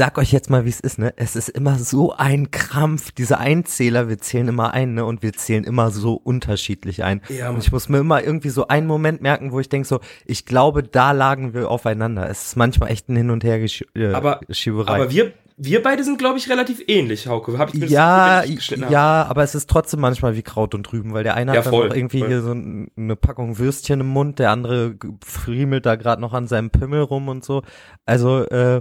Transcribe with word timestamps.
sag 0.00 0.16
euch 0.16 0.32
jetzt 0.32 0.48
mal, 0.48 0.64
wie 0.64 0.70
es 0.70 0.80
ist, 0.80 0.98
ne? 0.98 1.12
Es 1.16 1.36
ist 1.36 1.50
immer 1.50 1.76
so 1.78 2.14
ein 2.16 2.50
Krampf, 2.50 3.12
diese 3.12 3.36
Einzähler, 3.36 4.08
wir 4.08 4.16
zählen 4.16 4.48
immer 4.48 4.72
ein, 4.72 4.94
ne? 4.94 5.04
Und 5.04 5.22
wir 5.22 5.34
zählen 5.34 5.62
immer 5.62 5.90
so 5.90 6.14
unterschiedlich 6.14 7.04
ein. 7.04 7.20
Ja, 7.28 7.50
und 7.50 7.58
ich 7.58 7.70
muss 7.70 7.90
mir 7.90 7.98
immer 7.98 8.24
irgendwie 8.24 8.48
so 8.48 8.66
einen 8.68 8.86
Moment 8.86 9.20
merken, 9.20 9.52
wo 9.52 9.60
ich 9.60 9.68
denke 9.68 9.86
so, 9.86 10.00
ich 10.24 10.46
glaube, 10.46 10.82
da 10.82 11.12
lagen 11.12 11.52
wir 11.52 11.70
aufeinander. 11.70 12.30
Es 12.30 12.46
ist 12.46 12.56
manchmal 12.56 12.90
echt 12.90 13.10
ein 13.10 13.16
Hin 13.16 13.28
und 13.28 13.44
Her 13.44 13.58
Gesch 13.58 13.84
äh, 13.94 14.14
Aber- 14.14 14.40
Schieberei. 14.48 14.94
Aber 14.94 15.10
wir, 15.10 15.32
wir 15.58 15.82
beide 15.82 16.02
sind, 16.02 16.16
glaube 16.18 16.38
ich, 16.38 16.48
relativ 16.48 16.82
ähnlich, 16.86 17.26
Hauke. 17.26 17.58
Hab 17.58 17.68
ich 17.68 17.74
mir 17.74 17.80
das 17.80 17.90
ja, 17.90 18.42
ja, 18.88 19.26
aber 19.28 19.42
es 19.42 19.54
ist 19.54 19.68
trotzdem 19.68 20.00
manchmal 20.00 20.34
wie 20.34 20.40
Kraut 20.42 20.74
und 20.74 20.90
Rüben, 20.94 21.12
weil 21.12 21.24
der 21.24 21.34
eine 21.34 21.52
Ja, 21.52 21.58
hat 21.58 21.66
dann 21.66 21.74
voll, 21.74 21.92
irgendwie 21.94 22.20
voll. 22.20 22.28
hier 22.28 22.40
so 22.40 22.52
ein- 22.52 22.88
eine 22.96 23.16
Packung 23.16 23.58
Würstchen 23.58 24.00
im 24.00 24.06
Mund, 24.08 24.38
der 24.38 24.50
andere 24.50 24.94
friemelt 25.22 25.84
da 25.84 25.96
gerade 25.96 26.22
noch 26.22 26.32
an 26.32 26.46
seinem 26.48 26.70
Pimmel 26.70 27.02
rum 27.02 27.28
und 27.28 27.44
so. 27.44 27.60
Also, 28.06 28.46
äh, 28.46 28.80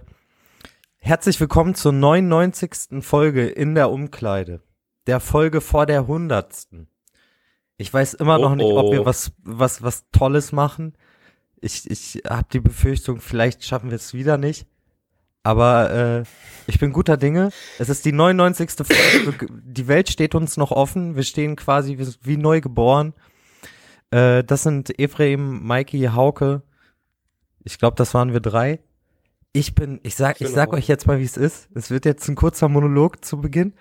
herzlich 1.09 1.39
willkommen 1.39 1.73
zur 1.73 1.91
99. 1.91 3.01
Folge 3.01 3.47
in 3.47 3.73
der 3.73 3.89
Umkleide. 3.89 4.61
Der 5.07 5.19
Folge 5.19 5.59
vor 5.59 5.87
der 5.87 6.01
100. 6.01 6.67
Ich 7.77 7.91
weiß 7.91 8.13
immer 8.13 8.37
noch 8.37 8.51
Oh, 8.51 8.55
nicht, 8.55 8.71
ob 8.71 8.91
wir 8.91 9.01
oh. 9.01 9.05
was, 9.05 9.31
was, 9.41 9.81
was 9.81 10.05
Tolles 10.11 10.51
machen. 10.51 10.93
Ich, 11.61 11.89
ich 11.89 12.21
habe 12.29 12.45
die 12.53 12.59
Befürchtung, 12.59 13.21
vielleicht 13.21 13.63
schaffen 13.63 13.89
wir 13.89 13.95
es 13.95 14.13
wieder 14.13 14.37
nicht. 14.37 14.67
Aber 15.41 15.89
äh, 15.89 16.23
ich 16.67 16.77
bin 16.77 16.93
guter 16.93 17.17
Dinge. 17.17 17.49
Es 17.79 17.89
ist 17.89 18.05
die 18.05 18.11
99. 18.11 18.69
Folge. 18.83 19.47
Die 19.63 19.87
Welt 19.87 20.09
steht 20.09 20.35
uns 20.35 20.57
noch 20.57 20.69
offen. 20.69 21.15
Wir 21.15 21.23
stehen 21.23 21.55
quasi 21.55 21.97
wie, 21.97 22.07
wie 22.21 22.37
neu 22.37 22.61
geboren. 22.61 23.15
Äh, 24.11 24.43
das 24.43 24.61
sind 24.61 24.99
Ephraim, 24.99 25.65
Mikey, 25.65 26.11
Hauke. 26.13 26.61
Ich 27.63 27.79
glaube, 27.79 27.95
das 27.95 28.13
waren 28.13 28.31
wir 28.31 28.41
drei. 28.41 28.79
Ich 29.51 29.73
bin, 29.73 29.99
ich 30.03 30.15
sag, 30.15 30.41
ich 30.41 30.49
sag 30.49 30.73
euch 30.73 30.87
jetzt 30.87 31.07
mal, 31.07 31.19
wie 31.19 31.23
es 31.23 31.37
ist. 31.37 31.69
Es 31.73 31.89
wird 31.89 32.05
jetzt 32.05 32.27
ein 32.29 32.35
kurzer 32.35 32.69
Monolog 32.69 33.25
zu 33.25 33.41
Beginn, 33.41 33.73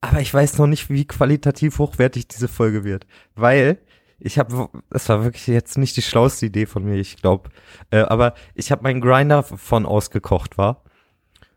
aber 0.00 0.20
ich 0.20 0.32
weiß 0.32 0.58
noch 0.58 0.66
nicht, 0.66 0.90
wie 0.90 1.06
qualitativ 1.06 1.78
hochwertig 1.78 2.28
diese 2.28 2.48
Folge 2.48 2.84
wird, 2.84 3.06
weil 3.34 3.78
ich 4.18 4.38
habe, 4.38 4.68
das 4.90 5.08
war 5.08 5.24
wirklich 5.24 5.46
jetzt 5.46 5.78
nicht 5.78 5.96
die 5.96 6.02
schlauste 6.02 6.46
Idee 6.46 6.66
von 6.66 6.84
mir, 6.84 6.96
ich 6.96 7.16
glaube, 7.16 7.50
äh, 7.90 8.00
aber 8.00 8.34
ich 8.54 8.70
habe 8.70 8.82
meinen 8.82 9.00
Grinder 9.00 9.42
von 9.42 9.86
ausgekocht 9.86 10.58
war 10.58 10.84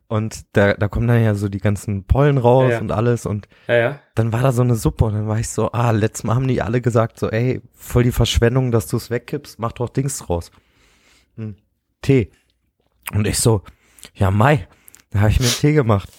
und 0.07 0.45
da, 0.53 0.73
da 0.73 0.87
kommen 0.87 1.07
dann 1.07 1.21
ja 1.21 1.35
so 1.35 1.49
die 1.49 1.59
ganzen 1.59 2.05
Pollen 2.05 2.37
raus 2.37 2.69
Ja, 2.69 2.75
ja. 2.75 2.79
und 2.79 2.91
alles 2.91 3.25
und 3.25 3.47
ja. 3.67 3.99
dann 4.15 4.31
war 4.31 4.41
da 4.41 4.51
so 4.53 4.61
eine 4.61 4.75
Suppe 4.75 5.05
und 5.05 5.13
dann 5.13 5.27
war 5.27 5.39
ich 5.39 5.49
so, 5.49 5.71
ah, 5.73 5.91
letztes 5.91 6.23
Mal 6.23 6.35
haben 6.35 6.47
die 6.47 6.61
alle 6.61 6.81
gesagt 6.81 7.19
so, 7.19 7.29
ey, 7.29 7.61
voll 7.73 8.03
die 8.03 8.11
Verschwendung, 8.13 8.71
dass 8.71 8.87
du 8.87 8.95
es 8.97 9.09
wegkippst, 9.09 9.59
mach 9.59 9.73
doch 9.73 9.89
Dings 9.89 10.19
draus. 10.19 10.51
Hm, 11.35 11.57
Tee. 12.01 12.31
Und 13.13 13.27
ich 13.27 13.39
so, 13.39 13.63
ja, 14.13 14.31
Mai, 14.31 14.67
da 15.11 15.19
habe 15.19 15.31
ich 15.31 15.39
mir 15.39 15.45
einen 15.45 15.55
Tee 15.55 15.73
gemacht. 15.73 16.09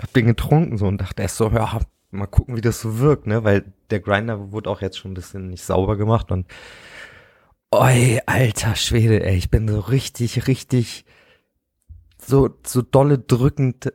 Hab 0.00 0.12
den 0.12 0.26
getrunken 0.26 0.78
so 0.78 0.86
und 0.86 1.00
dachte 1.00 1.22
erst 1.22 1.36
so, 1.36 1.50
ja, 1.50 1.80
mal 2.10 2.26
gucken, 2.26 2.56
wie 2.56 2.60
das 2.60 2.80
so 2.80 2.98
wirkt, 2.98 3.26
ne, 3.26 3.44
weil 3.44 3.72
der 3.90 4.00
Grinder 4.00 4.52
wurde 4.52 4.70
auch 4.70 4.80
jetzt 4.80 4.98
schon 4.98 5.12
ein 5.12 5.14
bisschen 5.14 5.48
nicht 5.48 5.64
sauber 5.64 5.96
gemacht 5.96 6.30
und 6.30 6.46
oi, 7.70 8.20
alter 8.26 8.76
Schwede, 8.76 9.24
ey, 9.24 9.36
ich 9.36 9.50
bin 9.50 9.68
so 9.68 9.80
richtig, 9.80 10.46
richtig 10.46 11.04
so, 12.20 12.50
so 12.64 12.82
dolle 12.82 13.18
drückend 13.18 13.92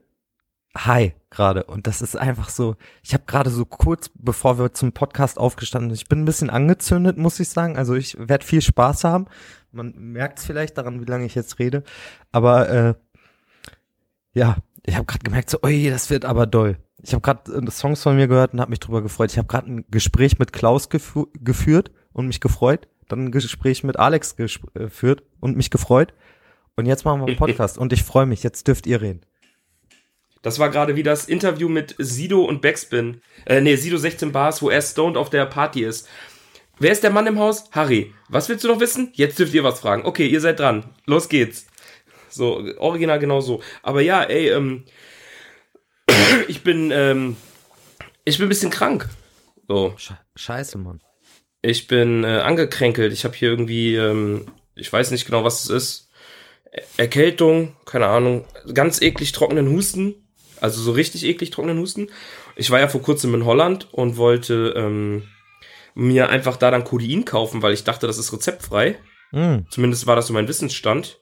high 0.76 1.14
gerade. 1.30 1.64
Und 1.66 1.88
das 1.88 2.02
ist 2.02 2.16
einfach 2.16 2.50
so, 2.50 2.76
ich 3.04 3.14
habe 3.14 3.24
gerade 3.26 3.50
so 3.50 3.66
kurz 3.66 4.10
bevor 4.14 4.58
wir 4.58 4.74
zum 4.74 4.92
Podcast 4.92 5.38
aufgestanden 5.38 5.90
sind, 5.90 6.02
ich 6.02 6.10
bin 6.10 6.22
ein 6.22 6.26
bisschen 6.26 6.50
angezündet, 6.50 7.18
muss 7.18 7.40
ich 7.40 7.50
sagen, 7.50 7.78
also 7.78 7.96
ich 7.96 8.18
werde 8.20 8.46
viel 8.46 8.62
Spaß 8.62 9.04
haben, 9.04 9.26
man 9.72 9.94
merkt 9.98 10.40
es 10.40 10.46
vielleicht 10.46 10.78
daran, 10.78 11.02
wie 11.02 11.10
lange 11.10 11.26
ich 11.26 11.36
jetzt 11.36 11.60
rede, 11.60 11.84
aber 12.32 12.70
äh, 12.70 12.94
ja, 14.34 14.58
ich 14.86 14.96
habe 14.96 15.06
gerade 15.06 15.24
gemerkt 15.24 15.50
so, 15.50 15.60
oi, 15.64 15.90
das 15.90 16.10
wird 16.10 16.26
aber 16.26 16.46
doll. 16.46 16.78
Ich 17.02 17.14
habe 17.14 17.22
gerade 17.22 17.72
Songs 17.72 18.02
von 18.02 18.16
mir 18.16 18.28
gehört 18.28 18.54
und 18.54 18.62
habe 18.62 18.70
mich 18.70 18.80
drüber 18.80 19.02
gefreut. 19.02 19.32
Ich 19.32 19.38
habe 19.38 19.48
gerade 19.48 19.72
ein 19.72 19.86
Gespräch 19.92 20.40
mit 20.40 20.54
Klaus 20.54 20.90
gefu 20.90 21.28
geführt 21.34 21.92
und 22.14 22.28
mich 22.28 22.40
gefreut, 22.40 22.88
dann 23.08 23.26
ein 23.26 23.32
Gespräch 23.32 23.84
mit 23.84 24.00
Alex 24.00 24.36
äh, 24.40 24.48
geführt 24.74 25.24
und 25.40 25.58
mich 25.58 25.70
gefreut. 25.70 26.14
Und 26.76 26.86
jetzt 26.86 27.06
machen 27.06 27.22
wir 27.22 27.28
einen 27.28 27.38
Podcast. 27.38 27.78
Und 27.78 27.94
ich 27.94 28.04
freue 28.04 28.26
mich, 28.26 28.42
jetzt 28.44 28.68
dürft 28.68 28.88
ihr 28.88 29.02
reden. 29.02 29.22
Das 30.44 30.60
war 30.60 30.70
gerade 30.70 30.96
wie 30.96 31.04
das 31.04 31.26
Interview 31.26 31.68
mit 31.70 31.96
Sido 31.98 32.44
und 32.44 32.62
Backspin. 32.62 33.22
Äh, 33.46 33.62
nee, 33.62 33.76
Sido 33.76 33.98
16 33.98 34.32
Bars, 34.32 34.62
wo 34.62 34.70
er 34.70 34.82
stoned 34.82 35.18
auf 35.18 35.30
der 35.32 35.46
Party 35.48 35.84
ist. 35.84 36.08
Wer 36.80 36.92
ist 36.92 37.04
der 37.04 37.12
Mann 37.12 37.28
im 37.28 37.40
Haus? 37.40 37.70
Harry. 37.72 38.14
Was 38.30 38.50
willst 38.50 38.64
du 38.64 38.68
noch 38.68 38.80
wissen? 38.80 39.10
Jetzt 39.14 39.40
dürft 39.40 39.54
ihr 39.54 39.64
was 39.64 39.80
fragen. 39.80 40.06
Okay, 40.06 40.28
ihr 40.28 40.42
seid 40.42 40.60
dran. 40.60 40.86
Los 41.06 41.30
geht's. 41.30 41.66
So, 42.30 42.64
original 42.78 43.20
genau 43.20 43.42
so. 43.42 43.62
Aber 43.84 44.02
ja, 44.02 44.22
ey, 44.24 44.50
ähm, 44.50 44.86
ich 46.48 46.62
bin, 46.64 46.92
ähm, 46.92 47.38
ich 48.26 48.38
bin 48.38 48.48
ein 48.48 48.50
bisschen 48.50 48.72
krank. 48.72 49.08
So, 49.68 49.94
Sche- 49.98 50.18
Scheiße, 50.36 50.78
Mann. 50.78 51.00
ich 51.62 51.88
bin 51.88 52.24
äh, 52.24 52.28
angekränkelt. 52.40 53.14
Ich 53.14 53.24
habe 53.24 53.36
hier 53.36 53.50
irgendwie, 53.50 53.96
ähm, 53.96 54.48
ich 54.76 54.92
weiß 54.92 55.12
nicht 55.12 55.26
genau, 55.26 55.44
was 55.44 55.64
es 55.66 55.70
ist. 55.70 56.10
Er- 56.72 56.84
Erkältung, 56.98 57.76
keine 57.86 58.08
Ahnung, 58.08 58.46
ganz 58.74 59.02
eklig 59.02 59.32
trockenen 59.32 59.70
Husten. 59.70 60.16
Also 60.62 60.82
so 60.82 60.92
richtig 60.92 61.24
eklig 61.26 61.52
trockenen 61.52 61.80
Husten. 61.80 62.10
Ich 62.56 62.70
war 62.72 62.80
ja 62.80 62.88
vor 62.88 63.02
kurzem 63.02 63.34
in 63.36 63.46
Holland 63.46 63.88
und 63.94 64.18
wollte 64.18 64.74
ähm, 64.76 65.24
mir 65.96 66.30
einfach 66.30 66.58
da 66.58 66.72
dann 66.72 66.84
Codein 66.84 67.26
kaufen, 67.26 67.62
weil 67.62 67.74
ich 67.74 67.84
dachte, 67.84 68.08
das 68.08 68.18
ist 68.18 68.32
rezeptfrei. 68.34 68.98
Mm. 69.32 69.60
Zumindest 69.70 70.08
war 70.08 70.16
das 70.16 70.28
so 70.28 70.34
mein 70.34 70.48
Wissensstand. 70.48 71.20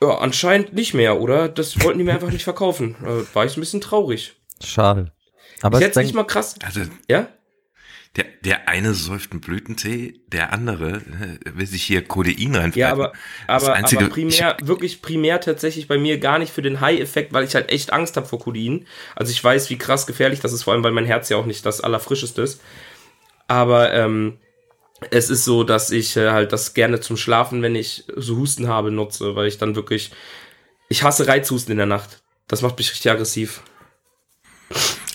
Ja, 0.00 0.18
anscheinend 0.18 0.72
nicht 0.72 0.94
mehr, 0.94 1.20
oder? 1.20 1.48
Das 1.48 1.82
wollten 1.84 1.98
die 1.98 2.04
mir 2.04 2.12
einfach 2.14 2.30
nicht 2.30 2.44
verkaufen. 2.44 2.96
Äh, 3.04 3.34
war 3.34 3.44
ich 3.44 3.56
ein 3.56 3.60
bisschen 3.60 3.80
traurig. 3.80 4.34
Schade. 4.62 5.12
Aber 5.60 5.78
ich 5.78 5.82
es 5.84 5.88
hätte 5.90 5.98
nicht 6.00 6.08
denk- 6.08 6.16
mal 6.16 6.24
krass. 6.24 6.56
Also 6.64 6.80
Ja? 7.08 7.28
Der, 8.16 8.24
der 8.44 8.68
eine 8.68 8.92
säuft 8.92 9.32
einen 9.32 9.40
Blütentee, 9.40 10.20
der 10.26 10.52
andere 10.52 10.96
äh, 10.96 11.38
will 11.56 11.66
sich 11.66 11.82
hier 11.82 12.04
Codein 12.04 12.54
reinpfeifen. 12.54 12.78
Ja, 12.78 12.92
aber, 12.92 13.12
Das 13.46 13.64
aber, 13.64 13.72
Einzige- 13.74 14.04
aber 14.04 14.12
primär, 14.12 14.56
wirklich 14.62 15.00
primär 15.00 15.40
tatsächlich 15.40 15.88
bei 15.88 15.96
mir 15.96 16.18
gar 16.18 16.38
nicht 16.38 16.52
für 16.52 16.60
den 16.62 16.80
High-Effekt, 16.80 17.32
weil 17.32 17.44
ich 17.44 17.54
halt 17.54 17.70
echt 17.70 17.92
Angst 17.92 18.16
habe 18.16 18.26
vor 18.26 18.38
Codein. 18.38 18.86
Also 19.16 19.32
ich 19.32 19.42
weiß, 19.42 19.70
wie 19.70 19.78
krass 19.78 20.06
gefährlich 20.06 20.40
das 20.40 20.52
ist, 20.52 20.64
vor 20.64 20.74
allem 20.74 20.84
weil 20.84 20.92
mein 20.92 21.06
Herz 21.06 21.30
ja 21.30 21.38
auch 21.38 21.46
nicht 21.46 21.64
das 21.64 21.80
allerfrischeste 21.80 22.42
ist. 22.42 22.60
Aber 23.48 23.92
ähm, 23.94 24.38
es 25.10 25.30
ist 25.30 25.44
so, 25.44 25.64
dass 25.64 25.90
ich 25.90 26.16
äh, 26.16 26.30
halt 26.30 26.52
das 26.52 26.74
gerne 26.74 27.00
zum 27.00 27.16
Schlafen, 27.16 27.62
wenn 27.62 27.74
ich 27.74 28.04
so 28.14 28.36
Husten 28.36 28.68
habe, 28.68 28.90
nutze, 28.90 29.34
weil 29.36 29.48
ich 29.48 29.56
dann 29.58 29.74
wirklich. 29.74 30.10
Ich 30.88 31.02
hasse 31.02 31.26
Reizhusten 31.26 31.72
in 31.72 31.78
der 31.78 31.86
Nacht. 31.86 32.22
Das 32.46 32.60
macht 32.60 32.76
mich 32.76 32.90
richtig 32.90 33.10
aggressiv. 33.10 33.62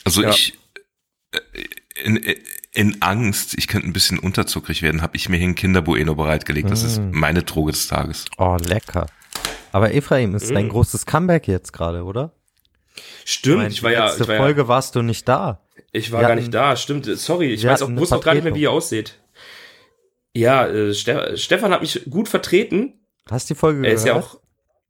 Also 0.03 0.23
Ja. 0.23 0.29
ich 0.31 0.57
äh, 1.31 1.39
in, 2.03 2.17
in 2.73 3.01
Angst, 3.01 3.55
ich 3.57 3.67
könnte 3.67 3.87
ein 3.87 3.93
bisschen 3.93 4.19
unterzuckrig 4.19 4.81
werden, 4.81 5.01
habe 5.01 5.15
ich 5.17 5.29
mir 5.29 5.37
hier 5.37 5.47
ein 5.47 5.55
Kinderbueno 5.55 6.15
bereitgelegt. 6.15 6.69
Das 6.69 6.83
ist 6.83 7.01
meine 7.01 7.43
Droge 7.43 7.71
des 7.71 7.87
Tages. 7.87 8.25
Oh, 8.37 8.57
lecker. 8.59 9.07
Aber 9.71 9.93
Ephraim, 9.93 10.35
ist 10.35 10.49
dein 10.51 10.67
Mm. 10.67 10.69
großes 10.69 11.05
Comeback 11.05 11.47
jetzt 11.47 11.73
gerade, 11.73 12.03
oder? 12.03 12.31
Stimmt, 13.25 13.57
Meine, 13.57 13.69
ich 13.69 13.83
war 13.83 13.91
ja. 13.91 14.05
letzte 14.05 14.23
Ich 14.23 14.27
war, 14.29 14.35
ja, 14.35 14.41
Folge 14.41 14.67
warst 14.67 14.95
du 14.95 15.01
nicht 15.01 15.27
da. 15.27 15.61
ich 15.91 16.11
war 16.11 16.19
wir 16.19 16.21
gar 16.23 16.31
hatten- 16.31 16.39
nicht 16.41 16.53
da, 16.53 16.75
stimmt. 16.75 17.05
Sorry, 17.05 17.53
ich 17.53 17.65
weiß 17.65 17.81
auch, 17.83 17.89
wusste 17.95 18.15
auch 18.17 18.23
gar 18.23 18.33
nicht 18.33 18.43
mehr, 18.43 18.55
wie 18.55 18.61
ihr 18.61 18.71
aussieht. 18.71 19.19
Ja, 20.33 20.67
äh, 20.67 20.93
Ste 20.93 21.37
Stefan 21.37 21.71
hat 21.71 21.81
mich 21.81 22.03
gut 22.09 22.27
vertreten. 22.29 22.93
Hast 23.29 23.49
du 23.49 23.53
die 23.53 23.59
Folge 23.59 23.85
Er 23.87 23.93
ist 23.93 24.05
ja 24.05 24.15
auch. 24.15 24.39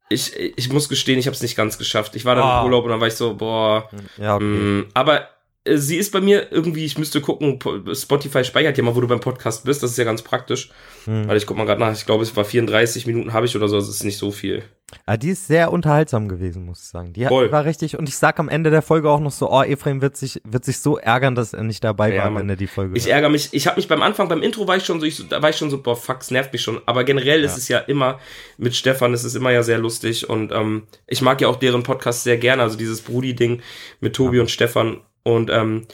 Ich, 0.10 0.36
ich 0.38 0.72
muss 0.72 0.88
gestehen, 0.88 1.20
ich 1.20 1.26
habe 1.28 1.36
es 1.36 1.42
nicht 1.42 1.56
ganz 1.58 1.78
geschafft. 1.78 2.16
Ich 2.16 2.24
war 2.24 2.36
dann 2.36 2.46
Ah. 2.46 2.60
im 2.60 2.66
Urlaub 2.66 2.86
und 2.86 2.92
dann 2.92 3.00
war 3.02 3.08
ich 3.08 3.16
so, 3.16 3.36
boah. 3.36 3.90
Ja, 4.18 4.36
okay. 4.36 4.46
Mm, 4.46 4.86
aber 4.94 5.28
sie 5.76 5.98
ist 5.98 6.12
bei 6.12 6.22
mir 6.22 6.52
irgendwie, 6.52 6.86
ich 6.86 6.98
müsste 6.98 7.22
gucken, 7.22 7.60
Po- 7.60 7.80
Spotify 7.94 8.44
speichert 8.44 8.78
ja 8.78 8.84
mal, 8.84 8.96
wo 8.96 9.02
du 9.02 9.08
beim 9.08 9.20
Podcast 9.20 9.66
bist. 9.66 9.84
Das 9.84 9.92
ist 9.92 9.98
ja 9.98 10.04
ganz 10.04 10.22
praktisch. 10.22 10.70
Hm. 11.06 11.28
Weil 11.28 11.38
ich 11.38 11.46
guck 11.46 11.58
mal 11.58 11.66
gerade 11.66 11.80
nach, 11.80 11.94
ich 11.94 12.06
glaube, 12.06 12.24
es 12.24 12.36
war 12.36 12.46
34 12.46 13.08
Minuten 13.08 13.34
habe 13.34 13.46
ich 13.46 13.56
oder 13.56 13.68
so, 13.68 13.78
das 13.78 13.90
ist 13.90 14.04
nicht 14.04 14.18
so 14.18 14.32
viel. 14.32 14.64
Ah, 15.06 15.18
die 15.18 15.32
ist 15.32 15.48
sehr 15.48 15.74
unterhaltsam 15.74 16.30
gewesen, 16.30 16.66
muss 16.66 16.80
ich 16.80 16.88
sagen. 16.88 17.12
Die, 17.12 17.26
Voll. 17.26 17.52
war 17.52 17.66
richtig, 17.66 17.98
und 17.98 18.08
ich 18.08 18.16
sag 18.16 18.40
am 18.40 18.48
Ende 18.48 18.70
der 18.70 18.82
Folge 18.82 19.10
auch 19.10 19.20
noch 19.20 19.32
so, 19.32 19.52
oh, 19.52 19.62
Ephraim 19.62 20.02
wird 20.02 20.16
sich, 20.16 20.42
wird 20.46 20.64
sich 20.64 20.80
so 20.80 20.98
ärgern, 20.98 21.36
dass 21.36 21.54
er 21.54 21.64
nicht 21.64 21.84
dabei 21.84 22.14
Ja, 22.14 22.24
war, 22.24 22.36
wenn 22.36 22.50
er 22.50 22.56
die 22.56 22.68
Folge 22.68 22.98
Ich 22.98 23.10
ärgere 23.10 23.30
mich, 23.30 23.50
ich 23.52 23.68
habe 23.68 23.76
mich 23.78 23.90
beim 23.90 24.02
Anfang, 24.02 24.30
beim 24.30 24.42
Intro 24.42 24.66
war 24.66 24.78
ich 24.78 24.86
schon 24.86 25.02
so, 25.02 25.06
ich, 25.06 25.28
da 25.28 25.42
war 25.42 25.50
ich 25.50 25.58
schon 25.58 25.70
so, 25.70 25.82
boah, 25.82 25.98
fuck, 25.98 26.22
es 26.22 26.32
nervt 26.32 26.54
mich 26.54 26.62
schon. 26.62 26.80
Aber 26.86 27.04
generell 27.04 27.44
ist 27.44 27.58
es 27.58 27.68
ja 27.68 27.80
immer, 27.80 28.20
mit 28.58 28.76
Stefan 28.76 29.14
ist 29.14 29.26
es 29.26 29.36
immer 29.36 29.52
ja 29.52 29.62
sehr 29.62 29.78
lustig 29.78 30.30
und 30.30 30.54
ähm, 30.54 30.84
ich 31.06 31.22
mag 31.22 31.42
ja 31.42 31.50
auch 31.50 31.58
deren 31.58 31.84
Podcast 31.84 32.24
sehr 32.24 32.38
gerne, 32.38 32.64
also 32.64 32.78
dieses 32.78 33.02
Brudi-Ding 33.02 33.62
mit 34.00 34.16
Tobi 34.16 34.40
und 34.40 34.50
Stefan 34.50 35.02
und 35.28 35.50
ähm, 35.50 35.86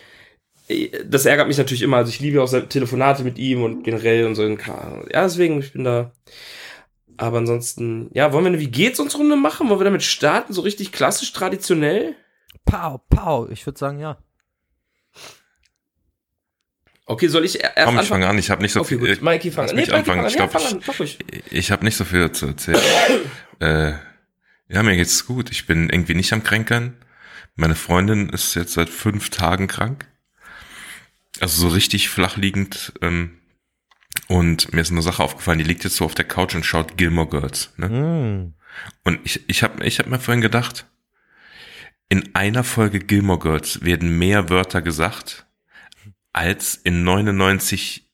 das 1.06 1.26
ärgert 1.26 1.48
mich 1.48 1.58
natürlich 1.58 1.82
immer, 1.82 1.98
also 1.98 2.10
ich 2.10 2.20
liebe 2.20 2.42
auch 2.42 2.48
seine 2.48 2.70
Telefonate 2.70 3.24
mit 3.24 3.38
ihm 3.38 3.64
und 3.64 3.84
generell 3.84 4.26
und 4.26 4.36
so. 4.36 4.44
Ja, 4.48 5.24
deswegen, 5.24 5.60
ich 5.60 5.74
bin 5.74 5.84
da. 5.84 6.12
Aber 7.18 7.38
ansonsten, 7.40 8.10
ja, 8.14 8.32
wollen 8.34 8.44
wir 8.46 8.50
eine 8.50 8.60
Wie 8.60 8.72
geht's 8.72 9.00
uns 9.00 9.18
Runde 9.18 9.36
machen? 9.36 9.70
Wollen 9.70 9.80
wir 9.80 9.86
damit 9.86 10.04
starten, 10.04 10.54
so 10.54 10.62
richtig 10.62 10.92
klassisch, 10.92 11.32
traditionell? 11.34 12.16
Pow, 12.66 13.02
pow, 13.10 13.50
ich 13.52 13.66
würde 13.66 13.78
sagen, 13.78 14.00
ja. 14.00 14.18
Okay, 17.06 17.28
soll 17.28 17.44
ich 17.44 17.62
erst 17.62 17.76
Komm, 17.84 18.00
ich 18.00 18.08
fange 18.08 18.28
an. 18.28 18.38
Ich 18.38 18.50
habe 18.50 18.62
nicht 18.62 18.72
so 18.72 18.80
Okay, 18.80 18.98
viel. 18.98 19.16
gut. 19.16 19.22
Mikey, 19.22 19.52
fang 19.52 19.70
an. 19.70 19.76
mich 19.76 19.88
Nee, 19.88 19.98
Mikey, 19.98 20.12
anfangen. 20.12 20.18
fang 20.18 20.20
an. 20.20 20.32
Ich 20.32 20.36
Ja, 20.36 20.46
glaube. 20.70 20.84
Mach 20.88 21.00
ruhig. 21.00 21.20
ich, 21.32 21.52
ich 21.52 21.72
habe 21.72 21.84
nicht 21.84 21.98
so 21.98 22.06
viel 22.06 22.32
zu 22.32 22.48
erzählen. 22.48 22.80
äh, 23.60 23.92
ja, 24.70 24.84
mir 24.84 24.96
geht's 24.96 25.26
gut. 25.26 25.52
Ich 25.52 25.68
bin 25.68 25.90
irgendwie 25.90 26.16
nicht 26.16 26.32
am 26.32 26.44
Kränkeln. 26.44 26.96
Meine 27.56 27.76
Freundin 27.76 28.30
ist 28.30 28.56
jetzt 28.56 28.74
seit 28.74 28.90
fünf 28.90 29.30
Tagen 29.30 29.68
krank. 29.68 30.08
Also 31.40 31.68
so 31.68 31.74
richtig 31.74 32.10
flach 32.10 32.38
liegend. 32.38 32.94
Ähm, 33.02 33.40
und 34.28 34.74
mir 34.74 34.82
ist 34.82 34.92
eine 34.92 35.02
Sache 35.02 35.24
aufgefallen, 35.24 35.58
die 35.58 35.64
liegt 35.64 35.84
jetzt 35.84 35.96
so 35.96 36.06
auf 36.06 36.16
der 36.16 36.26
Couch 36.26 36.56
und 36.56 36.66
schaut 36.66 36.98
Gilmore 36.98 37.30
Girls. 37.30 37.74
Ne? 37.78 37.90
Mm. 37.90 38.54
Und 39.04 39.20
ich, 39.24 39.48
ich 39.48 39.64
habe 39.64 39.84
ich 39.86 40.00
hab 40.00 40.08
mir 40.08 40.20
vorhin 40.20 40.42
gedacht, 40.42 40.86
in 42.10 42.36
einer 42.36 42.64
Folge 42.64 43.00
Gilmore 43.00 43.40
Girls 43.40 43.84
werden 43.84 44.18
mehr 44.18 44.50
Wörter 44.50 44.82
gesagt 44.82 45.46
als 46.32 46.76
in 46.76 47.04
99 47.04 48.10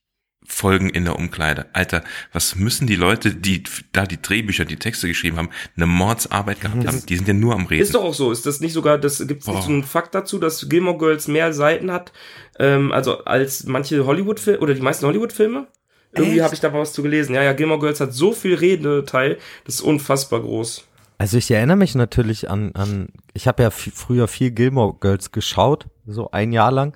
Folgen 0.51 0.89
in 0.89 1.05
der 1.05 1.17
Umkleide. 1.17 1.67
Alter, 1.73 2.03
was 2.33 2.55
müssen 2.55 2.87
die 2.87 2.95
Leute, 2.95 3.33
die 3.33 3.63
da 3.93 4.05
die 4.05 4.21
Drehbücher, 4.21 4.65
die 4.65 4.77
Texte 4.77 5.07
geschrieben 5.07 5.37
haben, 5.37 5.49
eine 5.77 5.85
Mordsarbeit 5.85 6.59
gehabt 6.59 6.85
haben? 6.85 7.05
Die 7.05 7.15
sind 7.15 7.27
ja 7.27 7.33
nur 7.33 7.53
am 7.53 7.67
Reden. 7.67 7.83
Ist 7.83 7.95
doch 7.95 8.03
auch 8.03 8.13
so. 8.13 8.31
Ist 8.31 8.45
das 8.45 8.59
nicht 8.59 8.73
sogar, 8.73 8.97
das 8.97 9.25
gibt 9.25 9.43
so 9.43 9.53
einen 9.53 9.83
Fakt 9.83 10.15
dazu, 10.15 10.39
dass 10.39 10.67
Gilmore 10.67 10.97
Girls 10.97 11.27
mehr 11.27 11.53
Seiten 11.53 11.91
hat, 11.91 12.11
ähm, 12.57 12.91
also 12.91 13.23
als 13.25 13.63
manche 13.65 14.05
Hollywood-Filme 14.05 14.59
oder 14.59 14.73
die 14.73 14.81
meisten 14.81 15.05
Hollywood-Filme? 15.05 15.67
Irgendwie 16.13 16.41
habe 16.41 16.53
ich 16.53 16.59
da 16.59 16.73
was 16.73 16.93
zu 16.93 17.03
gelesen. 17.03 17.35
Ja, 17.35 17.43
ja, 17.43 17.53
Gilmore 17.53 17.79
Girls 17.79 17.99
hat 17.99 18.13
so 18.13 18.33
viel 18.33 18.55
Redeteil, 18.55 19.37
das 19.65 19.75
ist 19.75 19.81
unfassbar 19.81 20.41
groß. 20.41 20.85
Also 21.19 21.37
ich 21.37 21.51
erinnere 21.51 21.77
mich 21.77 21.95
natürlich 21.95 22.49
an, 22.49 22.71
an 22.75 23.09
ich 23.33 23.47
habe 23.47 23.63
ja 23.63 23.69
früher 23.71 24.27
viel 24.27 24.51
Gilmore 24.51 24.95
Girls 24.99 25.31
geschaut, 25.31 25.87
so 26.07 26.31
ein 26.31 26.51
Jahr 26.51 26.71
lang. 26.71 26.95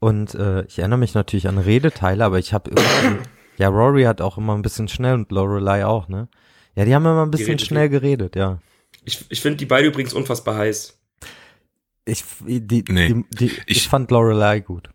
Und 0.00 0.34
äh, 0.34 0.64
ich 0.66 0.78
erinnere 0.78 0.98
mich 0.98 1.14
natürlich 1.14 1.48
an 1.48 1.58
Redeteile, 1.58 2.24
aber 2.24 2.38
ich 2.38 2.52
habe 2.52 2.70
irgendwie, 2.70 3.28
ja, 3.56 3.68
Rory 3.68 4.04
hat 4.04 4.20
auch 4.20 4.38
immer 4.38 4.54
ein 4.54 4.62
bisschen 4.62 4.86
schnell 4.88 5.14
und 5.14 5.32
Lorelei 5.32 5.84
auch, 5.84 6.08
ne? 6.08 6.28
Ja, 6.76 6.84
die 6.84 6.94
haben 6.94 7.04
immer 7.04 7.24
ein 7.24 7.30
bisschen 7.32 7.46
redet 7.48 7.66
schnell 7.66 7.88
geredet, 7.88 8.36
ja. 8.36 8.58
Ich, 9.04 9.24
ich 9.28 9.40
finde 9.40 9.56
die 9.56 9.66
beide 9.66 9.88
übrigens 9.88 10.14
unfassbar 10.14 10.56
heiß. 10.56 10.96
Ich, 12.04 12.24
die, 12.46 12.84
Nee, 12.88 13.08
die, 13.08 13.24
die, 13.36 13.44
ich, 13.46 13.62
ich- 13.66 13.88
fand 13.88 14.10
Lorelei 14.10 14.60
gut. 14.60 14.90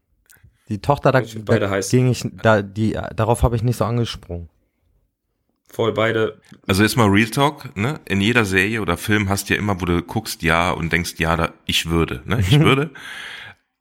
Die 0.70 0.80
Tochter, 0.80 1.12
da, 1.12 1.20
Ich 1.20 1.34
find 1.34 1.46
beide 1.46 1.62
da 1.66 1.70
heiß. 1.72 1.90
ging 1.90 2.10
ich, 2.10 2.26
da, 2.42 2.62
die, 2.62 2.98
darauf 3.16 3.44
habe 3.44 3.56
ich 3.58 3.64
nicht 3.64 3.76
so 3.76 3.84
angesprungen. 3.86 4.50
Voll 5.70 5.92
beide. 5.92 6.40
Also 6.68 6.84
jetzt 6.84 6.96
mal 6.96 7.10
Real 7.10 7.30
Talk, 7.30 7.76
ne? 7.76 8.00
In 8.06 8.22
jeder 8.22 8.46
Serie 8.46 8.82
oder 8.82 8.96
Film 8.96 9.28
hast 9.28 9.50
du 9.50 9.54
ja 9.56 9.60
immer, 9.60 9.82
wo 9.82 9.86
du 9.86 10.02
guckst, 10.02 10.42
ja, 10.44 10.72
und 10.72 10.94
denkst, 10.94 11.16
ja, 11.18 11.36
da, 11.36 11.52
ich 11.66 11.88
würde, 11.90 12.22
ne? 12.26 12.40
Ich 12.40 12.60
würde. 12.62 12.92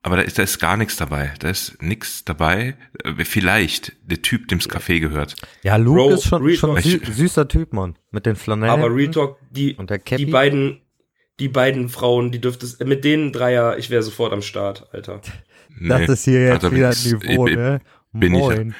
Aber 0.04 0.16
da 0.16 0.22
ist, 0.22 0.37
da 0.38 0.43
ist 0.43 0.58
gar 0.58 0.76
nichts 0.76 0.96
dabei. 0.96 1.32
Da 1.38 1.49
ist 1.50 1.81
nichts 1.81 2.25
dabei. 2.25 2.75
Äh, 3.04 3.25
Vielleicht 3.25 3.93
der 4.02 4.20
Typ, 4.20 4.49
dem's 4.49 4.69
Café 4.69 4.99
gehört. 4.99 5.37
Ja, 5.62 5.76
Luke 5.76 5.96
Bro, 6.00 6.10
ist 6.14 6.25
schon, 6.26 6.50
schon 6.56 6.81
sü 6.81 7.00
süßer 7.04 7.46
Typ, 7.46 7.72
Mann. 7.72 7.96
Mit 8.10 8.26
den 8.26 8.34
Flanellen. 8.34 8.72
Aber 8.82 8.94
Real 8.94 9.10
Talk, 9.12 9.38
die, 9.50 9.75
Und 9.76 9.90
der 9.90 9.99
die 9.99 10.26
beiden, 10.26 10.81
die 11.38 11.49
beiden 11.49 11.88
Frauen, 11.88 12.32
die 12.32 12.40
dürftest, 12.40 12.84
mit 12.84 13.04
denen 13.04 13.32
Dreier, 13.32 13.78
ich 13.78 13.90
wäre 13.90 14.02
sofort 14.02 14.32
am 14.32 14.43
Start, 14.43 14.88
Alter. 14.93 15.20
Das 15.81 16.00
Nee. 16.00 16.04
ist 16.12 16.25
hier 16.25 16.43
jetzt 16.44 16.64
Also 16.64 16.76
wieder 16.76 16.88
ein 16.88 16.93
ich- 16.93 17.04
Niveau, 17.12 17.46
ich- 17.46 17.56
ne? 17.56 17.81
bin 18.12 18.34
ich 18.34 18.40
ja. 18.43 18.46
Moin. 18.46 18.75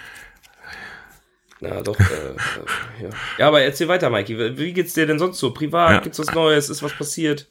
Ja, 1.61 1.81
doch. 1.81 1.99
äh, 1.99 2.03
äh, 2.03 3.05
ja. 3.05 3.11
ja, 3.39 3.49
aber 3.49 3.63
erzähl 3.63 3.87
weiter, 3.89 4.11
Mikey. 4.11 4.37
Wie 4.37 4.59
wie 4.59 4.73
geht's 4.73 4.95
dir 4.95 5.07
denn 5.07 5.19
sonst 5.19 5.39
so? 5.39 5.55
Privat? 5.55 5.91
Ja. 5.93 6.01
Gibt's 6.01 6.19
was 6.19 6.35
Neues? 6.35 6.69
Ist 6.69 6.83
was 6.83 6.93
passiert? 6.93 7.49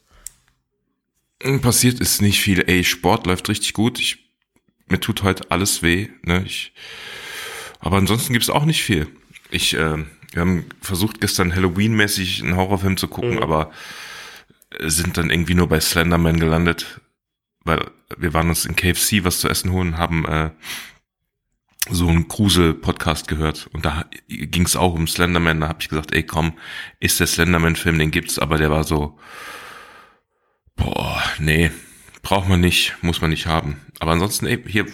Passiert 1.60 2.00
ist 2.00 2.22
nicht 2.22 2.40
viel. 2.40 2.60
Ey, 2.66 2.84
Sport 2.84 3.26
läuft 3.26 3.48
richtig 3.48 3.72
gut. 3.72 3.98
Ich, 3.98 4.30
mir 4.86 5.00
tut 5.00 5.22
heute 5.22 5.50
alles 5.50 5.82
weh. 5.82 6.08
Ne? 6.22 6.42
Ich, 6.46 6.72
aber 7.80 7.96
ansonsten 7.96 8.32
gibt's 8.32 8.50
auch 8.50 8.64
nicht 8.64 8.82
viel. 8.82 9.08
Ich, 9.50 9.74
äh, 9.74 9.98
wir 10.32 10.40
haben 10.40 10.66
versucht 10.80 11.20
gestern 11.20 11.54
Halloween-mäßig 11.54 12.42
einen 12.42 12.56
Horrorfilm 12.56 12.96
zu 12.96 13.08
gucken, 13.08 13.34
Mhm. 13.36 13.42
aber 13.42 13.70
sind 14.80 15.18
dann 15.18 15.30
irgendwie 15.30 15.54
nur 15.54 15.68
bei 15.68 15.80
Slenderman 15.80 16.40
gelandet, 16.40 17.00
weil 17.64 17.90
wir 18.16 18.32
waren 18.32 18.48
uns 18.48 18.64
in 18.64 18.76
KFC 18.76 19.24
was 19.24 19.40
zu 19.40 19.48
essen 19.48 19.70
holen, 19.72 19.98
haben 19.98 20.24
äh, 20.26 20.50
so 21.90 22.08
einen 22.08 22.28
Grusel-Podcast 22.28 23.28
gehört 23.28 23.68
und 23.72 23.84
da 23.84 24.06
ging's 24.28 24.76
auch 24.76 24.94
um 24.94 25.06
Slenderman. 25.08 25.60
Da 25.60 25.68
habe 25.68 25.82
ich 25.82 25.88
gesagt, 25.88 26.12
ey 26.14 26.22
komm, 26.22 26.54
ist 27.00 27.20
der 27.20 27.26
Slenderman-Film, 27.26 27.98
den 27.98 28.10
gibt's, 28.10 28.38
aber 28.38 28.56
der 28.56 28.70
war 28.70 28.84
so, 28.84 29.18
boah, 30.76 31.22
nee, 31.38 31.70
braucht 32.22 32.48
man 32.48 32.60
nicht, 32.60 32.94
muss 33.02 33.20
man 33.20 33.30
nicht 33.30 33.46
haben. 33.46 33.80
Aber 34.00 34.12
ansonsten, 34.12 34.46
ey, 34.46 34.62
hier 34.66 34.86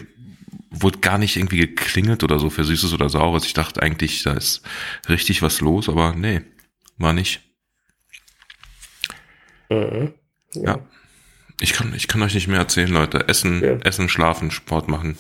wurde 0.71 0.99
gar 0.99 1.19
nicht 1.19 1.37
irgendwie 1.37 1.59
geklingelt 1.59 2.23
oder 2.25 2.39
so 2.39 2.51
für 2.51 2.65
Süßes 2.65 2.93
oder 2.93 3.09
Saures. 3.09 3.45
Ich 3.47 3.55
dachte 3.55 3.83
eigentlich, 3.83 4.23
da 4.23 4.33
ist 4.33 4.63
richtig 5.09 5.43
was 5.43 5.61
los, 5.61 5.89
aber 5.89 6.15
nee, 6.15 6.43
war 6.99 7.13
nicht. 7.13 7.41
Mhm. 9.71 10.15
Ja. 10.55 10.81
Ich 11.61 11.73
kann, 11.73 11.93
ich 11.95 12.07
kann 12.09 12.23
euch 12.23 12.35
nicht 12.35 12.47
mehr 12.49 12.59
erzählen, 12.61 12.89
Leute. 12.91 13.29
Essen, 13.29 13.63
Ja. 13.63 13.77
essen, 13.79 14.09
schlafen, 14.09 14.51
Sport 14.51 14.89
machen, 14.89 15.19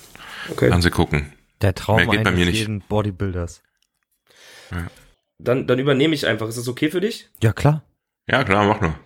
Okay. 0.50 0.69
Fernsehen 0.69 0.93
gucken. 0.93 1.32
Der 1.60 1.75
Traum 1.75 1.96
Mehr 1.96 2.06
geht 2.06 2.22
bei 2.25 2.31
mir 2.31 2.46
nicht. 2.46 2.58
jeden 2.58 2.81
Bodybuilders. 2.81 3.62
Dann, 5.38 5.66
dann 5.66 5.78
übernehme 5.78 6.14
ich 6.14 6.26
einfach. 6.26 6.46
Ist 6.49 6.58
das 6.58 6.69
okay 6.69 6.90
für 6.90 7.00
dich? 7.00 7.28
Ja, 7.43 7.52
klar. 7.52 7.82
Ja, 8.28 8.44
klar, 8.44 8.64
mach 8.66 8.81
nur. 8.81 8.99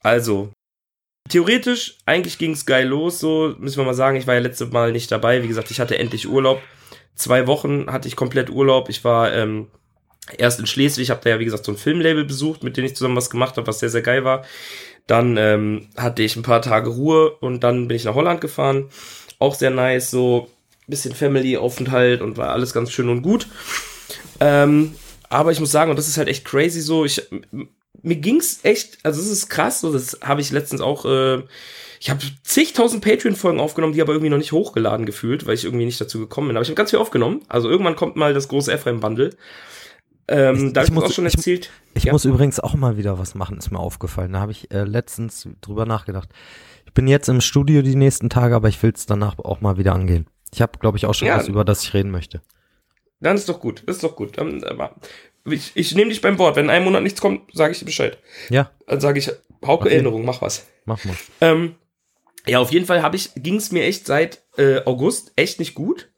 Also, 0.00 0.52
theoretisch, 1.28 1.98
eigentlich 2.06 2.38
ging's 2.38 2.66
geil 2.66 2.86
los, 2.86 3.18
so 3.18 3.54
müssen 3.58 3.78
wir 3.78 3.84
mal 3.84 3.94
sagen. 3.94 4.16
Ich 4.16 4.26
war 4.26 4.34
ja 4.34 4.40
letztes 4.40 4.70
Mal 4.70 4.92
nicht 4.92 5.10
dabei. 5.10 5.42
Wie 5.42 5.48
gesagt, 5.48 5.70
ich 5.70 5.80
hatte 5.80 5.98
endlich 5.98 6.28
Urlaub. 6.28 6.60
Zwei 7.14 7.46
Wochen 7.46 7.90
hatte 7.90 8.08
ich 8.08 8.16
komplett 8.16 8.50
Urlaub. 8.50 8.88
Ich 8.88 9.04
war 9.04 9.32
ähm, 9.32 9.68
erst 10.36 10.60
in 10.60 10.66
Schleswig, 10.66 11.10
habe 11.10 11.20
da 11.22 11.30
ja, 11.30 11.38
wie 11.38 11.44
gesagt, 11.44 11.64
so 11.64 11.72
ein 11.72 11.78
Filmlabel 11.78 12.24
besucht, 12.24 12.62
mit 12.62 12.76
dem 12.76 12.84
ich 12.84 12.96
zusammen 12.96 13.16
was 13.16 13.30
gemacht 13.30 13.56
habe, 13.56 13.66
was 13.66 13.80
sehr, 13.80 13.90
sehr 13.90 14.02
geil 14.02 14.24
war. 14.24 14.44
Dann 15.06 15.36
ähm, 15.36 15.88
hatte 15.96 16.22
ich 16.22 16.36
ein 16.36 16.42
paar 16.42 16.62
Tage 16.62 16.90
Ruhe 16.90 17.30
und 17.30 17.62
dann 17.62 17.88
bin 17.88 17.96
ich 17.96 18.04
nach 18.04 18.14
Holland 18.14 18.40
gefahren. 18.40 18.90
Auch 19.38 19.54
sehr 19.54 19.70
nice, 19.70 20.10
so 20.10 20.50
bisschen 20.88 21.14
Family-Aufenthalt 21.14 22.22
und 22.22 22.36
war 22.36 22.50
alles 22.50 22.72
ganz 22.72 22.92
schön 22.92 23.08
und 23.08 23.22
gut. 23.22 23.48
Ähm, 24.40 24.94
aber 25.28 25.52
ich 25.52 25.60
muss 25.60 25.72
sagen, 25.72 25.90
und 25.90 25.96
das 25.96 26.08
ist 26.08 26.18
halt 26.18 26.28
echt 26.28 26.44
crazy 26.44 26.80
so, 26.80 27.04
ich, 27.04 27.22
mir 28.02 28.16
ging's 28.16 28.60
echt, 28.62 28.98
also 29.04 29.20
es 29.20 29.28
ist 29.28 29.48
krass, 29.48 29.80
so, 29.80 29.92
das 29.92 30.18
habe 30.22 30.40
ich 30.40 30.50
letztens 30.50 30.80
auch, 30.80 31.04
äh, 31.04 31.42
ich 32.00 32.10
habe 32.10 32.20
zigtausend 32.42 33.02
Patreon-Folgen 33.04 33.58
aufgenommen, 33.60 33.92
die 33.94 34.02
aber 34.02 34.12
irgendwie 34.12 34.30
noch 34.30 34.36
nicht 34.38 34.52
hochgeladen 34.52 35.06
gefühlt, 35.06 35.46
weil 35.46 35.54
ich 35.54 35.64
irgendwie 35.64 35.86
nicht 35.86 36.00
dazu 36.00 36.18
gekommen 36.20 36.48
bin. 36.48 36.56
Aber 36.56 36.62
ich 36.62 36.68
habe 36.68 36.76
ganz 36.76 36.90
viel 36.90 36.98
aufgenommen. 36.98 37.42
Also 37.48 37.70
irgendwann 37.70 37.96
kommt 37.96 38.16
mal 38.16 38.34
das 38.34 38.48
große 38.48 38.70
Ephraim-Bundle. 38.72 39.30
Ähm, 40.28 40.66
Ich- 40.68 40.72
da 40.72 40.82
ich 40.82 40.86
habe 40.86 40.86
ich 40.86 40.90
muss- 40.92 41.04
auch 41.04 41.12
schon 41.12 41.26
ich- 41.26 41.34
erzählt. 41.36 41.70
Ich 41.94 42.04
Ja. 42.04 42.12
muss 42.12 42.24
übrigens 42.24 42.60
auch 42.60 42.74
mal 42.74 42.96
wieder 42.96 43.18
was 43.18 43.34
machen, 43.34 43.56
ist 43.58 43.70
mir 43.70 43.78
aufgefallen. 43.78 44.32
Da 44.32 44.40
habe 44.40 44.52
ich 44.52 44.70
äh, 44.72 44.84
letztens 44.84 45.48
drüber 45.62 45.86
nachgedacht. 45.86 46.28
Ich 46.84 46.92
bin 46.92 47.06
jetzt 47.08 47.28
im 47.28 47.40
Studio 47.40 47.80
die 47.82 47.94
nächsten 47.96 48.28
Tage, 48.28 48.54
aber 48.56 48.68
ich 48.68 48.82
will 48.82 48.92
es 48.94 49.06
danach 49.06 49.38
auch 49.38 49.60
mal 49.60 49.78
wieder 49.78 49.94
angehen. 49.94 50.26
Ich 50.52 50.60
habe, 50.62 50.78
glaube 50.78 50.98
ich, 50.98 51.06
auch 51.06 51.14
schon 51.14 51.28
Ja. 51.28 51.36
was, 51.38 51.48
über 51.48 51.64
das 51.64 51.82
ich 51.84 51.94
reden 51.94 52.10
möchte. 52.10 52.40
Dann 53.20 53.36
ist 53.36 53.48
doch 53.48 53.60
gut, 53.60 53.80
ist 53.86 54.02
doch 54.04 54.14
gut. 54.16 54.36
Ich 55.48 55.72
ich 55.74 55.94
nehme 55.94 56.10
dich 56.10 56.20
beim 56.20 56.38
Wort. 56.38 56.56
Wenn 56.56 56.66
in 56.66 56.70
einem 56.70 56.84
Monat 56.84 57.02
nichts 57.02 57.20
kommt, 57.20 57.42
sage 57.54 57.72
ich 57.72 57.78
dir 57.78 57.84
Bescheid. 57.84 58.18
Ja, 58.50 58.70
Dann 58.86 59.00
sage 59.00 59.18
ich, 59.18 59.28
Hauke 59.64 59.84
Okay. 59.86 59.94
Erinnerung, 59.94 60.24
mach 60.24 60.42
was. 60.42 60.66
mach 60.84 61.04
mal. 61.04 61.16
Ähm, 61.40 61.74
ja, 62.46 62.58
auf 62.60 62.72
jeden 62.72 62.86
Fall 62.86 63.02
habe 63.02 63.16
ich, 63.16 63.30
ging 63.36 63.56
es 63.56 63.72
mir 63.72 63.84
echt 63.84 64.06
seit 64.06 64.42
äh, 64.56 64.80
August 64.84 65.32
echt 65.36 65.58
nicht 65.58 65.74
gut. 65.74 66.08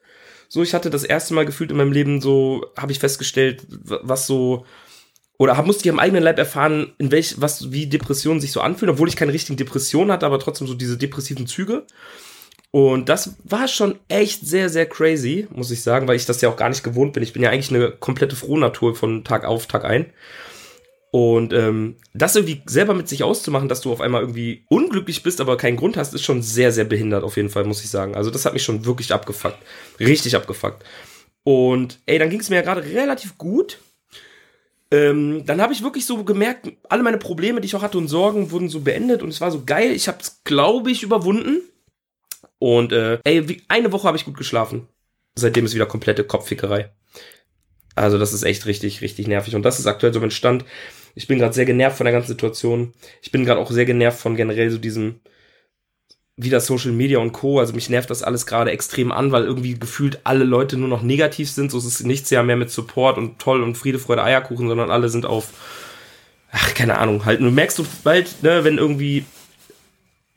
So, 0.49 0.63
ich 0.63 0.75
hatte 0.75 0.91
das 0.91 1.05
erste 1.05 1.35
Mal 1.35 1.47
gefühlt 1.47 1.71
in 1.71 1.77
meinem 1.77 1.93
Leben 1.93 2.21
so, 2.21 2.67
habe 2.77 2.93
ich 2.93 2.99
festgestellt, 2.99 3.67
was 3.69 4.27
so, 4.27 4.65
oder 5.39 5.57
hab, 5.57 5.67
musste 5.67 5.85
ich 5.85 5.91
am 5.91 5.99
eigenen 5.99 6.23
Leib 6.23 6.39
erfahren, 6.39 6.95
in 6.99 7.11
welch, 7.11 7.41
was, 7.41 7.71
wie 7.71 7.87
Depressionen 7.87 8.41
sich 8.41 8.53
so 8.53 8.61
anfühlen, 8.61 8.95
obwohl 8.95 9.09
ich 9.09 9.17
keine 9.17 9.33
richtigen 9.33 9.57
Depressionen 9.57 10.11
hatte, 10.11 10.27
aber 10.27 10.39
trotzdem 10.39 10.67
so 10.67 10.75
diese 10.75 10.97
depressiven 10.99 11.47
Züge. 11.47 11.87
Und 12.71 13.09
das 13.09 13.37
war 13.45 13.67
schon 13.67 13.99
echt 14.09 14.47
sehr, 14.47 14.69
sehr 14.69 14.87
crazy, 14.87 15.49
muss 15.51 15.71
ich 15.71 15.83
sagen, 15.83 16.07
weil 16.07 16.17
ich 16.17 16.27
das 16.27 16.41
ja 16.43 16.51
auch 16.51 16.57
gar 16.57 16.69
nicht 16.69 16.85
gewohnt 16.85 17.15
bin. 17.15 17.23
Ich 17.23 17.33
bin 17.33 17.43
ja 17.43 17.51
eigentlich 17.51 17.75
eine 17.75 17.91
komplette 17.93 18.37
Frohnatur 18.37 18.95
von 18.95 19.25
Tag 19.25 19.45
auf, 19.45 19.67
Tag 19.67 19.85
ein. 19.85 20.13
Und 21.11 21.55
ähm, 21.55 21.97
das 22.13 22.37
irgendwie 22.37 22.61
selber 22.67 22.93
mit 22.93 23.09
sich 23.09 23.23
auszumachen, 23.23 23.69
dass 23.69 23.81
du 23.81 23.91
auf 23.91 24.03
einmal 24.03 24.21
irgendwie 24.21 24.67
unglücklich 24.69 25.23
bist, 25.23 25.41
aber 25.41 25.57
keinen 25.57 25.79
Grund 25.79 25.97
hast, 25.97 26.13
ist 26.13 26.25
schon 26.25 26.43
sehr, 26.43 26.71
sehr 26.71 26.85
behindert 26.85 27.25
auf 27.25 27.37
jeden 27.37 27.49
Fall, 27.49 27.65
muss 27.65 27.83
ich 27.83 27.89
sagen. 27.89 28.15
Also 28.15 28.31
das 28.31 28.45
hat 28.45 28.53
mich 28.53 28.63
schon 28.63 28.85
wirklich 28.85 29.13
abgefuckt. 29.13 29.59
Richtig 29.99 30.37
abgefuckt. 30.37 30.85
Und 31.45 32.01
ey, 32.05 32.19
dann 32.19 32.29
ging 32.29 32.41
es 32.41 32.51
mir 32.51 32.57
ja 32.57 32.63
gerade 32.63 32.85
relativ 32.85 33.39
gut. 33.39 33.79
Ähm, 34.91 35.45
dann 35.47 35.63
habe 35.63 35.73
ich 35.73 35.83
wirklich 35.83 36.05
so 36.05 36.23
gemerkt, 36.25 36.71
alle 36.91 37.03
meine 37.03 37.19
Probleme, 37.19 37.63
die 37.63 37.67
ich 37.67 37.77
auch 37.77 37.83
hatte 37.83 37.97
und 37.97 38.09
Sorgen, 38.09 38.51
wurden 38.51 38.69
so 38.69 38.81
beendet 38.81 39.23
und 39.23 39.31
es 39.31 39.41
war 39.41 39.51
so 39.51 39.63
geil. 39.65 39.93
Ich 39.93 40.09
habe 40.09 40.19
es, 40.21 40.43
glaube 40.45 40.91
ich, 40.91 41.03
überwunden. 41.03 41.63
Und 42.59 42.93
äh, 42.93 43.19
ey, 43.25 43.49
wie, 43.49 43.63
eine 43.69 43.93
Woche 43.93 44.07
habe 44.07 44.17
ich 44.17 44.25
gut 44.25 44.37
geschlafen. 44.37 44.89
Seitdem 45.35 45.65
ist 45.65 45.75
wieder 45.75 45.87
komplette 45.87 46.25
Kopffickerei. 46.25 46.91
Also 47.95 48.19
das 48.19 48.33
ist 48.33 48.43
echt 48.43 48.67
richtig, 48.67 49.01
richtig 49.01 49.27
nervig. 49.27 49.55
Und 49.55 49.63
das 49.63 49.79
ist 49.79 49.87
aktuell 49.87 50.13
so 50.13 50.21
mein 50.21 50.31
Stand. 50.31 50.65
Ich 51.15 51.27
bin 51.27 51.39
gerade 51.39 51.55
sehr 51.55 51.65
genervt 51.65 51.97
von 51.97 52.05
der 52.05 52.13
ganzen 52.13 52.29
Situation. 52.29 52.95
Ich 53.23 53.31
bin 53.31 53.45
gerade 53.45 53.61
auch 53.61 53.71
sehr 53.71 53.85
genervt 53.85 54.19
von 54.19 54.37
generell 54.37 54.71
so 54.71 54.79
diesem 54.79 55.21
wieder 56.39 56.61
Social 56.61 56.93
Media 56.93 57.19
und 57.19 57.33
Co. 57.33 57.59
Also 57.59 57.75
mich 57.75 57.91
nervt 57.91 58.11
das 58.11 58.23
alles 58.23 58.47
gerade 58.47 58.71
extrem 58.71 59.11
an, 59.11 59.33
weil 59.33 59.45
irgendwie 59.45 59.79
gefühlt 59.79 60.21
alle 60.25 60.45
Leute 60.45 60.77
nur 60.77 60.89
noch 60.89 61.03
negativ 61.03 61.51
sind. 61.51 61.71
So 61.71 61.79
ist 61.79 61.85
es 61.85 62.01
nichts 62.05 62.31
ja 62.31 62.43
mehr 62.43 62.57
mit 62.57 62.71
Support 62.71 63.19
und 63.19 63.39
toll 63.41 63.63
und 63.63 63.77
Friede, 63.77 63.99
Freude, 63.99 64.23
Eierkuchen, 64.23 64.69
sondern 64.69 64.91
alle 64.91 65.09
sind 65.09 65.27
auf, 65.27 65.49
ach, 66.53 66.75
keine 66.75 66.99
Ahnung, 66.99 67.25
halt. 67.25 67.41
Du 67.41 67.51
merkst 67.51 67.79
du 67.79 67.87
bald, 68.05 68.43
ne, 68.43 68.63
wenn 68.63 68.79
irgendwie, 68.79 69.25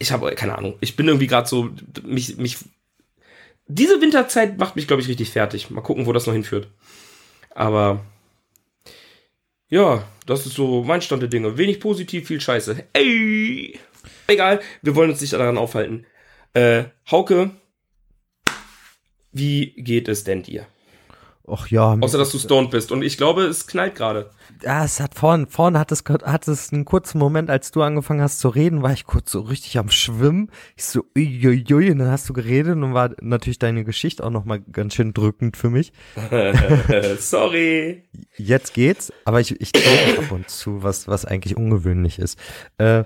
ich 0.02 0.12
habe 0.12 0.34
keine 0.36 0.58
Ahnung, 0.58 0.78
ich 0.82 0.96
bin 0.96 1.08
irgendwie 1.08 1.28
gerade 1.28 1.48
so, 1.48 1.70
mich, 2.04 2.38
mich, 2.38 2.58
diese 3.68 4.02
Winterzeit 4.02 4.58
macht 4.58 4.76
mich, 4.76 4.88
glaube 4.88 5.02
ich, 5.02 5.08
richtig 5.08 5.30
fertig. 5.30 5.70
Mal 5.70 5.82
gucken, 5.82 6.06
wo 6.06 6.14
das 6.14 6.26
noch 6.26 6.34
hinführt. 6.34 6.68
Aber, 7.52 8.04
ja, 9.70 10.04
das 10.26 10.46
ist 10.46 10.56
so 10.56 10.84
mein 10.84 11.02
Stand 11.02 11.22
der 11.22 11.30
Dinge. 11.30 11.58
Wenig 11.58 11.80
positiv, 11.80 12.28
viel 12.28 12.42
Scheiße. 12.42 12.84
Ey! 12.94 13.80
Egal, 14.28 14.62
wir 14.82 14.96
wollen 14.96 15.12
uns 15.12 15.22
nicht 15.22 15.34
daran 15.34 15.58
aufhalten. 15.58 16.06
Äh, 16.54 16.86
Hauke, 17.10 17.52
wie 19.32 19.74
geht 19.78 20.08
es 20.08 20.24
denn 20.24 20.44
dir? 20.44 20.66
Och 21.44 21.72
ja. 21.72 21.98
Außer, 22.00 22.18
dass 22.18 22.32
du 22.32 22.38
stoned 22.38 22.70
bist. 22.70 22.92
Und 22.92 23.02
ich 23.02 23.18
glaube, 23.18 23.44
es 23.44 23.66
knallt 23.66 23.96
gerade. 23.96 24.30
Ja, 24.64 24.84
es 24.84 25.00
hat 25.00 25.16
vorhin, 25.16 25.48
vorhin 25.48 25.78
hat 25.78 25.92
es, 25.92 26.04
hat 26.08 26.48
es 26.48 26.72
einen 26.72 26.86
kurzen 26.86 27.18
Moment, 27.18 27.50
als 27.50 27.72
du 27.72 27.82
angefangen 27.82 28.22
hast 28.22 28.40
zu 28.40 28.50
reden, 28.50 28.84
war 28.84 28.94
ich 28.94 29.06
kurz 29.06 29.32
so 29.32 29.42
richtig 29.42 29.78
am 29.80 29.90
Schwimmen. 29.90 30.52
Ich 30.76 30.86
so, 30.86 31.04
uiuiui, 31.18 31.92
und 31.92 32.00
dann 32.00 32.12
hast 32.12 32.30
du 32.30 32.34
geredet 32.34 32.76
und 32.76 32.94
war 32.94 33.12
natürlich 33.22 33.60
deine 33.60 33.84
Geschichte 33.84 34.24
auch 34.24 34.30
nochmal 34.30 34.60
ganz 34.60 34.94
schön 34.94 35.14
drückend 35.14 35.58
für 35.58 35.70
mich. 35.70 35.94
Sorry. 37.20 38.04
Jetzt 38.38 38.74
geht's, 38.74 39.12
aber 39.26 39.40
ich, 39.40 39.60
ich 39.60 39.72
glaube 39.72 40.20
ab 40.20 40.32
und 40.32 40.50
zu, 40.50 40.84
was, 40.84 41.08
was 41.08 41.26
eigentlich 41.26 41.58
ungewöhnlich 41.58 42.20
ist. 42.20 42.38
Äh, 42.78 43.04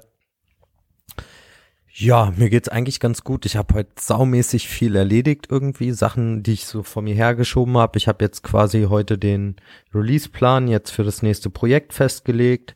ja, 1.98 2.34
mir 2.36 2.50
geht's 2.50 2.68
eigentlich 2.68 3.00
ganz 3.00 3.24
gut. 3.24 3.46
Ich 3.46 3.56
habe 3.56 3.74
heute 3.74 3.92
saumäßig 3.98 4.68
viel 4.68 4.98
erledigt 4.98 5.48
irgendwie, 5.50 5.92
Sachen, 5.92 6.44
die 6.44 6.52
ich 6.52 6.66
so 6.66 6.84
vor 6.84 7.02
mir 7.02 7.16
hergeschoben 7.16 7.78
habe. 7.78 7.98
Ich 7.98 8.10
habe 8.10 8.24
jetzt 8.24 8.44
quasi 8.44 8.88
heute 8.90 9.18
den 9.18 9.56
Release-Plan 9.94 10.68
jetzt 10.68 10.92
für 10.92 11.06
das 11.06 11.22
nächste 11.22 11.50
Projekt 11.50 11.94
festgelegt. 11.94 12.76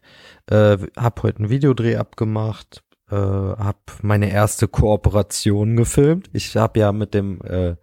Äh, 0.50 0.78
habe 0.96 1.24
heute 1.24 1.40
einen 1.40 1.50
Videodreh 1.50 1.98
abgemacht. 1.98 2.82
Äh, 3.12 3.16
habe 3.16 3.80
meine 4.02 4.32
erste 4.32 4.70
Kooperation 4.70 5.76
gefilmt. 5.76 6.30
Ich 6.32 6.56
habe 6.56 6.80
ja 6.80 6.94
mit 6.94 7.14
dem 7.14 7.42
äh, 7.42 7.76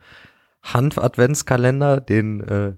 Hanf-Adventskalender, 0.63 2.01
den 2.01 2.41
äh, 2.41 2.73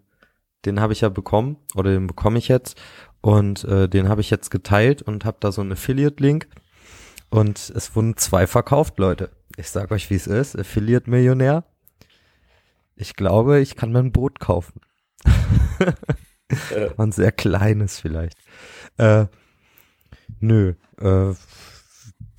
den 0.64 0.80
habe 0.80 0.92
ich 0.92 1.02
ja 1.02 1.08
bekommen 1.08 1.58
oder 1.76 1.92
den 1.92 2.08
bekomme 2.08 2.38
ich 2.38 2.48
jetzt 2.48 2.76
und 3.20 3.62
äh, 3.64 3.88
den 3.88 4.08
habe 4.08 4.20
ich 4.20 4.30
jetzt 4.30 4.50
geteilt 4.50 5.00
und 5.02 5.24
habe 5.24 5.36
da 5.38 5.52
so 5.52 5.60
einen 5.60 5.72
Affiliate-Link 5.72 6.48
und 7.30 7.70
es 7.74 7.94
wurden 7.94 8.16
zwei 8.16 8.46
verkauft, 8.46 8.98
Leute. 8.98 9.30
Ich 9.56 9.70
sag 9.70 9.90
euch, 9.90 10.08
wie 10.10 10.14
es 10.14 10.26
ist. 10.26 10.58
Affiliate-Millionär. 10.58 11.64
Ich 12.96 13.14
glaube, 13.14 13.60
ich 13.60 13.76
kann 13.76 13.92
mir 13.92 14.00
ein 14.00 14.12
Boot 14.12 14.40
kaufen. 14.40 14.80
äh. 16.70 16.90
ein 16.96 17.12
sehr 17.12 17.32
kleines 17.32 18.00
vielleicht. 18.00 18.38
Äh, 18.96 19.26
nö. 20.40 20.74
Äh, 21.00 21.34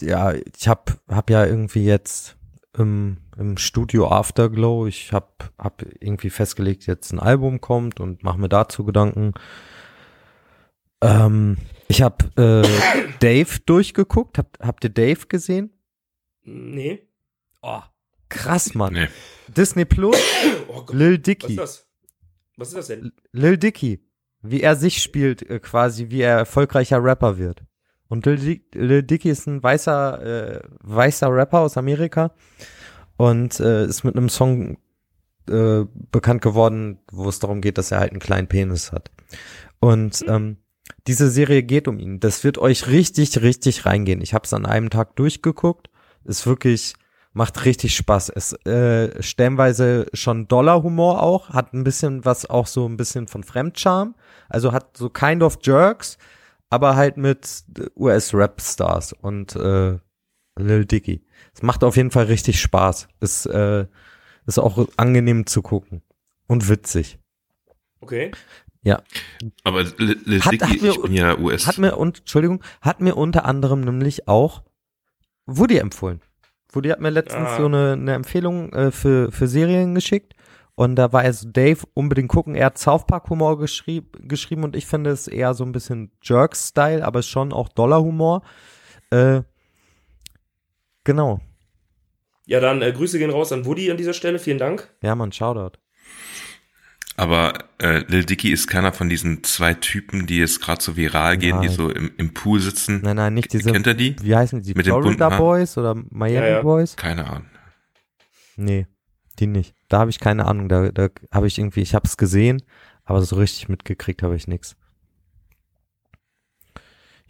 ja, 0.02 0.34
ich 0.34 0.68
hab, 0.68 0.98
hab 1.08 1.30
ja 1.30 1.46
irgendwie 1.46 1.86
jetzt 1.86 2.38
im, 2.78 3.18
im 3.38 3.58
Studio 3.58 4.10
Afterglow, 4.10 4.88
ich 4.88 5.12
hab, 5.12 5.52
hab 5.58 5.84
irgendwie 6.00 6.30
festgelegt, 6.30 6.86
jetzt 6.88 7.12
ein 7.12 7.20
Album 7.20 7.62
kommt 7.62 8.00
und 8.00 8.24
mache 8.24 8.40
mir 8.40 8.50
dazu 8.50 8.86
Gedanken. 8.86 9.34
Ähm, 11.02 11.58
ich 11.88 12.02
habe 12.02 12.26
äh, 12.36 13.10
Dave 13.20 13.60
durchgeguckt. 13.66 14.38
Habt, 14.38 14.60
habt 14.60 14.84
ihr 14.84 14.90
Dave 14.90 15.28
gesehen? 15.28 15.72
Nee. 16.44 17.08
Oh, 17.62 17.82
krass, 18.30 18.74
Mann. 18.74 18.94
Nee. 18.94 19.08
Disney 19.48 19.86
Plus, 19.86 20.18
oh 20.68 20.86
Lil 20.92 21.18
Dicky. 21.18 21.58
Was 21.58 21.72
ist 21.72 21.80
das? 21.80 21.88
Was 22.58 22.68
ist 22.70 22.78
das 22.78 22.88
denn? 22.88 23.12
Lil 23.32 23.58
Dicky. 23.58 24.06
Wie 24.42 24.62
er 24.62 24.76
sich 24.76 25.02
spielt, 25.02 25.50
äh, 25.50 25.60
quasi, 25.60 26.10
wie 26.10 26.22
er 26.22 26.38
erfolgreicher 26.38 27.04
Rapper 27.04 27.38
wird. 27.38 27.64
Und 28.08 28.26
Lil, 28.26 28.38
Di 28.38 28.64
Lil 28.74 29.04
Dicky 29.04 29.30
ist 29.30 29.48
ein 29.48 29.62
weißer, 29.62 30.56
äh, 30.56 30.62
weißer 30.82 31.32
Rapper 31.32 31.60
aus 31.60 31.78
Amerika 31.78 32.32
und 33.18 33.60
äh, 33.60 33.86
ist 33.86 34.04
mit 34.04 34.16
einem 34.16 34.30
Song 34.30 34.78
äh, 35.50 35.86
bekannt 36.12 36.42
geworden, 36.42 37.00
wo 37.12 37.28
es 37.28 37.40
darum 37.40 37.62
geht, 37.62 37.78
dass 37.78 37.92
er 37.92 38.00
halt 38.00 38.12
einen 38.12 38.22
kleinen 38.22 38.48
Penis 38.48 38.92
hat. 38.92 39.12
Und 39.80 40.16
hm. 40.22 40.30
ähm, 40.30 40.58
diese 41.10 41.32
Serie 41.32 41.64
geht 41.64 41.88
um 41.88 41.98
ihn. 41.98 42.20
Das 42.20 42.44
wird 42.44 42.60
euch 42.60 42.86
richtig, 42.86 43.42
richtig 43.42 43.88
reingehen. 43.88 44.22
Ich 44.22 44.36
habe 44.36 44.46
es 44.46 44.54
an 44.54 44.68
einem 44.68 44.92
Tag 44.92 45.16
durchgeguckt. 45.16 45.90
Ist 46.24 46.46
wirklich, 46.46 46.94
macht 47.34 47.66
richtig 47.66 47.96
Spaß. 47.96 48.30
Es 48.30 48.54
äh, 48.68 49.20
stellenweise 49.24 50.06
schon 50.14 50.48
Dollar-Humor 50.48 51.24
auch, 51.24 51.50
hat 51.50 51.74
ein 51.74 51.84
bisschen 51.84 52.26
was 52.26 52.48
auch 52.48 52.68
so 52.68 52.88
ein 52.88 52.96
bisschen 52.96 53.28
von 53.28 53.42
Fremdscham. 53.42 54.14
Also 54.50 54.72
hat 54.72 54.98
so 54.98 55.10
kind 55.10 55.42
of 55.42 55.58
Jerks, 55.64 56.20
aber 56.70 56.96
halt 56.96 57.18
mit 57.18 57.64
US-Rap-Stars 57.96 59.14
und 59.14 59.56
äh, 59.56 59.98
Lil 60.60 60.86
Dicky. 60.86 61.26
Es 61.56 61.64
macht 61.64 61.84
auf 61.84 61.98
jeden 61.98 62.12
Fall 62.12 62.26
richtig 62.26 62.62
Spaß. 62.62 63.08
Ist, 63.20 63.48
äh, 63.48 63.88
ist 64.46 64.60
auch 64.60 64.88
angenehm 64.96 65.48
zu 65.48 65.64
gucken 65.64 66.04
und 66.46 66.70
witzig. 66.70 67.18
Okay. 68.00 68.30
Ja. 68.82 69.02
Aber 69.64 69.84
Lil 69.98 70.42
hat, 70.42 70.54
Dicky, 70.54 70.82
mir, 70.82 70.92
ich 70.92 71.02
bin 71.02 71.14
ja 71.14 71.38
US. 71.38 71.68
Hat 71.68 71.78
mir, 71.78 71.98
und, 71.98 72.20
Entschuldigung, 72.20 72.64
hat 72.82 73.02
mir 73.02 73.16
unter 73.16 73.46
anderem 73.46 73.82
nämlich 73.82 74.28
auch 74.28 74.64
Woody 75.46 75.78
empfohlen. 75.78 76.22
Woody 76.72 76.90
hat 76.90 77.02
mir 77.02 77.10
letztens 77.10 77.50
ah. 77.50 77.58
so 77.58 77.66
eine, 77.66 77.94
eine 77.94 78.14
Empfehlung 78.14 78.72
äh, 78.74 78.92
für, 78.92 79.32
für 79.32 79.48
Serien 79.48 79.96
geschickt. 79.96 80.34
Und 80.76 80.96
da 80.96 81.12
war 81.12 81.26
es 81.26 81.46
Dave 81.46 81.80
unbedingt 81.94 82.30
gucken. 82.30 82.56
Er 82.56 82.68
hat 82.68 82.78
South 82.78 83.06
Park 83.06 83.30
Humor 83.30 83.60
geschrieb, 83.60 84.18
geschrieben 84.30 84.64
und 84.64 84.78
ich 84.78 84.86
finde 84.86 85.10
es 85.10 85.28
eher 85.28 85.54
so 85.54 85.66
ein 85.66 85.74
bisschen 85.74 86.12
Jerks-Style, 86.22 87.06
aber 87.06 87.22
schon 87.22 87.52
auch 87.52 87.68
Dollar-Humor. 87.68 88.44
Äh, 89.10 89.42
genau. 91.04 91.42
Ja, 92.46 92.62
dann 92.62 92.82
äh, 92.82 92.94
Grüße 92.94 93.20
gehen 93.20 93.30
raus 93.30 93.52
an 93.52 93.66
Woody 93.66 93.92
an 93.92 93.98
dieser 93.98 94.14
Stelle. 94.14 94.40
Vielen 94.40 94.58
Dank. 94.58 94.90
Ja, 95.02 95.16
man, 95.16 95.34
Shoutout. 95.34 95.78
Aber 97.20 97.66
äh, 97.80 98.06
Lil 98.08 98.24
Dicky 98.24 98.50
ist 98.50 98.68
keiner 98.68 98.94
von 98.94 99.10
diesen 99.10 99.44
zwei 99.44 99.74
Typen, 99.74 100.26
die 100.26 100.38
jetzt 100.38 100.62
gerade 100.62 100.82
so 100.82 100.96
viral 100.96 101.38
gehen, 101.38 101.58
nein. 101.58 101.64
die 101.64 101.68
so 101.68 101.90
im, 101.90 102.12
im 102.16 102.34
Pool 102.34 102.62
sitzen. 102.62 103.02
Nein, 103.04 103.18
nein, 103.18 103.34
nicht 103.34 103.52
diese. 103.52 103.74
Kennt 103.74 103.88
er 103.88 103.94
die? 103.94 104.16
Wie 104.22 104.34
heißen 104.34 104.62
die? 104.62 104.74
Mit 104.74 104.86
Florida 104.86 105.28
Boys 105.28 105.78
oder 105.78 105.96
Miami 105.96 106.48
ja, 106.48 106.48
ja. 106.48 106.62
Boys? 106.62 106.96
Keine 106.96 107.28
Ahnung. 107.30 107.50
Nee, 108.56 108.88
die 109.38 109.48
nicht. 109.48 109.76
Da 109.90 110.00
habe 110.00 110.10
ich 110.10 110.22
keine 110.22 110.46
Ahnung. 110.46 110.70
Da, 110.70 110.94
da 110.94 111.10
habe 111.30 111.48
ich 111.48 111.60
irgendwie, 111.60 111.82
ich 111.82 111.94
habe 111.94 112.08
es 112.08 112.16
gesehen, 112.16 112.62
aber 113.04 113.22
so 113.22 113.36
richtig 113.36 113.68
mitgekriegt 113.68 114.24
habe 114.24 114.38
ich 114.38 114.48
nichts. 114.48 114.78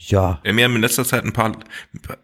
Ja. 0.02 0.40
Mir 0.46 0.64
haben 0.64 0.76
in 0.76 0.82
letzter 0.82 1.04
Zeit 1.04 1.26
ein 1.26 1.34
paar, 1.34 1.52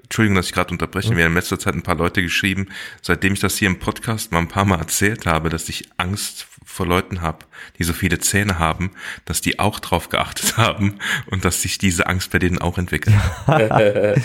Entschuldigung, 0.03 0.35
dass 0.37 0.45
ich 0.47 0.53
gerade 0.53 0.71
unterbreche, 0.71 1.09
hm? 1.09 1.15
mir 1.15 1.25
haben 1.25 1.33
in 1.33 1.37
letzter 1.37 1.59
Zeit 1.59 1.75
ein 1.75 1.83
paar 1.83 1.97
Leute 1.97 2.21
geschrieben, 2.21 2.69
seitdem 3.01 3.33
ich 3.33 3.41
das 3.41 3.57
hier 3.57 3.67
im 3.67 3.79
Podcast 3.79 4.31
mal 4.31 4.39
ein 4.39 4.47
paar 4.47 4.63
Mal 4.63 4.79
erzählt 4.79 5.25
habe, 5.25 5.49
dass 5.49 5.67
ich 5.67 5.89
Angst 5.97 6.47
vor 6.63 6.87
Leuten 6.87 7.21
habe, 7.21 7.45
die 7.77 7.83
so 7.83 7.91
viele 7.91 8.19
Zähne 8.19 8.59
haben, 8.59 8.91
dass 9.25 9.41
die 9.41 9.59
auch 9.59 9.79
drauf 9.79 10.07
geachtet 10.07 10.55
haben 10.61 10.99
und 11.29 11.43
dass 11.43 11.61
sich 11.61 11.77
diese 11.77 12.07
Angst 12.07 12.31
bei 12.31 12.39
denen 12.39 12.59
auch 12.59 12.77
entwickelt. 12.77 13.15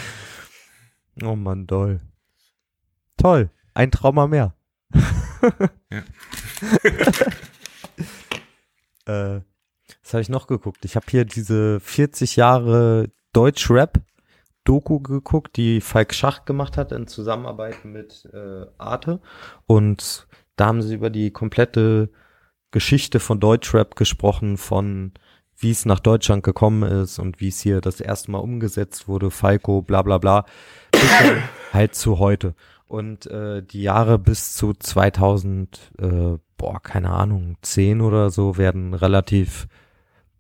oh 1.22 1.34
man, 1.34 1.66
toll. 1.66 2.00
Toll. 3.16 3.50
Ein 3.74 3.90
Trauma 3.90 4.28
mehr. 4.28 4.54
äh, 9.06 9.40
was 10.02 10.12
habe 10.12 10.22
ich 10.22 10.28
noch 10.28 10.46
geguckt? 10.46 10.84
Ich 10.84 10.94
habe 10.96 11.06
hier 11.08 11.24
diese 11.24 11.80
40 11.80 12.36
Jahre 12.36 13.10
Deutsch-Rap 13.32 14.00
Doku 14.64 15.00
geguckt, 15.00 15.56
die 15.56 15.80
Falk 15.80 16.14
Schacht 16.14 16.46
gemacht 16.46 16.76
hat 16.76 16.92
in 16.92 17.06
Zusammenarbeit 17.06 17.84
mit 17.84 18.28
äh, 18.32 18.66
Arte. 18.78 19.20
Und 19.66 20.26
da 20.56 20.66
haben 20.66 20.82
sie 20.82 20.94
über 20.94 21.10
die 21.10 21.30
komplette 21.30 22.10
Geschichte 22.70 23.20
von 23.20 23.40
Deutschrap 23.40 23.96
gesprochen, 23.96 24.58
von 24.58 25.12
wie 25.56 25.70
es 25.70 25.86
nach 25.86 26.00
Deutschland 26.00 26.42
gekommen 26.42 26.82
ist 26.82 27.18
und 27.18 27.40
wie 27.40 27.48
es 27.48 27.60
hier 27.60 27.80
das 27.80 28.00
erste 28.00 28.30
Mal 28.30 28.38
umgesetzt 28.38 29.08
wurde, 29.08 29.30
Falco, 29.30 29.82
bla 29.82 30.02
bla 30.02 30.18
bla, 30.18 30.44
bis 30.92 31.02
halt 31.72 31.94
zu 31.94 32.18
heute. 32.18 32.54
Und 32.86 33.26
äh, 33.26 33.62
die 33.62 33.82
Jahre 33.82 34.18
bis 34.18 34.54
zu 34.54 34.74
2000, 34.74 35.92
äh, 35.98 36.38
boah, 36.56 36.82
keine 36.82 37.10
Ahnung, 37.10 37.56
10 37.62 38.00
oder 38.00 38.30
so 38.30 38.56
werden 38.56 38.94
relativ 38.94 39.68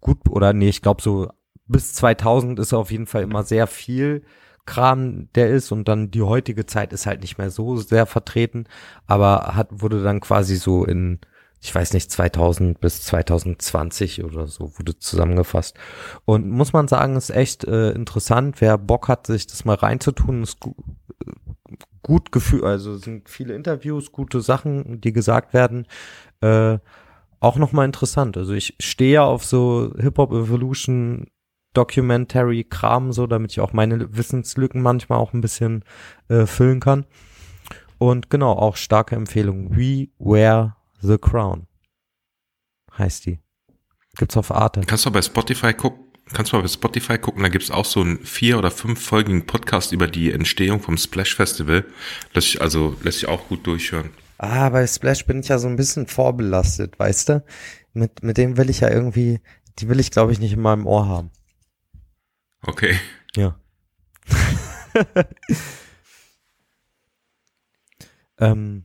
gut, 0.00 0.18
oder 0.28 0.52
nee, 0.52 0.68
ich 0.68 0.82
glaube 0.82 1.02
so 1.02 1.28
bis 1.70 1.94
2000 1.94 2.58
ist 2.58 2.72
auf 2.72 2.90
jeden 2.90 3.06
Fall 3.06 3.22
immer 3.22 3.44
sehr 3.44 3.66
viel 3.66 4.22
Kram, 4.66 5.28
der 5.34 5.48
ist 5.48 5.72
und 5.72 5.88
dann 5.88 6.10
die 6.10 6.22
heutige 6.22 6.66
Zeit 6.66 6.92
ist 6.92 7.06
halt 7.06 7.22
nicht 7.22 7.38
mehr 7.38 7.50
so 7.50 7.76
sehr 7.76 8.06
vertreten, 8.06 8.64
aber 9.06 9.54
hat, 9.56 9.68
wurde 9.70 10.02
dann 10.02 10.20
quasi 10.20 10.56
so 10.56 10.84
in 10.84 11.20
ich 11.62 11.74
weiß 11.74 11.92
nicht, 11.92 12.10
2000 12.10 12.80
bis 12.80 13.02
2020 13.02 14.24
oder 14.24 14.46
so 14.46 14.72
wurde 14.78 14.98
zusammengefasst. 14.98 15.76
Und 16.24 16.48
muss 16.48 16.72
man 16.72 16.88
sagen, 16.88 17.16
ist 17.16 17.28
echt 17.28 17.64
äh, 17.64 17.90
interessant. 17.90 18.62
Wer 18.62 18.78
Bock 18.78 19.08
hat, 19.08 19.26
sich 19.26 19.46
das 19.46 19.66
mal 19.66 19.74
reinzutun, 19.74 20.42
ist 20.42 20.58
gu 20.60 20.74
gut 22.02 22.32
gefühlt, 22.32 22.64
also 22.64 22.96
sind 22.96 23.28
viele 23.28 23.54
Interviews, 23.54 24.10
gute 24.10 24.40
Sachen, 24.40 25.02
die 25.02 25.12
gesagt 25.12 25.52
werden. 25.52 25.86
Äh, 26.40 26.78
auch 27.40 27.56
nochmal 27.56 27.84
interessant. 27.84 28.38
Also 28.38 28.54
ich 28.54 28.74
stehe 28.80 29.12
ja 29.12 29.24
auf 29.24 29.44
so 29.44 29.92
Hip-Hop 29.98 30.32
Evolution 30.32 31.26
Documentary 31.72 32.64
Kram, 32.64 33.12
so 33.12 33.26
damit 33.26 33.52
ich 33.52 33.60
auch 33.60 33.72
meine 33.72 34.16
Wissenslücken 34.16 34.82
manchmal 34.82 35.18
auch 35.18 35.32
ein 35.32 35.40
bisschen 35.40 35.84
äh, 36.28 36.46
füllen 36.46 36.80
kann. 36.80 37.06
Und 37.98 38.30
genau, 38.30 38.52
auch 38.52 38.76
starke 38.76 39.14
Empfehlung. 39.14 39.76
We 39.76 40.08
Wear 40.18 40.76
the 41.00 41.18
Crown. 41.18 41.66
Heißt 42.96 43.26
die. 43.26 43.38
Gibt's 44.16 44.36
auf 44.36 44.50
Arte. 44.50 44.80
Kannst 44.86 45.06
du 45.06 45.10
bei 45.10 45.22
Spotify 45.22 45.72
gucken? 45.72 46.10
Kannst 46.32 46.52
du 46.52 46.56
mal 46.56 46.62
bei 46.62 46.68
Spotify 46.68 47.18
gucken, 47.18 47.42
da 47.42 47.48
gibt's 47.48 47.70
auch 47.70 47.84
so 47.84 48.00
einen 48.00 48.24
vier- 48.24 48.58
oder 48.58 48.70
fünffolgigen 48.70 49.46
Podcast 49.46 49.92
über 49.92 50.06
die 50.06 50.30
Entstehung 50.30 50.80
vom 50.80 50.96
Splash 50.96 51.34
Festival. 51.34 51.84
Lässt 52.32 52.52
sich 52.52 52.62
also, 52.62 52.96
lässt 53.02 53.18
sich 53.20 53.28
auch 53.28 53.48
gut 53.48 53.66
durchhören. 53.66 54.10
Ah, 54.38 54.68
bei 54.70 54.86
Splash 54.86 55.26
bin 55.26 55.40
ich 55.40 55.48
ja 55.48 55.58
so 55.58 55.68
ein 55.68 55.76
bisschen 55.76 56.06
vorbelastet, 56.06 56.98
weißt 56.98 57.28
du? 57.28 57.44
Mit, 57.94 58.22
mit 58.22 58.38
dem 58.38 58.56
will 58.56 58.70
ich 58.70 58.80
ja 58.80 58.90
irgendwie, 58.90 59.40
die 59.78 59.88
will 59.88 59.98
ich 59.98 60.12
glaube 60.12 60.32
ich 60.32 60.38
nicht 60.38 60.52
in 60.52 60.62
meinem 60.62 60.86
Ohr 60.86 61.08
haben. 61.08 61.30
Okay. 62.66 62.98
Ja. 63.36 63.56
ähm, 68.38 68.84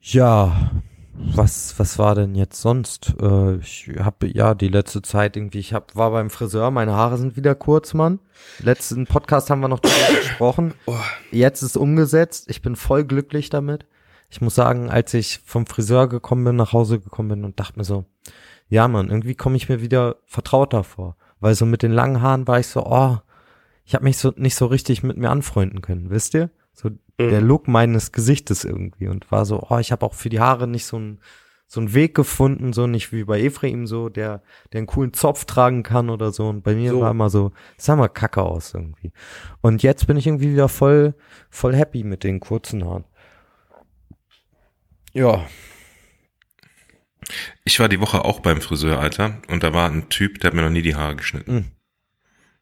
ja, 0.00 0.70
was, 1.14 1.78
was 1.78 1.98
war 1.98 2.14
denn 2.14 2.34
jetzt 2.34 2.60
sonst? 2.60 3.14
Äh, 3.20 3.56
ich 3.56 3.90
habe 3.98 4.26
ja 4.28 4.54
die 4.54 4.68
letzte 4.68 5.00
Zeit 5.02 5.36
irgendwie, 5.36 5.58
ich 5.58 5.72
hab, 5.72 5.96
war 5.96 6.10
beim 6.10 6.28
Friseur, 6.30 6.70
meine 6.70 6.92
Haare 6.92 7.16
sind 7.16 7.36
wieder 7.36 7.54
kurz, 7.54 7.94
Mann. 7.94 8.20
Letzten 8.58 9.06
Podcast 9.06 9.48
haben 9.48 9.60
wir 9.60 9.68
noch 9.68 9.80
darüber 9.80 10.20
gesprochen. 10.20 10.74
Jetzt 11.30 11.62
ist 11.62 11.76
umgesetzt. 11.76 12.50
Ich 12.50 12.60
bin 12.62 12.76
voll 12.76 13.04
glücklich 13.04 13.48
damit. 13.48 13.86
Ich 14.28 14.40
muss 14.40 14.54
sagen, 14.54 14.90
als 14.90 15.14
ich 15.14 15.40
vom 15.44 15.66
Friseur 15.66 16.08
gekommen 16.08 16.44
bin, 16.44 16.56
nach 16.56 16.72
Hause 16.72 17.00
gekommen 17.00 17.28
bin 17.30 17.44
und 17.44 17.58
dachte 17.58 17.78
mir 17.78 17.84
so, 17.84 18.04
ja, 18.68 18.88
Mann, 18.88 19.08
irgendwie 19.08 19.36
komme 19.36 19.56
ich 19.56 19.68
mir 19.68 19.80
wieder 19.80 20.16
vertrauter 20.26 20.84
vor. 20.84 21.16
Weil 21.40 21.54
so 21.54 21.66
mit 21.66 21.82
den 21.82 21.92
langen 21.92 22.22
Haaren 22.22 22.46
war 22.46 22.58
ich 22.60 22.66
so, 22.68 22.84
oh, 22.86 23.18
ich 23.84 23.94
habe 23.94 24.04
mich 24.04 24.18
so 24.18 24.32
nicht 24.36 24.56
so 24.56 24.66
richtig 24.66 25.02
mit 25.02 25.16
mir 25.16 25.30
anfreunden 25.30 25.80
können, 25.82 26.10
wisst 26.10 26.34
ihr? 26.34 26.50
So 26.72 26.90
Mhm. 27.18 27.30
der 27.30 27.40
Look 27.40 27.66
meines 27.68 28.12
Gesichtes 28.12 28.64
irgendwie 28.64 29.08
und 29.08 29.30
war 29.30 29.46
so, 29.46 29.66
oh, 29.70 29.78
ich 29.78 29.92
habe 29.92 30.04
auch 30.04 30.14
für 30.14 30.28
die 30.28 30.40
Haare 30.40 30.66
nicht 30.68 30.86
so 30.86 30.98
ein 30.98 31.20
so 31.68 31.80
einen 31.80 31.94
Weg 31.94 32.14
gefunden, 32.14 32.72
so 32.72 32.86
nicht 32.86 33.10
wie 33.12 33.24
bei 33.24 33.40
Ephraim 33.42 33.86
so, 33.88 34.08
der 34.08 34.42
der 34.72 34.78
einen 34.78 34.86
coolen 34.86 35.12
Zopf 35.14 35.46
tragen 35.46 35.82
kann 35.82 36.10
oder 36.10 36.30
so 36.32 36.48
und 36.48 36.62
bei 36.62 36.74
mir 36.76 36.92
So. 36.92 37.00
war 37.00 37.10
immer 37.10 37.28
so, 37.30 37.52
sah 37.76 37.96
mal 37.96 38.08
kacke 38.08 38.42
aus 38.42 38.72
irgendwie. 38.74 39.12
Und 39.62 39.82
jetzt 39.82 40.06
bin 40.06 40.16
ich 40.16 40.26
irgendwie 40.28 40.52
wieder 40.52 40.68
voll 40.68 41.14
voll 41.50 41.74
happy 41.74 42.04
mit 42.04 42.22
den 42.24 42.38
kurzen 42.40 42.84
Haaren. 42.84 43.04
Ja, 45.12 45.46
Ich 47.64 47.80
war 47.80 47.88
die 47.88 48.00
Woche 48.00 48.24
auch 48.24 48.40
beim 48.40 48.60
Friseur, 48.60 49.00
Alter, 49.00 49.40
und 49.48 49.62
da 49.62 49.72
war 49.72 49.90
ein 49.90 50.08
Typ, 50.08 50.40
der 50.40 50.48
hat 50.48 50.54
mir 50.54 50.62
noch 50.62 50.70
nie 50.70 50.82
die 50.82 50.94
Haare 50.94 51.16
geschnitten. 51.16 51.54
Mhm. 51.54 51.64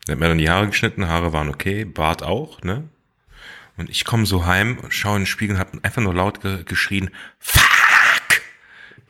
Der 0.07 0.13
hat 0.15 0.21
mir 0.21 0.29
dann 0.29 0.39
die 0.39 0.51
Haare 0.51 0.67
geschnitten, 0.67 1.09
Haare 1.09 1.33
waren 1.33 1.49
okay, 1.49 1.85
Bart 1.85 2.23
auch, 2.23 2.63
ne? 2.63 2.89
Und 3.77 3.91
ich 3.91 4.05
komme 4.05 4.25
so 4.25 4.47
heim, 4.47 4.79
schaue 4.89 5.17
in 5.17 5.23
den 5.23 5.27
Spiegel 5.27 5.57
und 5.57 5.61
hab 5.61 5.85
einfach 5.85 6.01
nur 6.03 6.15
laut 6.15 6.41
ge 6.41 6.63
geschrien, 6.65 7.11
Fuck! 7.39 7.65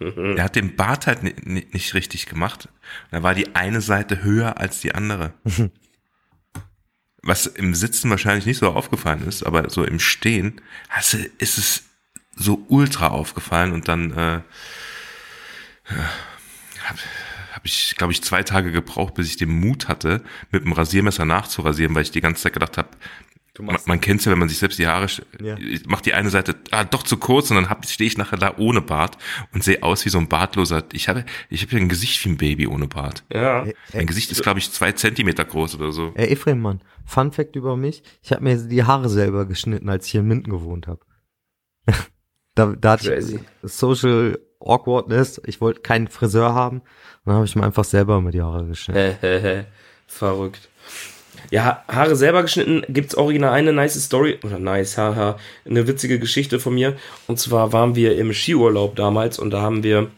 Er 0.00 0.44
hat 0.44 0.56
den 0.56 0.75
Bart 0.76 1.06
halt 1.06 1.23
ni- 1.23 1.34
ni- 1.42 1.66
nicht 1.73 1.94
richtig 1.94 2.26
gemacht. 2.26 2.68
Da 3.10 3.23
war 3.23 3.34
die 3.34 3.54
eine 3.54 3.80
Seite 3.80 4.23
höher 4.23 4.58
als 4.58 4.80
die 4.80 4.95
andere. 4.95 5.32
Was 7.23 7.47
im 7.47 7.75
Sitzen 7.75 8.10
wahrscheinlich 8.10 8.45
nicht 8.45 8.58
so 8.58 8.71
aufgefallen 8.73 9.26
ist, 9.26 9.45
aber 9.45 9.71
so 9.71 9.84
im 9.84 10.00
Stehen 10.00 10.60
hast 10.88 11.14
du, 11.14 11.19
ist 11.38 11.58
es 11.58 11.84
so 12.34 12.64
ultra 12.69 13.08
aufgefallen 13.08 13.73
und 13.73 13.88
dann 13.88 14.12
äh, 14.12 14.40
habe 15.88 16.99
hab 17.52 17.64
ich, 17.66 17.94
glaube 17.97 18.12
ich, 18.12 18.23
zwei 18.23 18.42
Tage 18.42 18.73
gebraucht, 18.73 19.14
bis 19.14 19.28
ich 19.28 19.36
den 19.36 19.50
Mut 19.50 19.88
hatte, 19.88 20.23
mit 20.50 20.64
dem 20.64 20.73
Rasiermesser 20.73 21.25
nachzurasieren, 21.25 21.94
weil 21.94 22.02
ich 22.02 22.10
die 22.10 22.20
ganze 22.20 22.42
Zeit 22.42 22.52
gedacht 22.54 22.76
habe, 22.78 22.88
man, 23.60 23.76
man 23.86 24.00
kennt 24.00 24.25
ja, 24.25 24.32
wenn 24.32 24.40
man 24.40 24.49
sich 24.49 24.58
selbst 24.58 24.80
die 24.80 24.88
Haare, 24.88 25.06
Ja. 25.40 25.56
ich 25.56 25.86
mach 25.86 26.00
die 26.00 26.12
eine 26.12 26.28
Seite 26.28 26.56
ah, 26.73 26.82
doch 26.82 27.04
zu 27.04 27.16
kurz 27.18 27.50
und 27.50 27.56
dann 27.56 27.70
hab- 27.70 27.86
stehe 27.86 28.08
ich 28.08 28.18
nachher 28.18 28.36
da 28.36 28.54
ohne 28.58 28.80
Bart 28.80 29.16
und 29.52 29.62
sehe 29.62 29.80
aus 29.84 30.04
wie 30.04 30.08
so 30.08 30.18
ein 30.18 30.28
bartloser. 30.28 30.82
Ich 30.92 31.08
habe, 31.08 31.25
ich 31.50 31.62
habe 31.62 31.73
ja 31.73 31.78
ein 31.78 31.88
Gesicht 31.88 32.25
wie 32.25 32.30
ein 32.30 32.36
Baby 32.36 32.66
ohne 32.66 32.88
Bart. 32.88 33.23
Ja. 33.32 33.64
Mein 33.92 34.08
Gesicht 34.08 34.32
ist, 34.32 34.42
glaube 34.42 34.58
ich, 34.58 34.73
zwei 34.73 34.90
Zentimeter 34.90 35.44
groß 35.44 35.76
oder 35.76 35.92
so. 35.92 36.10
Ey, 36.16 36.30
Ephraim, 36.32 36.60
Mann, 36.60 36.80
Fun 37.04 37.30
Fact 37.30 37.54
über 37.54 37.76
mich, 37.76 38.02
ich 38.23 38.32
habe 38.32 38.42
mir 38.42 38.56
die 38.56 38.82
Haare 38.82 39.08
selber 39.08 39.47
geschnitten, 39.47 39.88
als 39.88 40.06
ich 40.06 40.10
hier 40.12 40.23
in 40.23 40.26
Minden 40.26 40.50
gewohnt 40.50 40.88
habe. 40.88 41.00
da, 42.56 42.75
da 42.76 42.90
hatte 42.92 43.08
Crazy. 43.14 43.36
ich 43.62 43.70
Social 43.70 44.40
Awkwardness, 44.64 45.40
ich 45.46 45.60
wollte 45.60 45.80
keinen 45.80 46.08
Friseur 46.08 46.54
haben, 46.54 46.82
dann 47.24 47.34
habe 47.34 47.44
ich 47.44 47.54
mir 47.56 47.64
einfach 47.64 47.84
selber 47.84 48.20
mit 48.20 48.34
die 48.34 48.42
Haare 48.42 48.66
geschnitten. 48.66 48.98
Verrückt. 50.06 50.68
Ja, 51.50 51.84
Haare 51.88 52.16
selber 52.16 52.42
geschnitten, 52.42 52.82
gibt's 52.88 53.14
original 53.14 53.52
eine 53.52 53.72
nice 53.72 54.02
Story, 54.02 54.38
oder 54.42 54.58
nice, 54.58 54.96
haha, 54.96 55.38
eine 55.68 55.86
witzige 55.86 56.18
Geschichte 56.18 56.58
von 56.58 56.74
mir. 56.74 56.96
Und 57.26 57.38
zwar 57.38 57.72
waren 57.72 57.94
wir 57.94 58.16
im 58.16 58.32
Skiurlaub 58.32 58.96
damals 58.96 59.38
und 59.38 59.50
da 59.50 59.60
haben 59.60 59.82
wir 59.82 60.10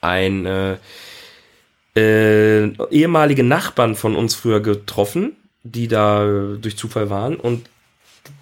ein 0.00 0.46
äh, 0.46 0.76
äh, 1.96 2.72
ehemalige 2.90 3.42
Nachbarn 3.42 3.94
von 3.94 4.16
uns 4.16 4.34
früher 4.34 4.60
getroffen, 4.60 5.36
die 5.62 5.88
da 5.88 6.24
durch 6.60 6.76
Zufall 6.76 7.10
waren. 7.10 7.36
Und 7.36 7.68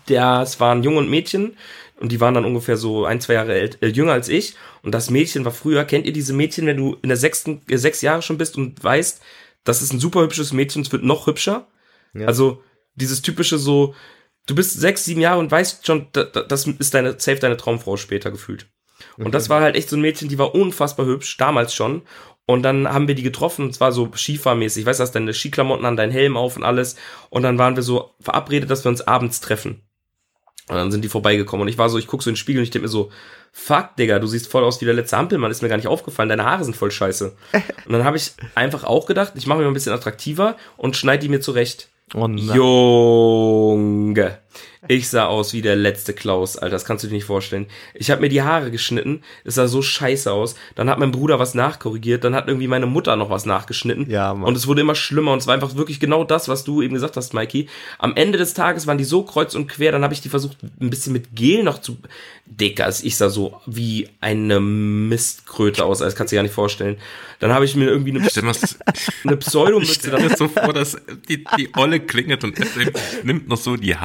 das 0.06 0.60
waren 0.60 0.82
Junge 0.82 0.98
und 0.98 1.10
Mädchen 1.10 1.56
und 2.00 2.12
die 2.12 2.20
waren 2.20 2.34
dann 2.34 2.44
ungefähr 2.44 2.76
so 2.76 3.04
ein, 3.04 3.20
zwei 3.20 3.34
Jahre 3.34 3.54
ält, 3.54 3.82
äh, 3.82 3.88
jünger 3.88 4.12
als 4.12 4.28
ich. 4.28 4.54
Und 4.82 4.92
das 4.92 5.10
Mädchen 5.10 5.44
war 5.44 5.52
früher, 5.52 5.84
kennt 5.84 6.06
ihr 6.06 6.12
diese 6.12 6.32
Mädchen, 6.32 6.66
wenn 6.66 6.76
du 6.76 6.96
in 7.02 7.08
der 7.08 7.16
sechsten, 7.16 7.62
äh, 7.68 7.76
sechs 7.76 8.02
Jahre 8.02 8.22
schon 8.22 8.38
bist 8.38 8.56
und 8.56 8.82
weißt, 8.82 9.20
das 9.64 9.82
ist 9.82 9.92
ein 9.92 10.00
super 10.00 10.20
hübsches 10.22 10.52
Mädchen, 10.52 10.82
es 10.82 10.92
wird 10.92 11.02
noch 11.02 11.26
hübscher? 11.26 11.66
Ja. 12.14 12.26
Also 12.26 12.62
dieses 12.94 13.22
typische 13.22 13.58
so, 13.58 13.94
du 14.46 14.54
bist 14.54 14.78
sechs, 14.78 15.04
sieben 15.04 15.20
Jahre 15.20 15.40
und 15.40 15.50
weißt 15.50 15.86
schon, 15.86 16.06
da, 16.12 16.24
da, 16.24 16.42
das 16.42 16.66
ist 16.66 16.94
deine, 16.94 17.18
safe 17.18 17.38
deine 17.38 17.56
Traumfrau 17.56 17.96
später 17.96 18.30
gefühlt. 18.30 18.66
Und 19.16 19.32
das 19.32 19.48
war 19.48 19.60
halt 19.60 19.76
echt 19.76 19.88
so 19.88 19.96
ein 19.96 20.00
Mädchen, 20.00 20.28
die 20.28 20.38
war 20.38 20.54
unfassbar 20.54 21.06
hübsch, 21.06 21.36
damals 21.36 21.74
schon. 21.74 22.02
Und 22.46 22.62
dann 22.62 22.88
haben 22.88 23.08
wir 23.08 23.14
die 23.14 23.22
getroffen, 23.22 23.66
und 23.66 23.74
zwar 23.74 23.92
so 23.92 24.10
Skifahrmäßig. 24.12 24.86
Weißt 24.86 25.00
du, 25.00 25.02
hast 25.02 25.12
deine 25.12 25.34
Skiklamotten 25.34 25.84
an, 25.84 25.96
deinen 25.96 26.12
Helm 26.12 26.36
auf 26.36 26.56
und 26.56 26.64
alles. 26.64 26.96
Und 27.30 27.42
dann 27.42 27.58
waren 27.58 27.76
wir 27.76 27.82
so 27.82 28.14
verabredet, 28.20 28.70
dass 28.70 28.84
wir 28.84 28.88
uns 28.88 29.02
abends 29.02 29.40
treffen. 29.40 29.87
Und 30.68 30.76
dann 30.76 30.90
sind 30.90 31.02
die 31.02 31.08
vorbeigekommen. 31.08 31.62
Und 31.62 31.68
ich 31.68 31.78
war 31.78 31.88
so, 31.88 31.98
ich 31.98 32.06
guck 32.06 32.22
so 32.22 32.30
in 32.30 32.34
den 32.34 32.38
Spiegel 32.38 32.60
und 32.60 32.64
ich 32.64 32.70
denke 32.70 32.86
mir 32.86 32.90
so, 32.90 33.10
fuck, 33.52 33.96
Digga, 33.96 34.18
du 34.18 34.26
siehst 34.26 34.50
voll 34.50 34.64
aus 34.64 34.80
wie 34.80 34.84
der 34.84 34.94
letzte 34.94 35.16
Ampelmann, 35.16 35.50
ist 35.50 35.62
mir 35.62 35.68
gar 35.68 35.76
nicht 35.76 35.88
aufgefallen, 35.88 36.28
deine 36.28 36.44
Haare 36.44 36.64
sind 36.64 36.76
voll 36.76 36.90
scheiße. 36.90 37.34
Und 37.86 37.92
dann 37.92 38.04
habe 38.04 38.16
ich 38.16 38.32
einfach 38.54 38.84
auch 38.84 39.06
gedacht, 39.06 39.32
ich 39.36 39.46
mache 39.46 39.60
mir 39.60 39.66
ein 39.66 39.72
bisschen 39.72 39.92
attraktiver 39.92 40.56
und 40.76 40.96
schneide 40.96 41.22
die 41.22 41.28
mir 41.28 41.40
zurecht. 41.40 41.88
Und 42.14 42.38
Junge. 42.38 44.38
Ich 44.86 45.08
sah 45.08 45.26
aus 45.26 45.52
wie 45.52 45.60
der 45.60 45.74
letzte 45.76 46.12
Klaus, 46.12 46.56
Alter, 46.56 46.70
das 46.70 46.84
kannst 46.84 47.02
du 47.02 47.08
dir 47.08 47.14
nicht 47.14 47.24
vorstellen. 47.24 47.66
Ich 47.94 48.10
habe 48.10 48.20
mir 48.20 48.28
die 48.28 48.42
Haare 48.42 48.70
geschnitten, 48.70 49.22
es 49.44 49.56
sah 49.56 49.66
so 49.66 49.82
scheiße 49.82 50.30
aus. 50.30 50.54
Dann 50.76 50.88
hat 50.88 50.98
mein 50.98 51.10
Bruder 51.10 51.38
was 51.38 51.54
nachkorrigiert, 51.54 52.22
dann 52.22 52.34
hat 52.34 52.46
irgendwie 52.46 52.68
meine 52.68 52.86
Mutter 52.86 53.16
noch 53.16 53.28
was 53.28 53.44
nachgeschnitten. 53.44 54.08
Ja, 54.08 54.32
Mann. 54.34 54.44
Und 54.44 54.56
es 54.56 54.66
wurde 54.66 54.80
immer 54.80 54.94
schlimmer 54.94 55.32
und 55.32 55.38
es 55.38 55.46
war 55.46 55.54
einfach 55.54 55.74
wirklich 55.74 55.98
genau 55.98 56.22
das, 56.22 56.48
was 56.48 56.64
du 56.64 56.80
eben 56.80 56.94
gesagt 56.94 57.16
hast, 57.16 57.34
Mikey. 57.34 57.68
Am 57.98 58.14
Ende 58.14 58.38
des 58.38 58.54
Tages 58.54 58.86
waren 58.86 58.98
die 58.98 59.04
so 59.04 59.24
kreuz 59.24 59.54
und 59.54 59.66
quer, 59.66 59.90
dann 59.90 60.04
habe 60.04 60.14
ich 60.14 60.20
die 60.20 60.28
versucht, 60.28 60.58
ein 60.80 60.90
bisschen 60.90 61.12
mit 61.12 61.34
Gel 61.34 61.64
noch 61.64 61.80
zu. 61.80 61.98
Dickers, 62.46 63.02
ich 63.02 63.16
sah 63.16 63.28
so 63.28 63.60
wie 63.66 64.08
eine 64.20 64.60
Mistkröte 64.60 65.84
aus, 65.84 65.98
das 65.98 66.14
kannst 66.14 66.32
du 66.32 66.34
dir 66.34 66.38
gar 66.38 66.42
nicht 66.44 66.54
vorstellen. 66.54 66.96
Dann 67.40 67.52
habe 67.52 67.64
ich 67.64 67.76
mir 67.76 67.86
irgendwie 67.86 68.10
eine, 68.10 68.28
Stell 68.28 68.42
eine 68.44 68.52
Ich 69.34 69.38
Pseudomütze 69.38 69.94
stelle 69.94 70.20
mir 70.20 70.36
so 70.36 70.48
vor, 70.48 70.72
dass 70.72 70.96
die, 71.28 71.44
die 71.56 71.70
Olle 71.76 72.00
klingelt 72.00 72.42
und 72.42 72.58
nimmt 73.22 73.48
noch 73.48 73.58
so 73.58 73.76
die 73.76 73.96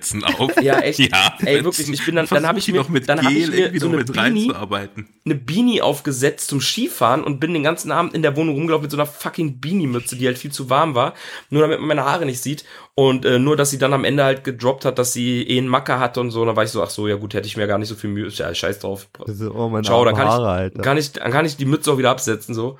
Haarfetzen 0.00 0.24
auf. 0.24 0.62
Ja, 0.62 0.78
echt. 0.80 0.98
Haarfetzen. 1.12 1.46
Ey, 1.46 1.64
wirklich, 1.64 1.88
ich 1.88 2.04
bin 2.04 2.16
dann- 2.16 2.26
dann 2.26 2.46
hab 2.46 2.56
ich 2.56 2.68
mir- 2.68 2.78
noch 2.80 2.88
mit 2.88 3.08
dann 3.08 3.20
Gel 3.20 3.36
ich 3.36 3.48
mir 3.50 3.56
irgendwie 3.58 3.78
so 3.80 3.88
eine 3.88 3.96
mit 3.98 4.08
Beanie- 4.10 4.46
reinzuarbeiten. 4.48 5.08
eine 5.24 5.34
Beanie 5.34 5.82
aufgesetzt 5.82 6.48
zum 6.48 6.60
Skifahren 6.60 7.22
und 7.24 7.40
bin 7.40 7.52
den 7.54 7.62
ganzen 7.62 7.92
Abend 7.92 8.14
in 8.14 8.22
der 8.22 8.36
Wohnung 8.36 8.54
rumgelaufen 8.54 8.82
mit 8.82 8.90
so 8.90 8.96
einer 8.96 9.06
fucking 9.06 9.60
Beanie-Mütze, 9.60 10.16
die 10.16 10.26
halt 10.26 10.38
viel 10.38 10.52
zu 10.52 10.70
warm 10.70 10.94
war, 10.94 11.14
nur 11.50 11.62
damit 11.62 11.78
man 11.80 11.88
meine 11.88 12.04
Haare 12.04 12.26
nicht 12.26 12.42
sieht 12.42 12.64
und 12.94 13.24
äh, 13.24 13.38
nur, 13.38 13.56
dass 13.56 13.70
sie 13.70 13.78
dann 13.78 13.92
am 13.92 14.04
Ende 14.04 14.24
halt 14.24 14.44
gedroppt 14.44 14.84
hat, 14.84 14.98
dass 14.98 15.12
sie 15.12 15.42
eh 15.42 15.58
einen 15.58 15.68
Macker 15.68 15.98
hatte 16.00 16.20
und 16.20 16.30
so, 16.30 16.40
und 16.42 16.46
dann 16.48 16.56
war 16.56 16.64
ich 16.64 16.70
so, 16.70 16.82
ach 16.82 16.90
so, 16.90 17.08
ja 17.08 17.16
gut, 17.16 17.34
hätte 17.34 17.46
ich 17.46 17.56
mir 17.56 17.66
gar 17.66 17.78
nicht 17.78 17.88
so 17.88 17.94
viel 17.94 18.10
Mühe, 18.10 18.28
ja, 18.28 18.54
scheiß 18.54 18.78
drauf. 18.80 19.08
So, 19.26 19.52
oh, 19.54 19.68
meine 19.68 19.84
Ciao, 19.84 20.04
dann 20.04 20.14
kann 20.16 20.28
Haare, 20.28 20.42
ich, 20.42 20.48
Alter. 20.48 20.82
kann 20.82 20.96
ich, 20.98 21.12
dann 21.12 21.32
kann 21.32 21.44
ich 21.46 21.56
die 21.56 21.64
Mütze 21.64 21.92
auch 21.92 21.98
wieder 21.98 22.10
absetzen, 22.10 22.54
so. 22.54 22.78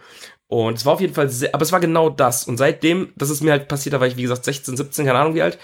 Und 0.49 0.79
es 0.79 0.85
war 0.85 0.95
auf 0.95 1.01
jeden 1.01 1.15
Fall 1.15 1.29
sehr, 1.29 1.55
aber 1.55 1.63
es 1.63 1.71
war 1.71 1.79
genau 1.79 2.11
das. 2.11 2.43
Und 2.45 2.57
seitdem, 2.57 3.13
das 3.15 3.31
ist 3.31 3.41
mir 3.41 3.53
halt 3.53 3.69
passiert, 3.69 3.93
da 3.93 4.01
war 4.01 4.09
ich, 4.09 4.17
wie 4.17 4.23
gesagt, 4.23 4.45
16, 4.45 4.77
17, 4.77 5.07
keine 5.07 5.19
Ahnung 5.19 5.35
wie 5.37 5.43
alt, 5.43 5.59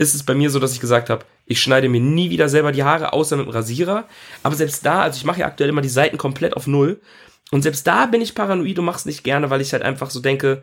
ist 0.00 0.14
es 0.14 0.22
bei 0.22 0.34
mir 0.34 0.48
so, 0.48 0.58
dass 0.58 0.72
ich 0.72 0.80
gesagt 0.80 1.10
habe, 1.10 1.26
Ich 1.44 1.60
schneide 1.60 1.90
mir 1.90 2.00
nie 2.00 2.30
wieder 2.30 2.48
selber 2.48 2.72
die 2.72 2.84
Haare, 2.84 3.12
außer 3.12 3.36
mit 3.36 3.46
dem 3.46 3.52
Rasierer. 3.52 4.08
Aber 4.42 4.54
selbst 4.54 4.86
da, 4.86 5.02
also 5.02 5.18
ich 5.18 5.24
mache 5.24 5.40
ja 5.40 5.46
aktuell 5.46 5.68
immer 5.68 5.82
die 5.82 5.90
Seiten 5.90 6.16
komplett 6.16 6.56
auf 6.56 6.66
Null. 6.66 7.02
Und 7.50 7.62
selbst 7.62 7.86
da 7.86 8.06
bin 8.06 8.22
ich 8.22 8.34
paranoid 8.34 8.78
und 8.78 8.86
mach's 8.86 9.04
nicht 9.04 9.24
gerne, 9.24 9.50
weil 9.50 9.60
ich 9.60 9.74
halt 9.74 9.82
einfach 9.82 10.08
so 10.08 10.20
denke, 10.20 10.62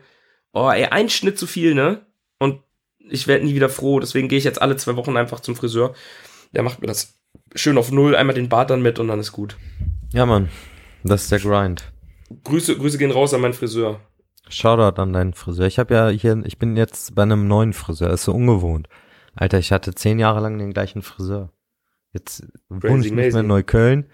oh, 0.52 0.68
ey, 0.68 0.86
ein 0.86 1.08
Schnitt 1.08 1.38
zu 1.38 1.46
viel, 1.46 1.74
ne? 1.74 2.00
Und 2.38 2.62
ich 2.98 3.28
werde 3.28 3.44
nie 3.44 3.54
wieder 3.54 3.68
froh. 3.68 4.00
Deswegen 4.00 4.26
gehe 4.26 4.38
ich 4.38 4.44
jetzt 4.44 4.60
alle 4.60 4.76
zwei 4.76 4.96
Wochen 4.96 5.16
einfach 5.16 5.38
zum 5.38 5.54
Friseur. 5.54 5.94
Der 6.52 6.64
macht 6.64 6.80
mir 6.80 6.88
das 6.88 7.14
schön 7.54 7.78
auf 7.78 7.92
Null, 7.92 8.16
einmal 8.16 8.34
den 8.34 8.48
Bart 8.48 8.70
dann 8.70 8.82
mit 8.82 8.98
und 8.98 9.06
dann 9.06 9.20
ist 9.20 9.30
gut. 9.30 9.56
Ja, 10.12 10.26
Mann. 10.26 10.48
Das 11.04 11.22
ist 11.22 11.30
der 11.30 11.38
Grind. 11.38 11.92
Grüße, 12.42 12.76
Grüße 12.76 12.98
gehen 12.98 13.12
raus 13.12 13.34
an 13.34 13.42
meinen 13.42 13.54
Friseur. 13.54 14.00
Shoutout 14.48 15.00
an 15.00 15.12
deinen 15.12 15.34
Friseur. 15.34 15.66
Ich 15.66 15.78
habe 15.78 15.94
ja 15.94 16.08
hier, 16.08 16.42
ich 16.44 16.58
bin 16.58 16.76
jetzt 16.76 17.14
bei 17.14 17.22
einem 17.22 17.46
neuen 17.46 17.72
Friseur. 17.72 18.10
Ist 18.10 18.24
so 18.24 18.32
ungewohnt. 18.32 18.88
Alter, 19.38 19.58
ich 19.60 19.70
hatte 19.70 19.94
zehn 19.94 20.18
Jahre 20.18 20.40
lang 20.40 20.58
den 20.58 20.72
gleichen 20.72 21.00
Friseur. 21.02 21.52
Jetzt 22.12 22.44
wohne 22.68 23.06
ich 23.06 23.12
nicht 23.12 23.32
mehr 23.32 23.40
in 23.42 23.46
Neukölln. 23.46 24.10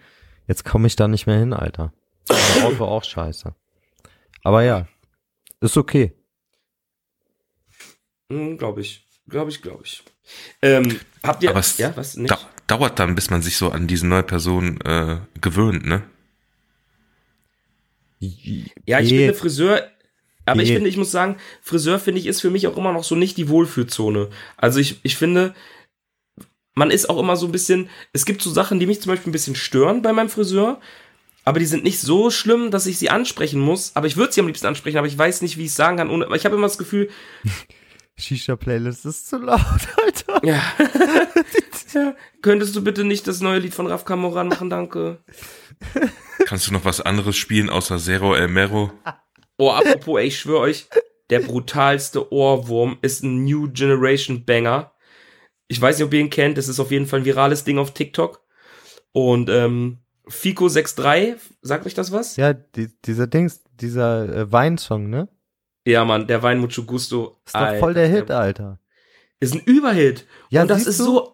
Jetzt 0.47 0.65
komme 0.65 0.87
ich 0.87 0.97
da 0.97 1.09
nicht 1.09 1.27
mehr 1.27 1.39
hin, 1.39 1.55
Alter. 1.55 1.95
Mein 2.29 2.65
Auto 2.65 2.85
auch 2.85 3.03
scheiße. 3.05 3.55
Aber 4.43 4.63
ja, 4.63 4.87
ist 5.61 5.79
okay. 5.79 6.13
Hm, 8.31 8.59
glaube 8.59 8.83
ich. 8.83 9.07
Glaube 9.27 9.51
ich, 9.51 9.63
glaube 9.63 9.85
ich. 9.85 10.05
Ähm, 10.61 11.01
habt 11.23 11.43
ihr. 11.43 11.51
Aber 11.51 11.61
es 11.61 11.79
ja, 11.79 11.97
was? 11.97 12.17
Nicht? 12.17 12.31
Da, 12.31 12.39
dauert 12.67 12.99
dann, 12.99 13.15
bis 13.15 13.31
man 13.31 13.41
sich 13.41 13.57
so 13.57 13.71
an 13.71 13.87
diese 13.87 14.07
neue 14.07 14.23
Person 14.23 14.79
äh, 14.83 15.21
gewöhnt, 15.41 15.87
ne? 15.87 16.03
Ja, 18.19 19.01
ich 19.01 19.11
Je- 19.11 19.19
finde 19.19 19.35
Friseur, 19.35 19.91
aber 20.47 20.63
ich 20.63 20.73
finde, 20.73 20.89
ich 20.89 20.97
muss 20.97 21.11
sagen, 21.11 21.37
Friseur 21.63 21.99
finde 21.99 22.21
ich 22.21 22.27
ist 22.27 22.41
für 22.41 22.51
mich 22.51 22.67
auch 22.67 22.77
immer 22.77 22.93
noch 22.93 23.05
so 23.05 23.15
nicht 23.15 23.37
die 23.37 23.49
Wohlfühlzone. 23.49 24.29
Also 24.57 24.79
ich, 24.81 25.01
ich 25.03 25.17
finde, 25.17 25.55
man 26.75 26.91
ist 26.91 27.09
auch 27.09 27.19
immer 27.19 27.37
so 27.37 27.47
ein 27.47 27.53
bisschen, 27.53 27.89
es 28.13 28.25
gibt 28.25 28.43
so 28.43 28.51
Sachen, 28.51 28.81
die 28.81 28.87
mich 28.87 29.01
zum 29.01 29.11
Beispiel 29.11 29.31
ein 29.31 29.33
bisschen 29.33 29.55
stören 29.55 30.03
bei 30.03 30.13
meinem 30.13 30.29
Friseur, 30.29 30.81
aber 31.45 31.59
die 31.59 31.67
sind 31.67 31.85
nicht 31.85 32.01
so 32.01 32.31
schlimm, 32.31 32.71
dass 32.71 32.87
ich 32.87 32.99
sie 32.99 33.11
ansprechen 33.11 33.61
muss. 33.61 33.93
Aber 33.95 34.07
ich 34.07 34.17
würde 34.17 34.33
sie 34.33 34.41
am 34.41 34.47
liebsten 34.47 34.67
ansprechen, 34.67 34.99
aber 34.99 35.07
ich 35.07 35.17
weiß 35.17 35.43
nicht, 35.43 35.57
wie 35.57 35.63
ich 35.63 35.69
es 35.69 35.77
sagen 35.77 35.99
kann. 35.99 36.11
Ohne, 36.11 36.27
aber 36.27 36.37
ich 36.37 36.45
habe 36.45 36.57
immer 36.57 36.67
das 36.67 36.79
Gefühl, 36.79 37.11
Shisha-Playlist 38.17 39.07
ist 39.07 39.29
zu 39.29 39.39
laut, 39.39 39.61
Alter. 40.05 40.41
ja, 40.47 40.63
ja, 41.95 42.15
könntest 42.43 42.77
du 42.77 42.83
bitte 42.85 43.05
nicht 43.05 43.27
das 43.27 43.41
neue 43.41 43.59
Lied 43.59 43.75
von 43.75 43.87
Raf 43.87 44.05
Kamoran 44.05 44.49
machen, 44.49 44.71
danke. 44.71 45.23
Kannst 46.47 46.69
du 46.69 46.73
noch 46.73 46.85
was 46.85 47.01
anderes 47.01 47.37
spielen 47.37 47.69
außer 47.71 47.99
Zero 47.99 48.35
El 48.35 48.49
Mero? 48.49 48.93
Oh, 49.57 49.71
apropos, 49.71 50.19
ey, 50.19 50.27
ich 50.27 50.39
schwöre 50.39 50.61
euch, 50.61 50.87
der 51.31 51.41
brutalste 51.41 52.33
Ohrwurm 52.33 52.99
ist 53.03 53.23
ein 53.23 53.45
New 53.45 53.71
Generation 53.73 54.45
Banger. 54.45 54.93
Ich 55.69 55.81
weiß 55.81 55.99
nicht, 55.99 56.07
ob 56.07 56.13
ihr 56.13 56.21
ihn 56.21 56.31
kennt, 56.31 56.59
das 56.59 56.69
ist 56.69 56.81
auf 56.81 56.91
jeden 56.91 57.07
Fall 57.07 57.21
ein 57.21 57.25
virales 57.25 57.65
Ding 57.65 57.79
auf 57.79 57.95
TikTok. 57.95 58.43
Und 59.13 59.49
ähm, 59.49 59.99
Fico63, 60.29 61.37
sagt 61.63 61.87
euch 61.87 61.95
das 61.95 62.13
was? 62.13 62.37
Ja, 62.37 62.53
die, 62.53 62.89
dieser 63.05 63.27
Dings, 63.27 63.63
dieser 63.81 64.29
äh, 64.29 64.53
Weinsong, 64.53 65.09
ne? 65.09 65.29
Ja, 65.87 66.05
Mann, 66.05 66.27
der 66.27 66.43
Wein 66.43 66.59
Mucho 66.59 66.83
Gusto. 66.85 67.41
Ist 67.45 67.55
doch 67.55 67.77
voll 67.79 67.95
der 67.95 68.09
Hit, 68.09 68.31
Alter. 68.31 68.81
Ist 69.41 69.55
ein 69.55 69.61
Überhit. 69.61 70.27
Ja, 70.49 70.63
und 70.63 70.69
das 70.69 70.87
ist 70.87 71.01
du? 71.01 71.05
so. 71.05 71.34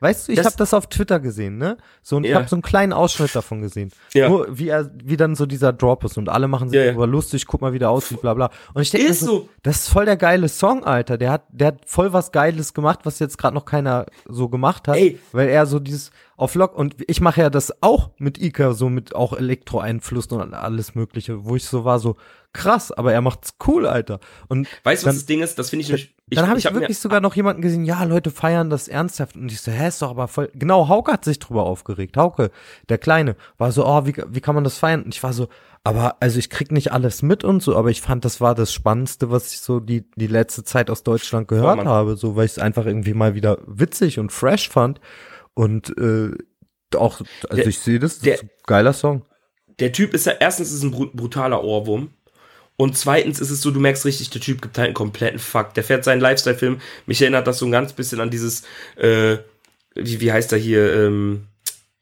Weißt 0.00 0.28
du, 0.28 0.32
ich 0.32 0.38
habe 0.42 0.54
das 0.56 0.72
auf 0.72 0.86
Twitter 0.86 1.20
gesehen, 1.20 1.58
ne? 1.58 1.76
So 2.02 2.16
und 2.16 2.24
ich 2.24 2.30
Ja. 2.30 2.38
habe 2.38 2.48
so 2.48 2.56
einen 2.56 2.62
kleinen 2.62 2.94
Ausschnitt 2.94 3.34
davon 3.36 3.60
gesehen. 3.60 3.92
Ja. 4.14 4.30
Nur 4.30 4.46
wie 4.58 4.68
er, 4.68 4.90
wie 5.04 5.18
dann 5.18 5.36
so 5.36 5.44
dieser 5.44 5.74
Drop 5.74 6.02
ist 6.04 6.16
und 6.16 6.30
alle 6.30 6.48
machen 6.48 6.70
sich 6.70 6.78
Ja, 6.78 6.86
ja. 6.86 7.04
lustig, 7.04 7.46
guck 7.46 7.60
mal, 7.60 7.74
wie 7.74 7.78
der 7.78 7.90
aussieht, 7.90 8.22
bla 8.22 8.32
bla. 8.32 8.50
Und 8.72 8.80
ich 8.80 8.90
denke 8.90 9.12
so, 9.12 9.26
so. 9.26 9.48
das 9.62 9.80
ist 9.80 9.88
voll 9.88 10.06
der 10.06 10.16
geile 10.16 10.48
Song, 10.48 10.84
Alter. 10.84 11.18
Der 11.18 11.30
hat, 11.32 11.42
der 11.50 11.68
hat 11.68 11.82
voll 11.84 12.14
was 12.14 12.32
Geiles 12.32 12.72
gemacht, 12.72 13.00
was 13.04 13.18
jetzt 13.18 13.36
gerade 13.36 13.54
noch 13.54 13.66
keiner 13.66 14.06
so 14.26 14.48
gemacht 14.48 14.88
hat. 14.88 14.96
Ey. 14.96 15.18
Weil 15.32 15.48
er 15.48 15.66
so 15.66 15.78
dieses 15.78 16.10
auf 16.40 16.54
Lock 16.54 16.74
und 16.74 16.96
ich 17.06 17.20
mache 17.20 17.42
ja 17.42 17.50
das 17.50 17.82
auch 17.82 18.10
mit 18.16 18.40
Ika, 18.40 18.72
so 18.72 18.88
mit 18.88 19.14
auch 19.14 19.34
Elektro-Einflüssen 19.34 20.40
und 20.40 20.54
alles 20.54 20.94
mögliche, 20.94 21.44
wo 21.44 21.56
ich 21.56 21.64
so 21.64 21.84
war, 21.84 21.98
so 21.98 22.16
krass, 22.54 22.90
aber 22.90 23.12
er 23.12 23.20
macht's 23.20 23.54
cool, 23.66 23.86
Alter. 23.86 24.20
Und 24.48 24.66
Weißt 24.82 25.02
du, 25.02 25.08
was 25.08 25.16
das 25.16 25.26
Ding 25.26 25.42
ist? 25.42 25.58
Das 25.58 25.68
finde 25.68 25.82
ich 25.82 25.88
nämlich. 25.88 26.14
dann 26.30 26.48
habe 26.48 26.58
ich, 26.58 26.64
hab 26.64 26.74
wirklich 26.74 26.98
sogar 26.98 27.20
noch 27.20 27.36
jemanden 27.36 27.60
gesehen, 27.60 27.84
ja, 27.84 28.02
Leute 28.04 28.30
feiern 28.30 28.70
das 28.70 28.88
ernsthaft. 28.88 29.36
Und 29.36 29.52
ich 29.52 29.60
so, 29.60 29.70
hä, 29.70 29.88
ist 29.88 30.00
doch 30.00 30.10
aber 30.10 30.28
voll. 30.28 30.50
Genau, 30.54 30.88
Hauke 30.88 31.12
hat 31.12 31.26
sich 31.26 31.38
drüber 31.38 31.64
aufgeregt. 31.64 32.16
Hauke, 32.16 32.50
der 32.88 32.98
Kleine, 32.98 33.36
war 33.58 33.70
so, 33.70 33.86
oh, 33.86 34.06
wie, 34.06 34.14
wie 34.30 34.40
kann 34.40 34.54
man 34.54 34.64
das 34.64 34.78
feiern? 34.78 35.02
Und 35.02 35.14
ich 35.14 35.22
war 35.22 35.34
so, 35.34 35.48
aber, 35.84 36.16
also 36.20 36.38
ich 36.38 36.48
krieg 36.48 36.72
nicht 36.72 36.92
alles 36.92 37.20
mit 37.22 37.44
und 37.44 37.62
so, 37.62 37.76
aber 37.76 37.90
ich 37.90 38.00
fand, 38.00 38.24
das 38.24 38.40
war 38.40 38.54
das 38.54 38.72
Spannendste, 38.72 39.30
was 39.30 39.52
ich 39.52 39.60
so 39.60 39.78
die, 39.78 40.04
die 40.16 40.26
letzte 40.26 40.64
Zeit 40.64 40.90
aus 40.90 41.02
Deutschland 41.02 41.48
gehört 41.48 41.76
Mann. 41.76 41.88
habe, 41.88 42.16
so, 42.16 42.34
weil 42.34 42.46
ich 42.46 42.52
es 42.52 42.58
einfach 42.58 42.86
irgendwie 42.86 43.14
mal 43.14 43.34
wieder 43.34 43.58
witzig 43.66 44.18
und 44.18 44.32
fresh 44.32 44.70
fand. 44.70 45.00
Und, 45.60 45.90
äh, 45.98 46.30
auch, 46.96 47.20
also 47.48 47.56
Der- 47.56 47.66
ich 47.66 47.78
sehe 47.78 47.98
das, 47.98 48.14
das 48.14 48.22
der- 48.22 48.34
ist 48.36 48.42
ein 48.44 48.50
geiler 48.66 48.92
Song. 48.94 49.26
der 49.78 49.92
Typ 49.92 50.14
ist 50.14 50.24
ja, 50.26 50.32
erstens 50.40 50.68
ist 50.68 50.76
es 50.78 50.82
ein 50.82 50.90
bru- 50.92 51.10
brutaler 51.14 51.62
Ohrwurm. 51.62 52.10
Und 52.76 52.96
zweitens 52.96 53.40
ist 53.40 53.50
es 53.50 53.60
so, 53.60 53.70
du 53.70 53.78
merkst 53.78 54.06
richtig, 54.06 54.30
der 54.30 54.40
Typ 54.40 54.62
gibt 54.62 54.78
halt 54.78 54.86
einen 54.86 54.94
kompletten 54.94 55.38
Fuck. 55.38 55.74
Der 55.74 55.84
fährt 55.84 56.02
seinen 56.04 56.20
Lifestyle-Film. 56.22 56.80
Mich 57.04 57.20
erinnert 57.20 57.46
das 57.46 57.58
so 57.58 57.66
ein 57.66 57.70
ganz 57.72 57.92
bisschen 57.92 58.20
an 58.20 58.30
dieses, 58.30 58.62
äh, 58.96 59.36
wie, 59.94 60.20
wie 60.22 60.32
heißt 60.32 60.50
er 60.52 60.58
hier, 60.58 60.94
ähm, 60.94 61.46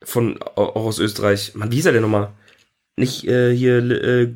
von, 0.04 0.40
auch 0.40 0.76
aus 0.86 1.00
Österreich. 1.00 1.56
Mann, 1.56 1.72
wie 1.72 1.76
hieß 1.76 1.86
er 1.86 1.92
denn 1.92 2.02
nochmal? 2.02 2.30
Nicht, 2.96 3.24
äh, 3.26 3.52
hier, 3.56 3.78
äh, 3.78 4.34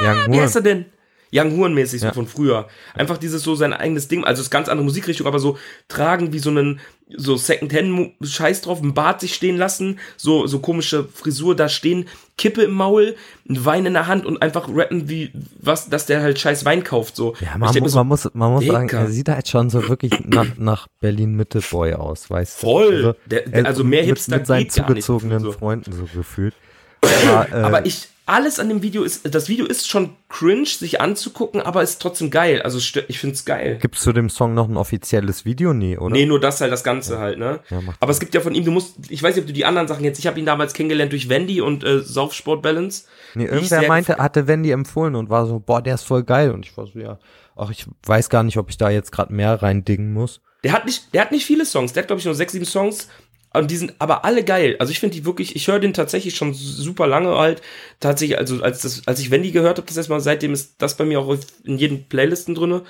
Young 0.00 0.32
wie 0.32 0.40
heißt 0.40 0.56
er 0.56 0.62
denn? 0.62 0.86
Young 1.32 1.56
Huren-mäßig, 1.56 2.02
Ja. 2.02 2.08
so 2.08 2.14
von 2.14 2.26
früher. 2.26 2.68
Einfach 2.94 3.18
dieses 3.18 3.42
so 3.42 3.54
sein 3.54 3.72
eigenes 3.72 4.08
Ding, 4.08 4.24
also 4.24 4.40
ist 4.42 4.50
ganz 4.50 4.68
andere 4.68 4.84
Musikrichtung, 4.84 5.26
aber 5.26 5.38
so 5.38 5.58
tragen 5.88 6.32
wie 6.32 6.38
so 6.38 6.50
einen, 6.50 6.80
so 7.16 7.36
Second-Hand-Scheiß 7.36 8.62
drauf, 8.62 8.82
ein 8.82 8.94
Bart 8.94 9.20
sich 9.20 9.34
stehen 9.34 9.56
lassen, 9.56 9.98
so, 10.16 10.46
so 10.46 10.58
komische 10.58 11.04
Frisur 11.04 11.54
da 11.56 11.68
stehen, 11.68 12.06
Kippe 12.36 12.62
im 12.62 12.72
Maul, 12.72 13.16
ein 13.48 13.64
Wein 13.64 13.86
in 13.86 13.94
der 13.94 14.06
Hand 14.06 14.24
und 14.26 14.40
einfach 14.42 14.68
rappen 14.72 15.08
wie, 15.08 15.32
was, 15.60 15.88
dass 15.88 16.06
der 16.06 16.22
halt 16.22 16.38
scheiß 16.38 16.64
Wein 16.64 16.84
kauft, 16.84 17.16
so. 17.16 17.34
Ja, 17.40 17.56
man, 17.58 17.72
denk 17.72 17.76
mir 17.76 17.80
mu- 17.82 17.88
so, 17.88 17.98
man 17.98 18.06
muss, 18.08 18.28
man 18.34 18.52
muss 18.52 18.66
sagen, 18.66 18.88
er 18.90 19.08
sieht 19.08 19.28
halt 19.28 19.48
schon 19.48 19.70
so 19.70 19.88
wirklich 19.88 20.12
nach, 20.26 20.46
nach 20.56 20.86
Berlin-Mitte-Boy 21.00 21.94
aus, 21.94 22.30
weißt 22.30 22.62
du? 22.62 22.66
Voll. 22.66 23.16
Der- 23.26 23.42
der- 23.48 23.66
also 23.66 23.84
mehr 23.84 24.00
mit, 24.00 24.08
Hipster 24.10 24.36
mit 24.38 24.46
seinen 24.46 24.56
gar 24.68 24.90
nicht, 24.90 25.04
zugezogenen 25.04 25.40
so. 25.40 25.52
Freunden 25.52 25.92
so 25.92 26.04
gefühlt. 26.14 26.54
Aber, 27.28 27.48
äh, 27.52 27.62
aber 27.62 27.86
ich, 27.86 28.08
alles 28.28 28.60
an 28.60 28.68
dem 28.68 28.82
Video 28.82 29.02
ist, 29.02 29.34
das 29.34 29.48
Video 29.48 29.64
ist 29.64 29.88
schon 29.88 30.10
cringe, 30.28 30.66
sich 30.66 31.00
anzugucken, 31.00 31.62
aber 31.62 31.82
ist 31.82 32.00
trotzdem 32.00 32.30
geil. 32.30 32.60
Also 32.60 32.78
ich 32.78 33.18
find's 33.18 33.44
geil. 33.44 33.78
gibt's 33.80 34.02
zu 34.02 34.12
dem 34.12 34.28
Song 34.28 34.52
noch 34.52 34.68
ein 34.68 34.76
offizielles 34.76 35.46
Video? 35.46 35.72
Nee, 35.72 35.96
oder? 35.96 36.12
Nee, 36.12 36.26
nur 36.26 36.38
das 36.38 36.60
halt, 36.60 36.70
das 36.70 36.84
Ganze 36.84 37.18
halt, 37.18 37.38
ne? 37.38 37.60
Ja, 37.70 37.80
Aber 38.00 38.12
es 38.12 38.20
gibt 38.20 38.34
ja 38.34 38.40
von 38.40 38.54
ihm, 38.54 38.64
du 38.64 38.70
musst, 38.70 38.96
ich 39.08 39.22
weiß 39.22 39.34
nicht, 39.34 39.42
ob 39.42 39.46
du 39.46 39.54
die 39.54 39.64
anderen 39.64 39.88
Sachen 39.88 40.04
jetzt, 40.04 40.18
ich 40.18 40.26
habe 40.26 40.38
ihn 40.38 40.44
damals 40.44 40.74
kennengelernt 40.74 41.12
durch 41.12 41.30
Wendy 41.30 41.62
und 41.62 41.84
äh, 41.84 42.00
Saufsport 42.00 42.60
Balance. 42.60 43.04
nee, 43.34 43.46
irgendwer 43.46 43.88
meinte, 43.88 44.16
hatte 44.16 44.46
Wendy 44.46 44.72
empfohlen 44.72 45.14
und 45.14 45.30
war 45.30 45.46
so, 45.46 45.58
boah, 45.58 45.80
der 45.80 45.94
ist 45.94 46.04
voll 46.04 46.22
geil. 46.22 46.50
Und 46.50 46.66
ich 46.66 46.76
war 46.76 46.86
so, 46.86 46.98
ja, 46.98 47.18
ach, 47.56 47.70
ich 47.70 47.86
weiß 48.04 48.28
gar 48.28 48.42
nicht, 48.42 48.58
ob 48.58 48.68
ich 48.68 48.76
da 48.76 48.90
jetzt 48.90 49.10
gerade 49.10 49.32
mehr 49.32 49.62
reindingen 49.62 50.12
muss. 50.12 50.42
Der 50.64 50.72
hat 50.72 50.86
nicht, 50.86 51.14
der 51.14 51.22
hat 51.22 51.32
nicht 51.32 51.46
viele 51.46 51.64
Songs, 51.64 51.92
der 51.92 52.02
hat 52.02 52.08
glaube 52.08 52.18
ich 52.18 52.26
nur 52.26 52.34
sechs, 52.34 52.52
sieben 52.52 52.64
Songs. 52.64 53.08
Und 53.54 53.70
die 53.70 53.76
sind 53.76 53.94
aber 53.98 54.24
alle 54.24 54.44
geil. 54.44 54.76
Also 54.78 54.90
ich 54.90 55.00
finde 55.00 55.16
die 55.16 55.24
wirklich, 55.24 55.56
ich 55.56 55.68
höre 55.68 55.80
den 55.80 55.94
tatsächlich 55.94 56.36
schon 56.36 56.52
super 56.54 57.06
lange 57.06 57.36
halt. 57.36 57.62
Tatsächlich, 58.00 58.38
also 58.38 58.62
als 58.62 58.82
das, 58.82 59.06
als 59.06 59.20
ich 59.20 59.30
Wendy 59.30 59.52
gehört 59.52 59.78
habe, 59.78 59.86
das 59.86 59.96
erstmal, 59.96 60.20
seitdem 60.20 60.52
ist 60.52 60.74
das 60.78 60.96
bei 60.96 61.04
mir 61.04 61.20
auch 61.20 61.36
in 61.64 61.78
jeden 61.78 62.08
Playlisten 62.08 62.54
drinne. 62.54 62.84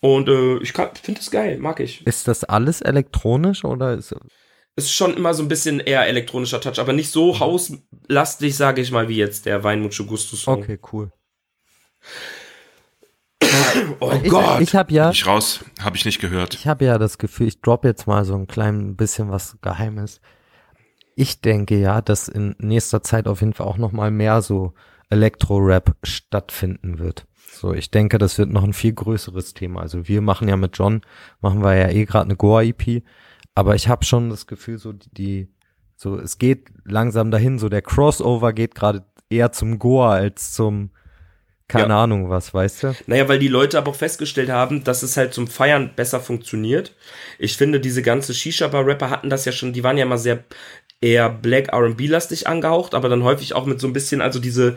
Und 0.00 0.28
äh, 0.28 0.58
ich 0.58 0.72
finde 0.72 1.20
das 1.20 1.30
geil, 1.30 1.58
mag 1.58 1.80
ich. 1.80 2.06
Ist 2.06 2.26
das 2.26 2.44
alles 2.44 2.80
elektronisch 2.80 3.64
oder 3.64 3.94
ist, 3.94 4.14
Ist 4.76 4.92
schon 4.92 5.14
immer 5.14 5.34
so 5.34 5.42
ein 5.42 5.48
bisschen 5.48 5.78
eher 5.80 6.06
elektronischer 6.06 6.60
Touch, 6.60 6.78
aber 6.78 6.94
nicht 6.94 7.10
so 7.10 7.38
hauslastig, 7.38 8.56
sage 8.56 8.80
ich 8.80 8.90
mal, 8.90 9.08
wie 9.08 9.16
jetzt 9.16 9.44
der 9.44 9.62
Wein 9.62 9.82
Mucho 9.82 10.04
Gusto 10.04 10.36
Song. 10.36 10.62
okay, 10.62 10.78
cool. 10.92 11.12
Oh 14.00 14.12
ich, 14.22 14.30
Gott. 14.30 14.60
Ich 14.60 14.74
habe 14.74 14.92
ja, 14.92 15.04
Bin 15.04 15.12
ich 15.12 15.26
raus, 15.26 15.64
habe 15.80 15.96
ich 15.96 16.04
nicht 16.04 16.20
gehört. 16.20 16.54
Ich 16.54 16.66
habe 16.66 16.84
ja 16.84 16.98
das 16.98 17.18
Gefühl, 17.18 17.48
ich 17.48 17.60
drop 17.60 17.84
jetzt 17.84 18.06
mal 18.06 18.24
so 18.24 18.34
ein 18.34 18.46
klein 18.46 18.96
bisschen 18.96 19.30
was 19.30 19.58
Geheimes. 19.60 20.20
Ich 21.16 21.40
denke 21.40 21.78
ja, 21.78 22.00
dass 22.00 22.28
in 22.28 22.54
nächster 22.58 23.02
Zeit 23.02 23.26
auf 23.26 23.40
jeden 23.40 23.52
Fall 23.52 23.66
auch 23.66 23.78
noch 23.78 23.92
mal 23.92 24.10
mehr 24.10 24.42
so 24.42 24.74
Elektro-Rap 25.10 25.96
stattfinden 26.02 26.98
wird. 26.98 27.26
So, 27.52 27.74
ich 27.74 27.90
denke, 27.90 28.18
das 28.18 28.38
wird 28.38 28.50
noch 28.50 28.64
ein 28.64 28.72
viel 28.72 28.92
größeres 28.92 29.54
Thema. 29.54 29.80
Also 29.80 30.08
wir 30.08 30.22
machen 30.22 30.48
ja 30.48 30.56
mit 30.56 30.78
John, 30.78 31.02
machen 31.40 31.62
wir 31.62 31.74
ja 31.74 31.88
eh 31.90 32.04
gerade 32.04 32.26
eine 32.26 32.36
Goa-EP, 32.36 33.02
aber 33.54 33.74
ich 33.74 33.88
habe 33.88 34.04
schon 34.04 34.30
das 34.30 34.46
Gefühl, 34.46 34.78
so 34.78 34.92
die, 34.92 35.10
die, 35.10 35.48
so 35.96 36.16
es 36.16 36.38
geht 36.38 36.70
langsam 36.84 37.30
dahin, 37.30 37.58
so 37.58 37.68
der 37.68 37.82
Crossover 37.82 38.52
geht 38.52 38.74
gerade 38.74 39.04
eher 39.28 39.52
zum 39.52 39.78
Goa 39.78 40.12
als 40.12 40.52
zum 40.52 40.90
keine 41.70 41.94
Ahnung 41.94 42.28
was, 42.30 42.52
weißt 42.52 42.82
du? 42.82 42.94
Naja, 43.06 43.28
weil 43.28 43.38
die 43.38 43.48
Leute 43.48 43.78
aber 43.78 43.90
auch 43.90 43.96
festgestellt 43.96 44.50
haben, 44.50 44.84
dass 44.84 45.02
es 45.02 45.16
halt 45.16 45.34
zum 45.34 45.46
Feiern 45.48 45.92
besser 45.94 46.20
funktioniert. 46.20 46.94
Ich 47.38 47.56
finde, 47.56 47.80
diese 47.80 48.02
ganze 48.02 48.34
Shisha-Bar-Rapper 48.34 49.10
hatten 49.10 49.30
das 49.30 49.44
ja 49.44 49.52
schon, 49.52 49.72
die 49.72 49.84
waren 49.84 49.96
ja 49.96 50.04
immer 50.04 50.18
sehr 50.18 50.44
eher 51.00 51.30
Black 51.30 51.68
R&B-lastig 51.68 52.46
angehaucht, 52.46 52.94
aber 52.94 53.08
dann 53.08 53.24
häufig 53.24 53.54
auch 53.54 53.66
mit 53.66 53.80
so 53.80 53.86
ein 53.86 53.92
bisschen, 53.92 54.20
also 54.20 54.38
diese, 54.38 54.76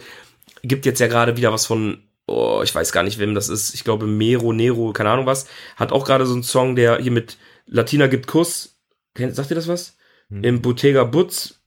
gibt 0.63 0.85
jetzt 0.85 0.99
ja 0.99 1.07
gerade 1.07 1.35
wieder 1.35 1.51
was 1.51 1.65
von, 1.65 2.03
oh, 2.27 2.61
ich 2.63 2.73
weiß 2.73 2.93
gar 2.93 3.03
nicht, 3.03 3.19
wem 3.19 3.35
das 3.35 3.49
ist, 3.49 3.73
ich 3.73 3.83
glaube 3.83 4.07
Mero, 4.07 4.53
Nero, 4.53 4.93
keine 4.93 5.09
Ahnung 5.09 5.25
was, 5.25 5.47
hat 5.75 5.91
auch 5.91 6.05
gerade 6.05 6.25
so 6.25 6.33
einen 6.33 6.43
Song, 6.43 6.75
der 6.77 6.99
hier 6.99 7.11
mit 7.11 7.37
Latina 7.65 8.07
gibt 8.07 8.27
Kuss, 8.27 8.73
Kennt, 9.15 9.35
sagt 9.35 9.51
ihr 9.51 9.55
das 9.55 9.67
was? 9.67 9.97
Hm. 10.29 10.43
Im 10.43 10.61
Bottega 10.61 11.03
Butz, 11.03 11.62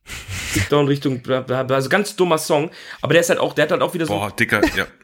Kick 0.53 0.69
Down 0.69 0.87
Richtung, 0.89 1.21
bla, 1.21 1.41
bla, 1.41 1.63
bla, 1.63 1.77
also 1.77 1.89
ganz 1.89 2.17
dummer 2.17 2.39
Song. 2.39 2.71
Aber 3.03 3.13
der 3.15 3.21
ist 3.21 3.29
halt 3.29 3.39
auch, 3.41 3.55
der 3.55 3.65
hat 3.65 3.73
halt 3.73 3.83
auch 3.83 3.95
wieder 3.95 4.07
so. 4.07 4.15
Boah, 4.15 4.31
Dicker, 4.31 4.63
ja. 4.77 4.87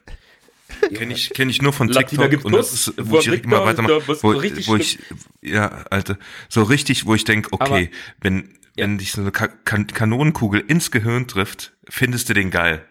Kenne 0.94 1.12
ich, 1.12 1.30
kenn 1.30 1.48
ich 1.50 1.62
nur 1.62 1.72
von 1.72 1.88
TikTok 1.90 2.30
gibt 2.30 2.44
und 2.44 2.52
das 2.52 2.72
ist, 2.72 2.94
wo 2.98 3.18
ich 3.18 3.24
direkt 3.24 3.46
mal 3.46 3.64
weitermache, 3.64 4.02
wo, 4.08 4.32
wo 4.34 4.76
ich, 4.76 4.98
ja, 5.40 5.84
Alter, 5.90 6.18
so 6.48 6.62
richtig, 6.62 7.06
wo 7.06 7.14
ich 7.14 7.24
denke, 7.24 7.50
okay, 7.52 7.64
Aber- 7.64 7.96
wenn, 8.20 8.48
Ja. 8.74 8.84
wenn 8.84 8.98
dich 8.98 9.12
so 9.12 9.20
eine 9.20 9.30
Ka 9.32 9.48
kan 9.48 9.86
Kanonenkugel 9.86 10.60
ins 10.66 10.90
Gehirn 10.90 11.28
trifft, 11.28 11.74
findest 11.88 12.28
du 12.30 12.34
den 12.34 12.50
geil. 12.50 12.84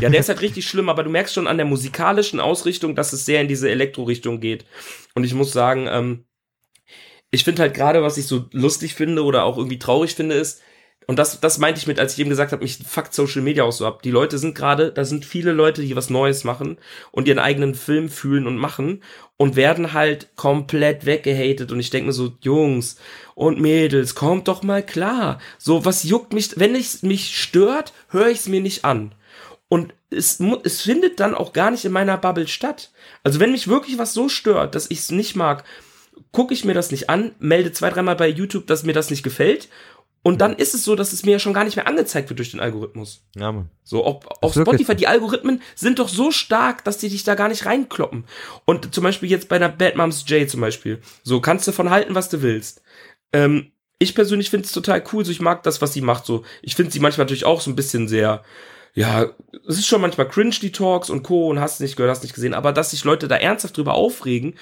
Ja, 0.00 0.08
der 0.10 0.20
ist 0.20 0.28
halt 0.28 0.40
richtig 0.42 0.66
schlimm, 0.68 0.88
aber 0.88 1.02
du 1.02 1.10
merkst 1.10 1.34
schon 1.34 1.46
an 1.46 1.56
der 1.56 1.66
musikalischen 1.66 2.38
Ausrichtung, 2.38 2.94
dass 2.94 3.12
es 3.12 3.24
sehr 3.24 3.40
in 3.40 3.48
diese 3.48 3.68
Elektro-Richtung 3.70 4.38
geht. 4.40 4.64
Und 5.14 5.24
ich 5.24 5.34
muss 5.34 5.52
sagen, 5.52 5.88
ähm, 5.90 6.24
ich 7.30 7.44
finde 7.44 7.62
halt 7.62 7.74
gerade, 7.74 8.02
was 8.02 8.18
ich 8.18 8.26
so 8.26 8.48
lustig 8.52 8.94
finde 8.94 9.24
oder 9.24 9.44
auch 9.44 9.56
irgendwie 9.56 9.78
traurig 9.78 10.14
finde, 10.14 10.34
ist, 10.36 10.62
und 11.10 11.18
das, 11.18 11.40
das 11.40 11.58
meinte 11.58 11.80
ich 11.80 11.88
mit, 11.88 11.98
als 11.98 12.12
ich 12.12 12.20
eben 12.20 12.30
gesagt 12.30 12.52
habe, 12.52 12.62
mich 12.62 12.78
fuckt 12.86 13.12
Social 13.12 13.42
Media 13.42 13.64
auch 13.64 13.72
so 13.72 13.84
ab. 13.84 14.00
Die 14.02 14.12
Leute 14.12 14.38
sind 14.38 14.54
gerade, 14.54 14.92
da 14.92 15.04
sind 15.04 15.24
viele 15.24 15.50
Leute, 15.50 15.82
die 15.82 15.96
was 15.96 16.08
Neues 16.08 16.44
machen 16.44 16.78
und 17.10 17.26
ihren 17.26 17.40
eigenen 17.40 17.74
Film 17.74 18.08
fühlen 18.08 18.46
und 18.46 18.56
machen 18.56 19.02
und 19.36 19.56
werden 19.56 19.92
halt 19.92 20.28
komplett 20.36 21.06
weggehatet. 21.06 21.72
Und 21.72 21.80
ich 21.80 21.90
denke 21.90 22.06
mir 22.06 22.12
so, 22.12 22.34
Jungs 22.42 22.94
und 23.34 23.60
Mädels, 23.60 24.14
kommt 24.14 24.46
doch 24.46 24.62
mal 24.62 24.86
klar. 24.86 25.40
So, 25.58 25.84
was 25.84 26.04
juckt 26.04 26.32
mich, 26.32 26.60
wenn 26.60 26.76
es 26.76 27.02
mich 27.02 27.36
stört, 27.36 27.92
höre 28.10 28.28
ich 28.28 28.38
es 28.38 28.48
mir 28.48 28.60
nicht 28.60 28.84
an. 28.84 29.12
Und 29.68 29.92
es, 30.10 30.38
es 30.62 30.82
findet 30.82 31.18
dann 31.18 31.34
auch 31.34 31.52
gar 31.52 31.72
nicht 31.72 31.84
in 31.84 31.90
meiner 31.90 32.18
Bubble 32.18 32.46
statt. 32.46 32.92
Also 33.24 33.40
wenn 33.40 33.50
mich 33.50 33.66
wirklich 33.66 33.98
was 33.98 34.14
so 34.14 34.28
stört, 34.28 34.76
dass 34.76 34.88
ich 34.88 35.00
es 35.00 35.10
nicht 35.10 35.34
mag, 35.34 35.64
gucke 36.32 36.54
ich 36.54 36.64
mir 36.64 36.74
das 36.74 36.92
nicht 36.92 37.10
an, 37.10 37.32
melde 37.38 37.72
zwei, 37.72 37.90
dreimal 37.90 38.16
bei 38.16 38.28
YouTube, 38.28 38.66
dass 38.66 38.84
mir 38.84 38.92
das 38.92 39.10
nicht 39.10 39.22
gefällt. 39.22 39.68
Und 40.22 40.40
dann 40.42 40.54
ist 40.54 40.74
es 40.74 40.84
so, 40.84 40.96
dass 40.96 41.14
es 41.14 41.24
mir 41.24 41.38
schon 41.38 41.54
gar 41.54 41.64
nicht 41.64 41.76
mehr 41.76 41.86
angezeigt 41.86 42.28
wird 42.28 42.38
durch 42.38 42.50
den 42.50 42.60
Algorithmus. 42.60 43.24
Ja, 43.36 43.52
Mann. 43.52 43.70
So, 43.82 44.04
auf, 44.04 44.26
auf 44.42 44.52
Spotify, 44.52 44.94
die 44.94 45.06
Algorithmen 45.06 45.62
sind 45.74 45.98
doch 45.98 46.08
so 46.08 46.30
stark, 46.30 46.84
dass 46.84 46.98
die 46.98 47.08
dich 47.08 47.24
da 47.24 47.34
gar 47.34 47.48
nicht 47.48 47.64
reinkloppen. 47.64 48.24
Und 48.66 48.94
zum 48.94 49.02
Beispiel 49.02 49.30
jetzt 49.30 49.48
bei 49.48 49.58
der 49.58 49.70
Bad 49.70 49.96
Moms 49.96 50.24
J 50.28 50.48
zum 50.48 50.60
Beispiel. 50.60 51.00
So, 51.22 51.40
kannst 51.40 51.66
du 51.66 51.72
von 51.72 51.88
halten, 51.88 52.14
was 52.14 52.28
du 52.28 52.42
willst. 52.42 52.82
Ähm, 53.32 53.72
ich 53.98 54.14
persönlich 54.14 54.50
finde 54.50 54.66
es 54.66 54.72
total 54.72 55.02
cool, 55.12 55.24
so 55.24 55.30
ich 55.30 55.40
mag 55.40 55.62
das, 55.62 55.80
was 55.80 55.94
sie 55.94 56.02
macht. 56.02 56.26
So, 56.26 56.44
ich 56.60 56.74
finde 56.74 56.92
sie 56.92 57.00
manchmal 57.00 57.24
natürlich 57.24 57.46
auch 57.46 57.62
so 57.62 57.70
ein 57.70 57.76
bisschen 57.76 58.06
sehr, 58.06 58.42
ja, 58.94 59.30
es 59.68 59.78
ist 59.78 59.86
schon 59.86 60.00
manchmal 60.02 60.28
cringe, 60.28 60.56
die 60.60 60.72
Talks 60.72 61.08
und 61.08 61.22
Co. 61.22 61.48
und 61.48 61.60
hast 61.60 61.80
nicht 61.80 61.96
gehört, 61.96 62.10
hast 62.10 62.22
nicht 62.22 62.34
gesehen, 62.34 62.54
aber 62.54 62.72
dass 62.72 62.90
sich 62.90 63.04
Leute 63.04 63.28
da 63.28 63.36
ernsthaft 63.36 63.76
drüber 63.76 63.94
aufregen, 63.94 64.54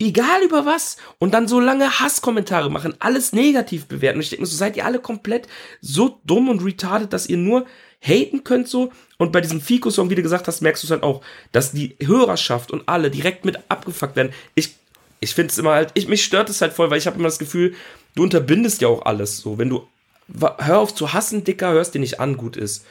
egal 0.00 0.42
über 0.42 0.66
was, 0.66 0.96
und 1.18 1.34
dann 1.34 1.46
so 1.46 1.60
lange 1.60 2.00
Hasskommentare 2.00 2.70
machen, 2.70 2.94
alles 2.98 3.32
negativ 3.32 3.86
bewerten. 3.86 4.18
Und 4.18 4.22
ich 4.22 4.30
denke 4.30 4.42
mir 4.42 4.46
so, 4.46 4.56
seid 4.56 4.76
ihr 4.76 4.86
alle 4.86 4.98
komplett 4.98 5.46
so 5.80 6.20
dumm 6.24 6.48
und 6.48 6.64
retarded, 6.64 7.12
dass 7.12 7.28
ihr 7.28 7.36
nur 7.36 7.66
haten 8.00 8.42
könnt 8.42 8.66
so. 8.66 8.90
Und 9.18 9.30
bei 9.30 9.40
diesem 9.40 9.60
Fico-Song, 9.60 10.10
wie 10.10 10.14
du 10.14 10.22
gesagt 10.22 10.48
hast, 10.48 10.62
merkst 10.62 10.82
du 10.82 10.86
es 10.86 10.90
halt 10.90 11.02
auch, 11.02 11.20
dass 11.52 11.72
die 11.72 11.96
Hörerschaft 12.02 12.70
und 12.70 12.88
alle 12.88 13.10
direkt 13.10 13.44
mit 13.44 13.58
abgefuckt 13.68 14.16
werden. 14.16 14.32
Ich, 14.54 14.74
ich 15.20 15.34
finde 15.34 15.52
es 15.52 15.58
immer 15.58 15.72
halt, 15.72 15.90
ich, 15.94 16.08
mich 16.08 16.24
stört 16.24 16.48
es 16.48 16.62
halt 16.62 16.72
voll, 16.72 16.90
weil 16.90 16.98
ich 16.98 17.06
habe 17.06 17.16
immer 17.16 17.28
das 17.28 17.38
Gefühl, 17.38 17.74
du 18.14 18.22
unterbindest 18.22 18.80
ja 18.80 18.88
auch 18.88 19.04
alles 19.04 19.38
so. 19.38 19.58
Wenn 19.58 19.68
du, 19.68 19.86
hör 20.58 20.78
auf 20.78 20.94
zu 20.94 21.12
hassen, 21.12 21.44
Dicker, 21.44 21.72
hörst 21.72 21.94
dir 21.94 22.00
nicht 22.00 22.20
an, 22.20 22.36
gut 22.36 22.56
ist. 22.56 22.86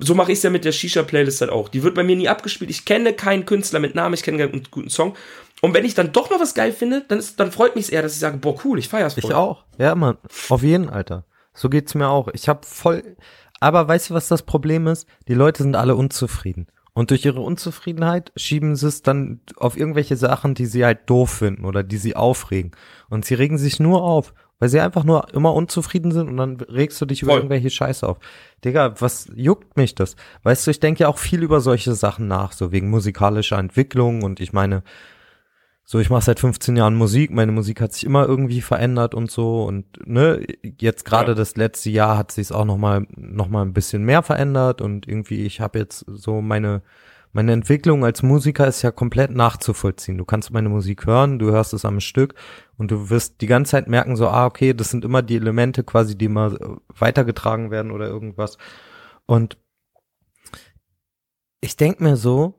So 0.00 0.14
mache 0.14 0.32
ich 0.32 0.38
es 0.38 0.44
ja 0.44 0.50
mit 0.50 0.64
der 0.64 0.72
Shisha-Playlist 0.72 1.40
halt 1.40 1.50
auch. 1.50 1.68
Die 1.68 1.82
wird 1.82 1.94
bei 1.94 2.04
mir 2.04 2.16
nie 2.16 2.28
abgespielt. 2.28 2.70
Ich 2.70 2.84
kenne 2.84 3.14
keinen 3.14 3.46
Künstler 3.46 3.80
mit 3.80 3.94
Namen, 3.94 4.14
ich 4.14 4.22
kenne 4.22 4.38
keinen 4.38 4.66
guten 4.70 4.90
Song. 4.90 5.14
Und 5.60 5.74
wenn 5.74 5.84
ich 5.84 5.94
dann 5.94 6.12
doch 6.12 6.30
mal 6.30 6.40
was 6.40 6.54
geil 6.54 6.72
finde, 6.72 7.04
dann, 7.08 7.18
ist, 7.18 7.40
dann 7.40 7.50
freut 7.50 7.74
mich 7.74 7.92
eher, 7.92 8.02
dass 8.02 8.12
ich 8.12 8.18
sage, 8.18 8.36
boah, 8.36 8.54
cool, 8.64 8.78
ich 8.78 8.88
feier's 8.88 9.14
voll. 9.14 9.30
Ich 9.30 9.34
auch. 9.34 9.64
Ja, 9.78 9.94
Mann. 9.94 10.18
Auf 10.50 10.62
jeden, 10.62 10.88
Alter. 10.88 11.24
So 11.54 11.68
geht's 11.68 11.94
mir 11.94 12.08
auch. 12.08 12.28
Ich 12.32 12.48
hab 12.48 12.64
voll. 12.64 13.16
Aber 13.60 13.88
weißt 13.88 14.10
du, 14.10 14.14
was 14.14 14.28
das 14.28 14.42
Problem 14.42 14.86
ist? 14.86 15.08
Die 15.26 15.34
Leute 15.34 15.62
sind 15.62 15.74
alle 15.74 15.96
unzufrieden. 15.96 16.68
Und 16.92 17.10
durch 17.10 17.24
ihre 17.24 17.40
Unzufriedenheit 17.40 18.32
schieben 18.36 18.76
sie 18.76 18.88
es 18.88 19.02
dann 19.02 19.40
auf 19.56 19.76
irgendwelche 19.76 20.16
Sachen, 20.16 20.54
die 20.54 20.66
sie 20.66 20.84
halt 20.84 21.08
doof 21.08 21.30
finden 21.30 21.64
oder 21.64 21.82
die 21.82 21.96
sie 21.96 22.16
aufregen. 22.16 22.72
Und 23.08 23.24
sie 23.24 23.34
regen 23.34 23.58
sich 23.58 23.78
nur 23.78 24.02
auf, 24.02 24.34
weil 24.58 24.68
sie 24.68 24.80
einfach 24.80 25.04
nur 25.04 25.32
immer 25.34 25.54
unzufrieden 25.54 26.10
sind 26.12 26.28
und 26.28 26.36
dann 26.36 26.60
regst 26.60 27.00
du 27.00 27.06
dich 27.06 27.22
über 27.22 27.32
Voll. 27.32 27.40
irgendwelche 27.40 27.70
Scheiße 27.70 28.08
auf. 28.08 28.18
Digga, 28.64 28.94
was 29.00 29.30
juckt 29.34 29.76
mich 29.76 29.94
das? 29.94 30.16
Weißt 30.42 30.66
du, 30.66 30.70
ich 30.70 30.80
denke 30.80 31.00
ja 31.04 31.08
auch 31.08 31.18
viel 31.18 31.42
über 31.42 31.60
solche 31.60 31.94
Sachen 31.94 32.26
nach, 32.28 32.52
so 32.52 32.72
wegen 32.72 32.90
musikalischer 32.90 33.58
Entwicklung 33.58 34.22
und 34.22 34.40
ich 34.40 34.52
meine, 34.52 34.82
so, 35.84 35.98
ich 36.00 36.10
mache 36.10 36.22
seit 36.24 36.38
15 36.38 36.76
Jahren 36.76 36.96
Musik, 36.96 37.30
meine 37.30 37.50
Musik 37.50 37.80
hat 37.80 37.94
sich 37.94 38.04
immer 38.04 38.26
irgendwie 38.26 38.60
verändert 38.60 39.14
und 39.14 39.30
so 39.30 39.62
und 39.64 39.86
ne, 40.06 40.44
jetzt 40.78 41.06
gerade 41.06 41.30
Ja. 41.30 41.34
das 41.34 41.56
letzte 41.56 41.88
Jahr 41.88 42.18
hat 42.18 42.30
sich 42.30 42.52
auch 42.52 42.66
noch 42.66 42.76
mal 42.76 43.06
noch 43.16 43.48
mal 43.48 43.62
ein 43.62 43.72
bisschen 43.72 44.04
mehr 44.04 44.22
verändert 44.22 44.82
und 44.82 45.08
irgendwie 45.08 45.46
ich 45.46 45.60
habe 45.62 45.78
jetzt 45.78 46.04
so 46.08 46.42
meine 46.42 46.82
meine 47.32 47.52
Entwicklung 47.52 48.04
als 48.04 48.22
Musiker 48.22 48.66
ist 48.66 48.82
ja 48.82 48.90
komplett 48.90 49.30
nachzuvollziehen. 49.30 50.18
Du 50.18 50.24
kannst 50.24 50.50
meine 50.50 50.68
Musik 50.68 51.06
hören, 51.06 51.38
du 51.38 51.50
hörst 51.50 51.74
es 51.74 51.84
am 51.84 52.00
Stück 52.00 52.34
und 52.76 52.90
du 52.90 53.10
wirst 53.10 53.40
die 53.40 53.46
ganze 53.46 53.72
Zeit 53.72 53.88
merken 53.88 54.16
so, 54.16 54.28
ah 54.28 54.46
okay, 54.46 54.74
das 54.74 54.90
sind 54.90 55.04
immer 55.04 55.22
die 55.22 55.36
Elemente 55.36 55.84
quasi, 55.84 56.16
die 56.16 56.26
immer 56.26 56.52
äh, 56.60 56.76
weitergetragen 56.98 57.70
werden 57.70 57.90
oder 57.90 58.06
irgendwas. 58.06 58.56
Und 59.26 59.58
ich 61.60 61.76
denk 61.76 62.00
mir 62.00 62.16
so, 62.16 62.54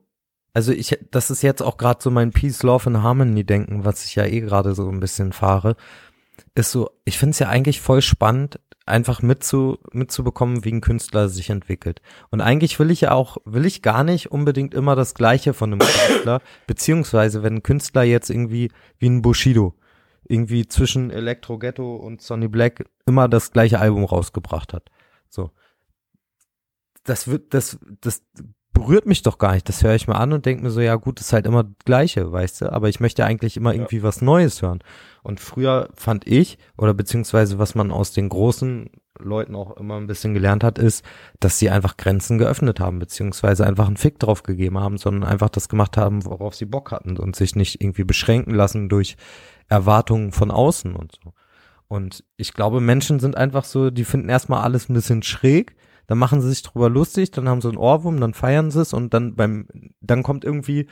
also 0.53 0.71
ich, 0.71 0.97
das 1.12 1.32
ist 1.32 1.41
jetzt 1.41 1.62
auch 1.62 1.77
gerade 1.77 2.01
so 2.01 2.12
mein 2.12 2.32
Peace, 2.32 2.63
Love 2.63 2.88
and 2.88 3.03
Harmony 3.03 3.43
Denken, 3.43 3.86
was 3.86 4.05
ich 4.05 4.15
ja 4.15 4.25
eh 4.25 4.41
gerade 4.41 4.75
so 4.75 4.89
ein 4.89 4.99
bisschen 4.99 5.32
fahre, 5.34 5.75
ist 6.55 6.71
so, 6.71 6.89
ich 7.05 7.17
finde 7.17 7.32
es 7.32 7.39
ja 7.39 7.49
eigentlich 7.49 7.82
voll 7.82 8.01
spannend, 8.01 8.60
einfach 8.89 9.21
mitzu, 9.21 9.78
mitzubekommen, 9.91 10.65
wie 10.65 10.71
ein 10.71 10.82
Künstler 10.82 11.30
sich 11.30 11.49
entwickelt. 11.49 12.02
Und 12.30 12.41
eigentlich 12.41 12.80
will 12.80 12.91
ich 12.91 13.02
ja 13.02 13.12
auch, 13.12 13.38
will 13.45 13.65
ich 13.65 13.82
gar 13.82 14.04
nicht 14.04 14.32
unbedingt 14.32 14.73
immer 14.73 14.95
das 14.95 15.13
Gleiche 15.13 15.54
von 15.54 15.73
einem 15.73 15.80
Künstler, 15.80 16.41
beziehungsweise 16.67 17.43
wenn 17.43 17.56
ein 17.56 17.63
Künstler 17.63 18.04
jetzt 18.04 18.30
irgendwie 18.30 18.71
wie 18.97 19.10
ein 19.10 19.21
Bushido 19.21 19.75
irgendwie 20.30 20.67
zwischen 20.67 21.10
Electro 21.10 21.58
Ghetto 21.58 21.95
und 21.95 22.21
Sonny 22.21 22.47
Black 22.47 22.86
immer 23.06 23.28
das 23.28 23.52
gleiche 23.52 23.80
Album 23.80 24.04
rausgebracht 24.04 24.73
hat. 24.73 24.89
So. 25.28 25.52
Das 27.04 27.28
wird, 27.28 27.54
das, 27.54 27.80
das 28.02 28.21
berührt 28.73 29.05
mich 29.05 29.21
doch 29.21 29.38
gar 29.38 29.53
nicht. 29.53 29.67
Das 29.67 29.84
höre 29.84 29.95
ich 29.95 30.08
mir 30.08 30.15
an 30.15 30.34
und 30.34 30.45
denke 30.45 30.63
mir 30.63 30.71
so, 30.71 30.82
ja 30.82 30.95
gut, 30.95 31.19
ist 31.19 31.34
halt 31.34 31.45
immer 31.45 31.63
das 31.63 31.73
Gleiche, 31.86 32.32
weißt 32.32 32.62
du? 32.62 32.71
Aber 32.71 32.89
ich 32.89 32.99
möchte 32.99 33.25
eigentlich 33.25 33.58
immer 33.58 33.73
irgendwie 33.73 34.03
was 34.03 34.21
Neues 34.21 34.62
hören. 34.62 34.79
Und 35.23 35.39
früher 35.39 35.89
fand 35.95 36.27
ich, 36.27 36.58
oder 36.77 36.93
beziehungsweise 36.93 37.60
was 37.60 37.75
man 37.75 37.91
aus 37.91 38.12
den 38.12 38.29
großen 38.29 38.89
Leuten 39.19 39.55
auch 39.55 39.75
immer 39.77 39.97
ein 39.97 40.08
bisschen 40.08 40.34
gelernt 40.34 40.63
hat, 40.63 40.77
ist, 40.79 41.03
dass 41.39 41.60
sie 41.60 41.69
einfach 41.69 41.97
Grenzen 41.97 42.38
geöffnet 42.38 42.79
haben, 42.79 42.99
beziehungsweise 42.99 43.65
einfach 43.65 43.88
einen 43.88 43.97
Fick 43.97 44.17
drauf 44.19 44.43
gegeben 44.43 44.79
haben, 44.79 44.97
sondern 44.97 45.29
einfach 45.29 45.49
das 45.49 45.67
gemacht 45.67 45.97
haben, 45.97 46.25
worauf 46.25 46.55
sie 46.55 46.65
Bock 46.65 46.91
hatten 46.91 47.17
und 47.17 47.36
sich 47.36 47.55
nicht 47.55 47.82
irgendwie 47.82 48.05
beschränken 48.05 48.53
lassen 48.53 48.88
durch 48.88 49.17
Erwartungen 49.67 50.32
von 50.32 50.51
außen 50.51 50.95
und 50.95 51.19
so. 51.21 51.34
Und 51.88 52.23
ich 52.38 52.53
glaube, 52.53 52.82
Menschen 52.82 53.19
sind 53.19 53.36
einfach 53.36 53.65
so, 53.65 53.89
die 53.89 54.05
finden 54.05 54.29
erstmal 54.29 54.62
alles 54.62 54.89
ein 54.89 54.93
bisschen 54.93 55.23
schräg, 55.23 55.75
dann 56.10 56.17
machen 56.17 56.41
sie 56.41 56.50
sich 56.50 56.63
drüber 56.63 56.89
lustig, 56.89 57.30
dann 57.30 57.48
haben 57.48 57.62
sie 57.62 57.67
einen 57.67 57.78
Ohrwurm, 57.78 58.19
dann 58.19 58.34
feiern 58.34 58.72
sie 58.72 58.82
es 58.82 58.93
und 58.93 59.13
dann 59.13 59.36
beim, 59.36 59.67
dann 60.02 60.24
kommt 60.24 60.43
irgendwie, 60.43 60.88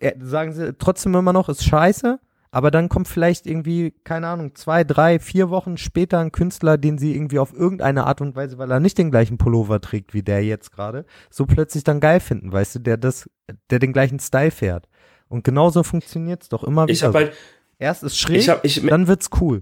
äh, 0.00 0.14
sagen 0.20 0.54
sie 0.54 0.72
trotzdem 0.72 1.14
immer 1.14 1.34
noch, 1.34 1.50
ist 1.50 1.64
scheiße, 1.64 2.18
aber 2.50 2.70
dann 2.70 2.88
kommt 2.88 3.08
vielleicht 3.08 3.46
irgendwie, 3.46 3.90
keine 4.02 4.28
Ahnung, 4.28 4.54
zwei, 4.54 4.84
drei, 4.84 5.18
vier 5.18 5.50
Wochen 5.50 5.76
später 5.76 6.18
ein 6.18 6.32
Künstler, 6.32 6.78
den 6.78 6.96
sie 6.96 7.14
irgendwie 7.14 7.38
auf 7.38 7.52
irgendeine 7.52 8.06
Art 8.06 8.22
und 8.22 8.34
Weise, 8.34 8.56
weil 8.56 8.70
er 8.70 8.80
nicht 8.80 8.96
den 8.96 9.10
gleichen 9.10 9.36
Pullover 9.36 9.82
trägt 9.82 10.14
wie 10.14 10.22
der 10.22 10.42
jetzt 10.42 10.72
gerade, 10.72 11.04
so 11.28 11.44
plötzlich 11.44 11.84
dann 11.84 12.00
geil 12.00 12.20
finden, 12.20 12.52
weißt 12.52 12.76
du, 12.76 12.78
der 12.78 12.96
das, 12.96 13.28
der 13.68 13.80
den 13.80 13.92
gleichen 13.92 14.18
Style 14.18 14.50
fährt. 14.50 14.88
Und 15.28 15.44
genauso 15.44 15.82
funktioniert's 15.82 16.48
doch 16.48 16.64
immer 16.64 16.84
wieder. 16.84 16.92
Ich 16.94 17.02
habe 17.02 17.18
halt, 17.18 17.32
Erst 17.78 18.02
ist 18.02 18.18
schräg, 18.18 18.38
ich 18.38 18.48
hab, 18.48 18.64
ich, 18.64 18.80
dann 18.86 19.08
wird's 19.08 19.28
cool. 19.42 19.60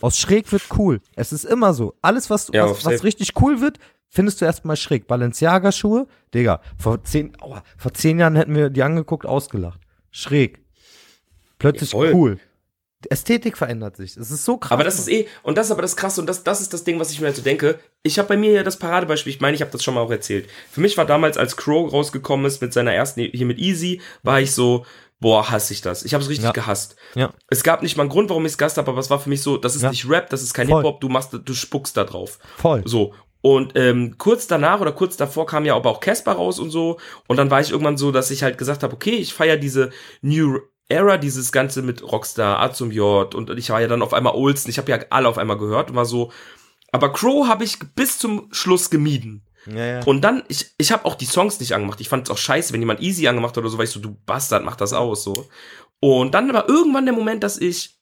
Aus 0.00 0.18
schräg 0.18 0.50
wird 0.52 0.62
cool. 0.78 1.00
Es 1.16 1.32
ist 1.32 1.44
immer 1.44 1.72
so. 1.74 1.94
Alles, 2.02 2.30
was, 2.30 2.50
Ja, 2.52 2.68
was, 2.68 2.84
was 2.84 3.04
richtig 3.04 3.32
cool 3.40 3.60
wird, 3.60 3.78
findest 4.08 4.40
du 4.40 4.44
erstmal 4.44 4.76
schräg. 4.76 5.06
Balenciaga-Schuhe, 5.06 6.06
Digga, 6.32 6.60
vor 6.78 7.02
zehn, 7.04 7.32
aua, 7.40 7.62
vor 7.76 7.92
zehn 7.94 8.18
Jahren 8.18 8.36
hätten 8.36 8.54
wir 8.54 8.70
die 8.70 8.82
angeguckt, 8.82 9.26
ausgelacht. 9.26 9.80
Schräg. 10.10 10.62
Plötzlich 11.58 11.92
Ja, 11.92 12.12
cool. 12.12 12.38
Die 13.04 13.10
Ästhetik 13.10 13.58
verändert 13.58 13.96
sich. 13.96 14.16
Es 14.16 14.30
ist 14.30 14.44
so 14.44 14.56
krass. 14.56 14.72
Aber 14.72 14.84
das 14.84 14.98
ist 14.98 15.08
eh, 15.08 15.26
und 15.42 15.58
das 15.58 15.66
ist 15.66 15.72
aber 15.72 15.82
das 15.82 15.96
Krasse, 15.96 16.20
und 16.20 16.26
das, 16.26 16.42
das 16.42 16.60
ist 16.60 16.72
das 16.72 16.84
Ding, 16.84 16.98
was 16.98 17.10
ich 17.10 17.20
mir 17.20 17.26
halt 17.26 17.36
so 17.36 17.42
denke. 17.42 17.78
Ich 18.02 18.18
habe 18.18 18.28
bei 18.28 18.36
mir 18.36 18.52
ja 18.52 18.62
das 18.62 18.78
Paradebeispiel, 18.78 19.32
ich 19.32 19.40
meine, 19.40 19.54
ich 19.54 19.60
habe 19.60 19.70
das 19.70 19.84
schon 19.84 19.94
mal 19.94 20.00
auch 20.00 20.10
erzählt. 20.10 20.48
Für 20.70 20.80
mich 20.80 20.96
war 20.96 21.04
damals, 21.04 21.36
als 21.36 21.56
Crow 21.56 21.92
rausgekommen 21.92 22.46
ist 22.46 22.62
mit 22.62 22.72
seiner 22.72 22.94
ersten, 22.94 23.20
hier 23.20 23.46
mit 23.46 23.58
Easy, 23.58 24.00
war 24.22 24.40
ich 24.40 24.52
so, 24.52 24.86
boah, 25.24 25.50
hasse 25.50 25.72
ich 25.72 25.80
das. 25.80 26.04
Ich 26.04 26.12
habe 26.12 26.22
es 26.22 26.28
richtig 26.28 26.44
Ja. 26.44 26.52
gehasst. 26.52 26.96
Ja. 27.14 27.32
Es 27.48 27.62
gab 27.62 27.80
nicht 27.82 27.96
mal 27.96 28.02
einen 28.02 28.10
Grund, 28.10 28.28
warum 28.28 28.44
ich 28.44 28.52
es 28.52 28.58
gehasst 28.58 28.76
habe, 28.76 28.90
aber 28.90 29.00
es 29.00 29.08
war 29.08 29.18
für 29.18 29.30
mich 29.30 29.40
so, 29.40 29.56
das 29.56 29.74
ist 29.74 29.80
Ja. 29.82 29.88
nicht 29.88 30.06
Rap, 30.06 30.28
das 30.28 30.42
ist 30.42 30.52
kein. 30.52 30.68
Hip-Hop, 30.68 31.00
du 31.00 31.08
machst, 31.08 31.30
du 31.32 31.54
spuckst 31.54 31.96
da 31.96 32.04
drauf. 32.04 32.38
voll. 32.58 32.82
So. 32.84 33.14
Und 33.40 33.72
ähm, 33.74 34.16
kurz 34.18 34.46
danach 34.46 34.80
oder 34.80 34.92
kurz 34.92 35.16
davor 35.16 35.46
kam 35.46 35.64
ja 35.64 35.74
aber 35.76 35.90
auch 35.90 36.00
Casper 36.00 36.32
raus 36.32 36.58
und 36.58 36.70
so. 36.70 36.98
Und 37.26 37.36
dann 37.38 37.50
war 37.50 37.60
ich 37.62 37.70
irgendwann 37.70 37.96
so, 37.96 38.10
dass 38.12 38.30
ich 38.30 38.42
halt 38.42 38.58
gesagt 38.58 38.82
habe, 38.82 38.94
okay, 38.94 39.16
ich 39.16 39.32
feiere 39.34 39.56
diese 39.56 39.90
New 40.20 40.58
Era, 40.88 41.16
dieses 41.16 41.52
Ganze 41.52 41.80
mit 41.80 42.02
Rockstar, 42.02 42.60
A 42.60 42.70
zum 42.72 42.90
J 42.90 43.34
und 43.34 43.48
ich 43.58 43.70
war 43.70 43.80
ja 43.80 43.88
dann 43.88 44.02
auf 44.02 44.12
einmal 44.12 44.34
Olsen, 44.34 44.68
ich 44.68 44.76
habe 44.76 44.90
ja 44.90 44.98
alle 45.08 45.28
auf 45.28 45.38
einmal 45.38 45.56
gehört 45.56 45.88
und 45.90 45.96
war 45.96 46.04
so, 46.04 46.30
aber 46.92 47.10
Crow 47.12 47.48
habe 47.48 47.64
ich 47.64 47.78
bis 47.94 48.18
zum 48.18 48.48
Schluss 48.52 48.90
gemieden. 48.90 49.42
Ja, 49.66 49.84
ja. 49.84 50.04
Und 50.04 50.20
dann, 50.22 50.42
ich, 50.48 50.74
ich 50.76 50.92
habe 50.92 51.04
auch 51.04 51.14
die 51.14 51.26
Songs 51.26 51.60
nicht 51.60 51.74
angemacht. 51.74 52.00
Ich 52.00 52.08
fand 52.08 52.26
es 52.26 52.30
auch 52.30 52.38
scheiße, 52.38 52.72
wenn 52.72 52.80
jemand 52.80 53.00
Easy 53.00 53.26
angemacht 53.28 53.56
hat 53.56 53.58
oder 53.58 53.70
so, 53.70 53.78
weil 53.78 53.84
ich 53.84 53.90
so, 53.90 54.00
du 54.00 54.16
Bastard, 54.26 54.64
mach 54.64 54.76
das 54.76 54.92
aus, 54.92 55.24
so. 55.24 55.48
Und 56.00 56.34
dann 56.34 56.52
war 56.52 56.68
irgendwann 56.68 57.06
der 57.06 57.14
Moment, 57.14 57.42
dass 57.42 57.58
ich 57.58 57.98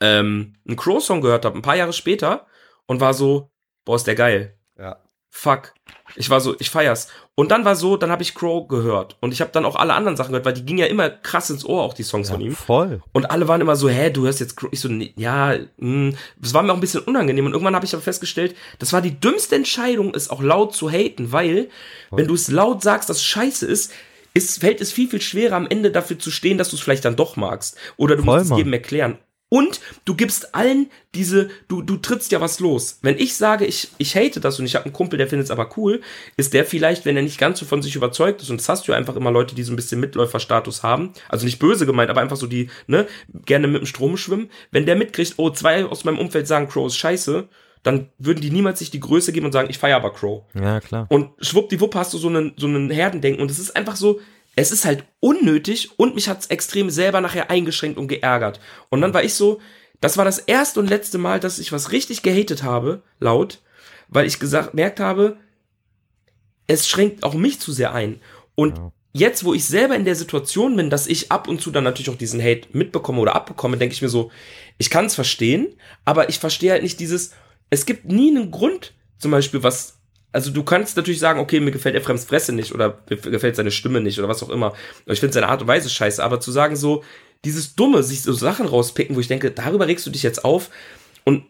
ähm, 0.00 0.54
einen 0.66 0.76
Crow-Song 0.76 1.20
gehört 1.20 1.44
habe, 1.44 1.56
ein 1.56 1.62
paar 1.62 1.76
Jahre 1.76 1.92
später, 1.92 2.46
und 2.86 3.00
war 3.00 3.14
so, 3.14 3.50
boah, 3.84 3.96
ist 3.96 4.06
der 4.06 4.14
geil. 4.14 4.58
ja. 4.78 4.98
Fuck. 5.34 5.72
Ich 6.14 6.28
war 6.28 6.42
so, 6.42 6.54
ich 6.58 6.68
feier's. 6.68 7.08
Und 7.34 7.50
dann 7.50 7.64
war 7.64 7.74
so, 7.74 7.96
dann 7.96 8.10
habe 8.10 8.22
ich 8.22 8.34
Crow 8.34 8.68
gehört. 8.68 9.16
Und 9.20 9.32
ich 9.32 9.40
habe 9.40 9.50
dann 9.50 9.64
auch 9.64 9.76
alle 9.76 9.94
anderen 9.94 10.14
Sachen 10.14 10.28
gehört, 10.32 10.44
weil 10.44 10.52
die 10.52 10.66
gingen 10.66 10.78
ja 10.78 10.86
immer 10.86 11.08
krass 11.08 11.48
ins 11.48 11.64
Ohr, 11.64 11.82
auch 11.82 11.94
die 11.94 12.02
Songs 12.02 12.28
von 12.28 12.42
ihm. 12.42 12.54
voll. 12.54 13.00
Und 13.12 13.30
alle 13.30 13.48
waren 13.48 13.62
immer 13.62 13.74
so, 13.74 13.88
hä, 13.88 14.10
du 14.10 14.24
hörst 14.24 14.40
jetzt 14.40 14.58
Crow. 14.58 14.68
Ich 14.72 14.80
so, 14.80 14.88
nee, 14.88 15.14
ja, 15.16 15.56
mh. 15.78 16.12
das 16.36 16.52
war 16.52 16.62
mir 16.62 16.70
auch 16.70 16.76
ein 16.76 16.82
bisschen 16.82 17.00
unangenehm. 17.00 17.46
Und 17.46 17.52
irgendwann 17.52 17.74
habe 17.74 17.86
ich 17.86 17.94
aber 17.94 18.02
festgestellt, 18.02 18.54
das 18.78 18.92
war 18.92 19.00
die 19.00 19.18
dümmste 19.18 19.56
Entscheidung, 19.56 20.14
es 20.14 20.28
auch 20.28 20.42
laut 20.42 20.74
zu 20.74 20.90
haten, 20.90 21.32
weil, 21.32 21.70
wenn 22.10 22.28
du 22.28 22.34
es 22.34 22.48
laut 22.48 22.82
sagst, 22.82 23.08
dass 23.08 23.16
es 23.16 23.24
scheiße 23.24 23.64
ist, 23.64 23.90
ist, 24.34 24.60
fällt 24.60 24.82
es 24.82 24.92
viel, 24.92 25.08
viel 25.08 25.22
schwerer, 25.22 25.56
am 25.56 25.66
Ende 25.66 25.90
dafür 25.90 26.18
zu 26.18 26.30
stehen, 26.30 26.58
dass 26.58 26.68
du 26.68 26.76
es 26.76 26.82
vielleicht 26.82 27.06
dann 27.06 27.16
doch 27.16 27.36
magst. 27.36 27.78
Oder 27.96 28.16
du 28.16 28.22
Voll, 28.22 28.40
musst 28.40 28.50
es 28.50 28.58
jedem 28.58 28.74
erklären. 28.74 29.18
Und 29.52 29.80
du 30.06 30.14
gibst 30.14 30.54
allen 30.54 30.90
diese, 31.14 31.50
du, 31.68 31.82
du 31.82 31.98
trittst 31.98 32.32
ja 32.32 32.40
was 32.40 32.58
los. 32.58 33.00
Wenn 33.02 33.18
ich 33.18 33.36
sage, 33.36 33.66
ich, 33.66 33.90
ich 33.98 34.16
hate 34.16 34.40
das 34.40 34.58
und 34.58 34.64
ich 34.64 34.74
habe 34.76 34.86
einen 34.86 34.94
Kumpel, 34.94 35.18
der 35.18 35.28
findet 35.28 35.44
es 35.44 35.50
aber 35.50 35.76
cool, 35.76 36.00
ist 36.38 36.54
der 36.54 36.64
vielleicht, 36.64 37.04
wenn 37.04 37.18
er 37.18 37.22
nicht 37.22 37.36
ganz 37.36 37.58
so 37.58 37.66
von 37.66 37.82
sich 37.82 37.94
überzeugt 37.94 38.40
ist, 38.40 38.48
und 38.48 38.62
das 38.62 38.70
hast 38.70 38.88
du 38.88 38.92
ja 38.92 38.98
einfach 38.98 39.14
immer 39.14 39.30
Leute, 39.30 39.54
die 39.54 39.62
so 39.62 39.70
ein 39.70 39.76
bisschen 39.76 40.00
Mitläuferstatus 40.00 40.82
haben, 40.82 41.12
also 41.28 41.44
nicht 41.44 41.58
böse 41.58 41.84
gemeint, 41.84 42.08
aber 42.08 42.22
einfach 42.22 42.38
so 42.38 42.46
die, 42.46 42.70
ne, 42.86 43.06
gerne 43.44 43.66
mit 43.66 43.82
dem 43.82 43.86
Strom 43.86 44.16
schwimmen, 44.16 44.48
wenn 44.70 44.86
der 44.86 44.96
mitkriegt, 44.96 45.34
oh, 45.36 45.50
zwei 45.50 45.84
aus 45.84 46.04
meinem 46.04 46.18
Umfeld 46.18 46.46
sagen, 46.46 46.66
Crow 46.66 46.86
ist 46.86 46.96
scheiße, 46.96 47.46
dann 47.82 48.08
würden 48.16 48.40
die 48.40 48.50
niemals 48.50 48.78
sich 48.78 48.90
die 48.90 49.00
Größe 49.00 49.32
geben 49.32 49.44
und 49.44 49.52
sagen, 49.52 49.68
ich 49.68 49.76
feiere 49.76 49.96
aber 49.96 50.14
Crow. 50.14 50.44
Ja, 50.54 50.80
klar. 50.80 51.04
Und 51.10 51.28
schwuppdiwupp 51.40 51.94
hast 51.94 52.14
du 52.14 52.16
so 52.16 52.28
einen, 52.28 52.54
so 52.56 52.68
einen 52.68 52.88
Herdendenken. 52.88 53.42
Und 53.42 53.50
es 53.50 53.58
ist 53.58 53.76
einfach 53.76 53.96
so, 53.96 54.18
es 54.54 54.72
ist 54.72 54.84
halt 54.84 55.04
unnötig 55.20 55.98
und 55.98 56.14
mich 56.14 56.28
hat's 56.28 56.46
extrem 56.46 56.90
selber 56.90 57.20
nachher 57.20 57.50
eingeschränkt 57.50 57.98
und 57.98 58.08
geärgert. 58.08 58.60
Und 58.90 59.00
dann 59.00 59.14
war 59.14 59.24
ich 59.24 59.34
so, 59.34 59.60
das 60.00 60.16
war 60.16 60.24
das 60.24 60.38
erste 60.38 60.80
und 60.80 60.90
letzte 60.90 61.18
Mal, 61.18 61.40
dass 61.40 61.58
ich 61.58 61.72
was 61.72 61.92
richtig 61.92 62.22
gehatet 62.22 62.62
habe, 62.62 63.02
laut, 63.18 63.60
weil 64.08 64.26
ich 64.26 64.38
gesagt, 64.38 64.74
merkt 64.74 65.00
habe, 65.00 65.38
es 66.66 66.88
schränkt 66.88 67.24
auch 67.24 67.34
mich 67.34 67.60
zu 67.60 67.72
sehr 67.72 67.94
ein. 67.94 68.20
Und 68.54 68.76
Ja. 68.76 68.92
jetzt, 69.12 69.44
wo 69.44 69.54
ich 69.54 69.64
selber 69.64 69.96
in 69.96 70.04
der 70.04 70.16
Situation 70.16 70.76
bin, 70.76 70.90
dass 70.90 71.06
ich 71.06 71.32
ab 71.32 71.48
und 71.48 71.60
zu 71.60 71.70
dann 71.70 71.84
natürlich 71.84 72.10
auch 72.10 72.16
diesen 72.16 72.42
Hate 72.42 72.68
mitbekomme 72.72 73.20
oder 73.20 73.34
abbekomme, 73.34 73.78
denke 73.78 73.94
ich 73.94 74.02
mir 74.02 74.08
so, 74.08 74.30
ich 74.78 74.90
kann 74.90 75.06
es 75.06 75.14
verstehen, 75.14 75.76
aber 76.04 76.28
ich 76.28 76.38
verstehe 76.38 76.72
halt 76.72 76.82
nicht 76.82 77.00
dieses, 77.00 77.32
es 77.70 77.86
gibt 77.86 78.06
nie 78.06 78.30
einen 78.36 78.50
Grund, 78.50 78.94
zum 79.18 79.30
Beispiel, 79.30 79.62
was, 79.62 79.98
also 80.32 80.50
du 80.50 80.62
kannst 80.62 80.96
natürlich 80.96 81.20
sagen, 81.20 81.40
okay, 81.40 81.60
mir 81.60 81.70
gefällt 81.70 81.94
Efrems 81.94 82.24
Fresse 82.24 82.52
nicht 82.52 82.74
oder 82.74 82.98
mir 83.08 83.16
gefällt 83.16 83.56
seine 83.56 83.70
Stimme 83.70 84.00
nicht 84.00 84.18
oder 84.18 84.28
was 84.28 84.42
auch 84.42 84.50
immer. 84.50 84.74
Ich 85.06 85.20
finde 85.20 85.34
seine 85.34 85.48
Art 85.48 85.62
und 85.62 85.68
Weise 85.68 85.90
scheiße, 85.90 86.22
aber 86.22 86.40
zu 86.40 86.50
sagen 86.50 86.76
so, 86.76 87.04
dieses 87.44 87.74
Dumme, 87.74 88.02
sich 88.02 88.22
so 88.22 88.32
Sachen 88.32 88.66
rauspicken, 88.66 89.16
wo 89.16 89.20
ich 89.20 89.28
denke, 89.28 89.50
darüber 89.50 89.86
regst 89.86 90.06
du 90.06 90.10
dich 90.10 90.22
jetzt 90.22 90.44
auf 90.44 90.70
und 91.24 91.44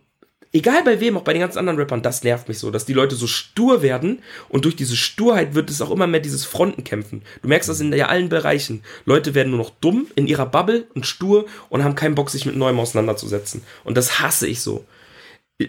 egal 0.53 0.83
bei 0.85 1.01
wem, 1.01 1.17
auch 1.17 1.23
bei 1.23 1.33
den 1.33 1.41
ganzen 1.41 1.59
anderen 1.59 1.79
Rappern, 1.79 2.03
das 2.03 2.25
nervt 2.25 2.49
mich 2.49 2.59
so, 2.59 2.71
dass 2.71 2.85
die 2.85 2.93
Leute 2.93 3.15
so 3.15 3.27
stur 3.27 3.83
werden 3.83 4.21
und 4.49 4.65
durch 4.65 4.77
diese 4.77 4.97
Sturheit 4.97 5.55
wird 5.55 5.71
es 5.71 5.81
auch 5.81 5.91
immer 5.91 6.07
mehr 6.07 6.21
dieses 6.21 6.45
Frontenkämpfen. 6.45 7.23
Du 7.43 7.49
merkst 7.49 7.69
das 7.69 7.81
in 7.81 7.93
allen 8.03 8.29
Bereichen. 8.29 8.83
Leute 9.05 9.35
werden 9.35 9.51
nur 9.51 9.59
noch 9.59 9.71
dumm 9.81 10.07
in 10.17 10.27
ihrer 10.27 10.47
Bubble 10.47 10.87
und 10.95 11.07
stur 11.07 11.47
und 11.69 11.85
haben 11.85 11.95
keinen 11.95 12.15
Bock, 12.15 12.31
sich 12.31 12.47
mit 12.47 12.57
Neuem 12.57 12.81
auseinanderzusetzen. 12.81 13.63
Und 13.85 13.97
das 13.97 14.21
hasse 14.21 14.47
ich 14.47 14.61
so. 14.61 14.85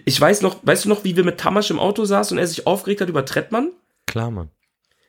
Ich 0.06 0.19
weiß 0.19 0.41
noch, 0.41 0.58
weißt 0.63 0.86
du 0.86 0.89
noch, 0.89 1.03
wie 1.03 1.15
wir 1.15 1.23
mit 1.23 1.39
Tamasch 1.39 1.71
im 1.71 1.79
Auto 1.79 2.06
saßen 2.06 2.38
und 2.38 2.41
er 2.41 2.47
sich 2.47 2.67
aufgeregt 2.67 3.01
hat 3.01 3.10
über 3.10 3.25
Trettmann? 3.25 3.71
Klar, 4.08 4.32
Mann. 4.32 4.49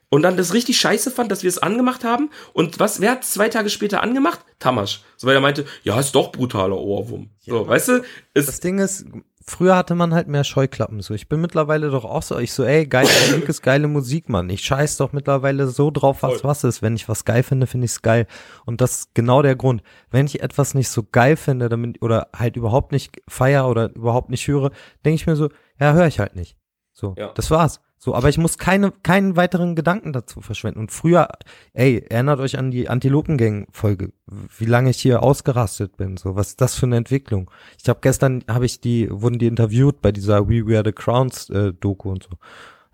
Und 0.09 0.23
dann 0.23 0.37
das 0.37 0.55
richtig 0.55 0.79
scheiße 0.79 1.11
fand, 1.11 1.33
dass 1.33 1.43
wir 1.43 1.49
es 1.49 1.59
angemacht 1.59 2.05
haben. 2.05 2.31
Und 2.53 2.79
was, 2.79 3.01
wer 3.01 3.11
hat 3.11 3.25
zwei 3.25 3.49
Tage 3.49 3.69
später 3.69 4.01
angemacht? 4.03 4.41
Tamasch. 4.61 5.03
So, 5.17 5.27
weil 5.27 5.35
er 5.35 5.41
meinte, 5.41 5.65
ja, 5.83 5.99
ist 5.99 6.15
doch 6.15 6.31
brutaler 6.31 6.77
Ohrwurm. 6.77 7.31
So, 7.41 7.67
weißt 7.67 7.89
du? 7.89 8.05
Das 8.33 8.49
Ist, 8.49 8.63
Ding 8.63 8.79
ist, 8.79 9.07
früher 9.47 9.77
hatte 9.77 9.95
man 9.95 10.15
halt 10.15 10.29
mehr 10.29 10.45
Scheuklappen. 10.45 11.01
So, 11.01 11.15
ich 11.15 11.29
bin 11.29 11.41
mittlerweile 11.41 11.91
doch 11.91 12.05
auch 12.05 12.23
so, 12.23 12.39
ich 12.39 12.53
so, 12.53 12.65
ey, 12.65 12.87
geile 12.87 13.09
Musik 13.09 13.49
ist 13.49 13.63
geile 13.63 13.89
Musik, 13.89 14.29
Mann. 14.29 14.49
Ich 14.51 14.63
scheiß 14.63 14.97
doch 14.97 15.13
mittlerweile 15.13 15.67
so 15.69 15.91
drauf, 15.91 16.23
was 16.23 16.41
Voll. 16.41 16.51
was 16.51 16.65
ist. 16.65 16.83
Wenn 16.83 16.97
ich 16.97 17.09
was 17.09 17.25
geil 17.25 17.43
finde, 17.43 17.67
finde 17.67 17.85
ich's 17.87 18.03
geil. 18.03 18.27
Und 18.65 18.81
das 18.81 18.99
ist 19.01 19.15
genau 19.15 19.43
der 19.43 19.57
Grund. 19.57 19.83
Wenn 20.11 20.27
ich 20.27 20.43
etwas 20.43 20.75
nicht 20.75 20.89
so 20.89 21.03
geil 21.03 21.37
finde, 21.37 21.69
damit, 21.69 22.01
oder 22.03 22.29
halt 22.35 22.57
überhaupt 22.57 22.93
nicht 22.93 23.21
feier 23.29 23.69
oder 23.69 23.95
überhaupt 23.95 24.31
nicht 24.31 24.47
höre, 24.49 24.71
denke 25.05 25.17
ich 25.17 25.27
mir 25.27 25.37
so, 25.37 25.49
ja, 25.79 25.93
höre 25.93 26.07
ich 26.07 26.19
halt 26.21 26.37
nicht. 26.37 26.57
So, 26.93 27.15
Ja. 27.19 27.33
das 27.35 27.51
war's. 27.51 27.81
So, 27.99 28.15
aber 28.15 28.29
ich 28.29 28.37
muss 28.37 28.59
keine, 28.59 28.91
keinen 28.91 29.37
weiteren 29.37 29.75
Gedanken 29.75 30.13
dazu 30.13 30.43
verschwenden. 30.43 30.81
Und 30.81 30.93
früher, 30.93 31.29
ey, 31.73 32.05
erinnert 32.09 32.41
euch 32.41 32.59
an 32.59 32.71
die 32.71 32.89
Antilopengang-Folge, 32.89 34.13
wie 34.59 34.65
lange 34.67 34.91
ich 34.91 35.01
hier 35.01 35.23
ausgerastet 35.23 35.97
bin. 35.97 36.17
So, 36.17 36.37
was 36.37 36.49
ist 36.49 36.61
das 36.61 36.75
für 36.75 36.87
eine 36.87 36.97
Entwicklung? 36.97 37.51
Ich 37.81 37.89
habe 37.89 38.01
gestern, 38.03 38.45
habe 38.49 38.67
ich 38.67 38.81
die, 38.81 39.09
wurden 39.11 39.39
die 39.39 39.47
interviewt 39.47 40.03
bei 40.03 40.13
dieser 40.13 40.49
We 40.49 40.67
Wear 40.67 40.83
the 40.85 40.93
Crowns 40.93 41.49
äh, 41.51 41.73
Doku 41.73 42.11
und 42.11 42.25
so. 42.25 42.31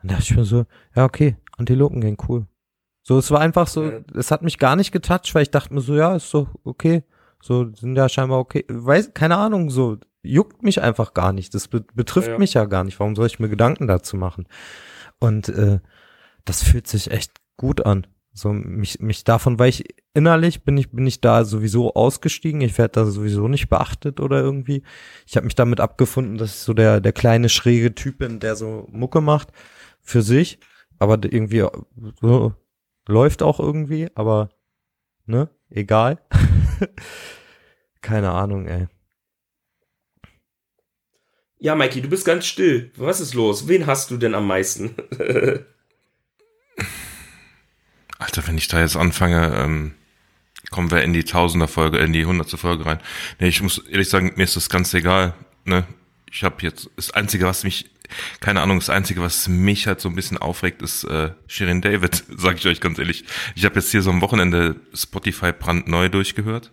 Und 0.03 0.11
da 0.11 0.15
dachte 0.15 0.31
ich 0.31 0.37
mir 0.37 0.45
so, 0.45 0.67
ja, 0.95 1.05
okay, 1.05 1.37
Antilopengang, 1.57 2.17
cool. 2.29 2.47
So, 3.03 3.19
es 3.19 3.31
war 3.31 3.41
einfach 3.41 3.67
so, 3.67 3.91
es 4.15 4.31
hat 4.31 4.43
mich 4.43 4.59
gar 4.59 4.77
nicht 4.77 4.93
getoucht, 4.93 5.35
weil 5.35 5.43
ich 5.43 5.51
dachte 5.51 5.75
mir 5.75 5.81
so, 5.81 5.95
ja, 5.97 6.15
ist 6.15 6.31
so, 6.31 6.49
okay. 6.63 7.03
So, 7.43 7.73
sind 7.75 7.97
ja 7.97 8.09
scheinbar 8.09 8.39
okay. 8.39 8.65
Weiß, 8.69 9.15
keine 9.15 9.37
Ahnung, 9.39 9.71
so, 9.71 9.97
juckt 10.23 10.63
mich 10.63 10.81
einfach 10.83 11.15
gar 11.15 11.33
nicht. 11.33 11.55
Das 11.55 11.69
be 11.69 11.85
betrifft 11.95 12.29
Ja, 12.29 12.33
ja. 12.35 12.39
mich 12.39 12.55
ja 12.55 12.65
gar 12.67 12.85
nicht. 12.85 12.99
Warum 13.01 13.17
soll 13.17 13.27
ich 13.27 13.39
mir 13.39 13.49
Gedanken 13.49 13.87
dazu 13.87 14.17
machen? 14.17 14.47
Und 15.19 15.49
äh, 15.49 15.81
das 16.45 16.63
fühlt 16.63 16.87
sich 16.87 17.11
echt 17.11 17.33
gut 17.57 17.85
an. 17.85 18.07
So 18.33 18.53
mich, 18.53 19.01
mich 19.01 19.25
davon, 19.25 19.59
weil 19.59 19.71
ich 19.71 19.85
innerlich 20.15 20.63
bin 20.63 20.77
ich 20.77 20.91
bin 20.91 21.07
ich 21.07 21.21
da 21.21 21.45
sowieso 21.45 21.95
ausgestiegen. 21.95 22.61
Ich 22.61 22.79
werde 22.79 22.93
da 22.93 23.05
sowieso 23.07 23.49
nicht 23.49 23.69
beachtet 23.69 24.21
oder 24.21 24.41
irgendwie. 24.41 24.83
Ich 25.27 25.37
habe 25.37 25.47
mich 25.47 25.57
damit 25.57 25.81
abgefunden, 25.81 26.39
dass 26.39 26.55
ich 26.55 26.61
so 26.61 26.73
der 26.73 27.01
der 27.01 27.13
kleine 27.13 27.49
schräge 27.49 27.95
Typ 27.95 28.19
bin, 28.19 28.39
der 28.39 28.55
so 28.57 28.87
Mucke 28.91 29.21
macht 29.21 29.49
für 30.01 30.23
sich, 30.23 30.61
aber 30.99 31.19
irgendwie 31.25 31.67
so 32.21 32.55
läuft 33.09 33.43
auch 33.43 33.59
irgendwie, 33.59 34.09
aber 34.15 34.51
ne, 35.27 35.51
egal. 35.69 36.19
Keine 38.01 38.31
Ahnung, 38.31 38.67
ey. 38.67 38.87
Ja, 41.61 41.75
Mikey, 41.75 42.01
du 42.01 42.09
bist 42.09 42.25
ganz 42.25 42.47
still. 42.47 42.91
Was 42.97 43.21
ist 43.21 43.35
los? 43.35 43.69
Wen 43.69 43.87
hast 43.87 44.11
du 44.11 44.17
denn 44.17 44.35
am 44.35 44.47
meisten? 44.47 44.95
Alter, 48.19 48.47
wenn 48.47 48.57
ich 48.57 48.69
da 48.69 48.81
jetzt 48.81 48.97
anfange, 48.97 49.55
ähm, 49.55 49.95
kommen 50.71 50.91
wir 50.91 51.03
in 51.03 51.13
die 51.13 51.25
Tausender-Folge, 51.25 51.99
in 51.99 52.15
die 52.15 52.25
Hundertste 52.25 52.57
Folge 52.57 52.87
rein. 52.87 52.99
Nee, 53.39 53.49
ich 53.49 53.61
muss 53.63 53.79
ehrlich 53.79 54.09
sagen, 54.09 54.33
mir 54.37 54.45
ist 54.45 54.57
das 54.57 54.71
ganz 54.71 54.95
egal. 54.95 55.35
Ne? 55.65 55.85
Ich 56.33 56.43
habe 56.45 56.57
jetzt, 56.63 56.89
das 56.97 57.11
Einzige, 57.11 57.45
was 57.45 57.63
mich, 57.63 57.91
keine 58.41 58.63
Ahnung, 58.63 58.79
das 58.79 58.89
Einzige, 58.89 59.21
was 59.21 59.47
mich 59.47 59.87
halt 59.87 60.01
so 60.01 60.09
ein 60.09 60.15
bisschen 60.15 60.39
aufregt, 60.39 60.81
ist 60.81 61.05
äh, 61.05 61.33
Shirin 61.47 61.83
David, 61.83 62.25
sage 62.37 62.57
ich 62.57 62.67
euch 62.67 62.81
ganz 62.81 62.99
ehrlich. 62.99 63.25
Ich 63.55 63.67
habe 63.67 63.75
jetzt 63.75 63.91
hier 63.91 64.01
so 64.01 64.09
am 64.11 64.23
Wochenende 64.23 64.77
Spotify 64.95 65.53
brandneu 65.53 66.09
durchgehört. 66.09 66.71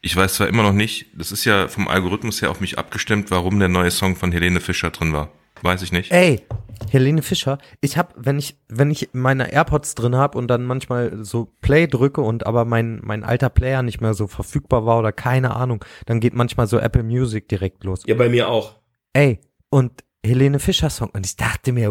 Ich 0.00 0.14
weiß 0.14 0.34
zwar 0.34 0.48
immer 0.48 0.62
noch 0.62 0.72
nicht, 0.72 1.06
das 1.14 1.32
ist 1.32 1.44
ja 1.44 1.68
vom 1.68 1.88
Algorithmus 1.88 2.40
her 2.42 2.50
auf 2.50 2.60
mich 2.60 2.78
abgestimmt, 2.78 3.30
warum 3.30 3.58
der 3.58 3.68
neue 3.68 3.90
Song 3.90 4.16
von 4.16 4.32
Helene 4.32 4.60
Fischer 4.60 4.90
drin 4.90 5.12
war. 5.12 5.30
Weiß 5.62 5.82
ich 5.82 5.90
nicht. 5.90 6.12
Ey, 6.12 6.42
Helene 6.90 7.22
Fischer, 7.22 7.58
ich 7.80 7.98
hab, 7.98 8.14
wenn 8.16 8.38
ich, 8.38 8.56
wenn 8.68 8.90
ich 8.90 9.10
meine 9.12 9.52
AirPods 9.52 9.94
drin 9.96 10.16
hab 10.16 10.34
und 10.34 10.48
dann 10.48 10.64
manchmal 10.64 11.24
so 11.24 11.48
Play 11.60 11.86
drücke 11.86 12.20
und 12.20 12.46
aber 12.46 12.64
mein, 12.64 13.00
mein 13.02 13.24
alter 13.24 13.50
Player 13.50 13.82
nicht 13.82 14.00
mehr 14.00 14.14
so 14.14 14.28
verfügbar 14.28 14.86
war 14.86 14.98
oder 14.98 15.12
keine 15.12 15.56
Ahnung, 15.56 15.84
dann 16.06 16.20
geht 16.20 16.34
manchmal 16.34 16.68
so 16.68 16.78
Apple 16.78 17.02
Music 17.02 17.48
direkt 17.48 17.82
los. 17.84 18.02
ja, 18.06 18.14
bei 18.14 18.28
mir 18.28 18.48
auch. 18.48 18.76
Ey, 19.12 19.40
und 19.70 20.04
Helene 20.24 20.58
Fischer 20.58 20.90
Song. 20.90 21.10
Und 21.10 21.24
ich 21.24 21.36
dachte 21.36 21.72
mir, 21.72 21.90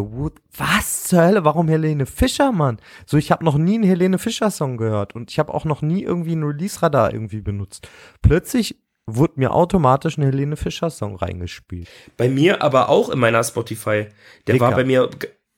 was 0.57 1.03
zur 1.05 1.21
Hölle, 1.21 1.45
warum 1.45 1.67
Helene 1.69 2.05
Fischer, 2.05 2.51
Mann? 2.51 2.77
So, 3.05 3.17
ich 3.17 3.31
habe 3.31 3.45
noch 3.45 3.57
nie 3.57 3.75
einen 3.75 3.83
Helene 3.83 4.19
Fischer 4.19 4.51
Song 4.51 4.77
gehört 4.77 5.15
und 5.15 5.31
ich 5.31 5.39
habe 5.39 5.53
auch 5.53 5.65
noch 5.65 5.81
nie 5.81 6.03
irgendwie 6.03 6.33
einen 6.33 6.43
Release-Radar 6.43 7.13
irgendwie 7.13 7.41
benutzt. 7.41 7.87
Plötzlich 8.21 8.79
wurde 9.05 9.35
mir 9.37 9.53
automatisch 9.53 10.17
ein 10.17 10.23
Helene 10.23 10.57
Fischer 10.57 10.89
Song 10.89 11.15
reingespielt. 11.15 11.87
Bei 12.17 12.27
mir 12.27 12.61
aber 12.61 12.89
auch 12.89 13.09
in 13.09 13.19
meiner 13.19 13.43
Spotify. 13.43 14.07
Der 14.45 14.53
Dicker. 14.53 14.59
war 14.65 14.71
bei 14.75 14.83
mir 14.83 15.09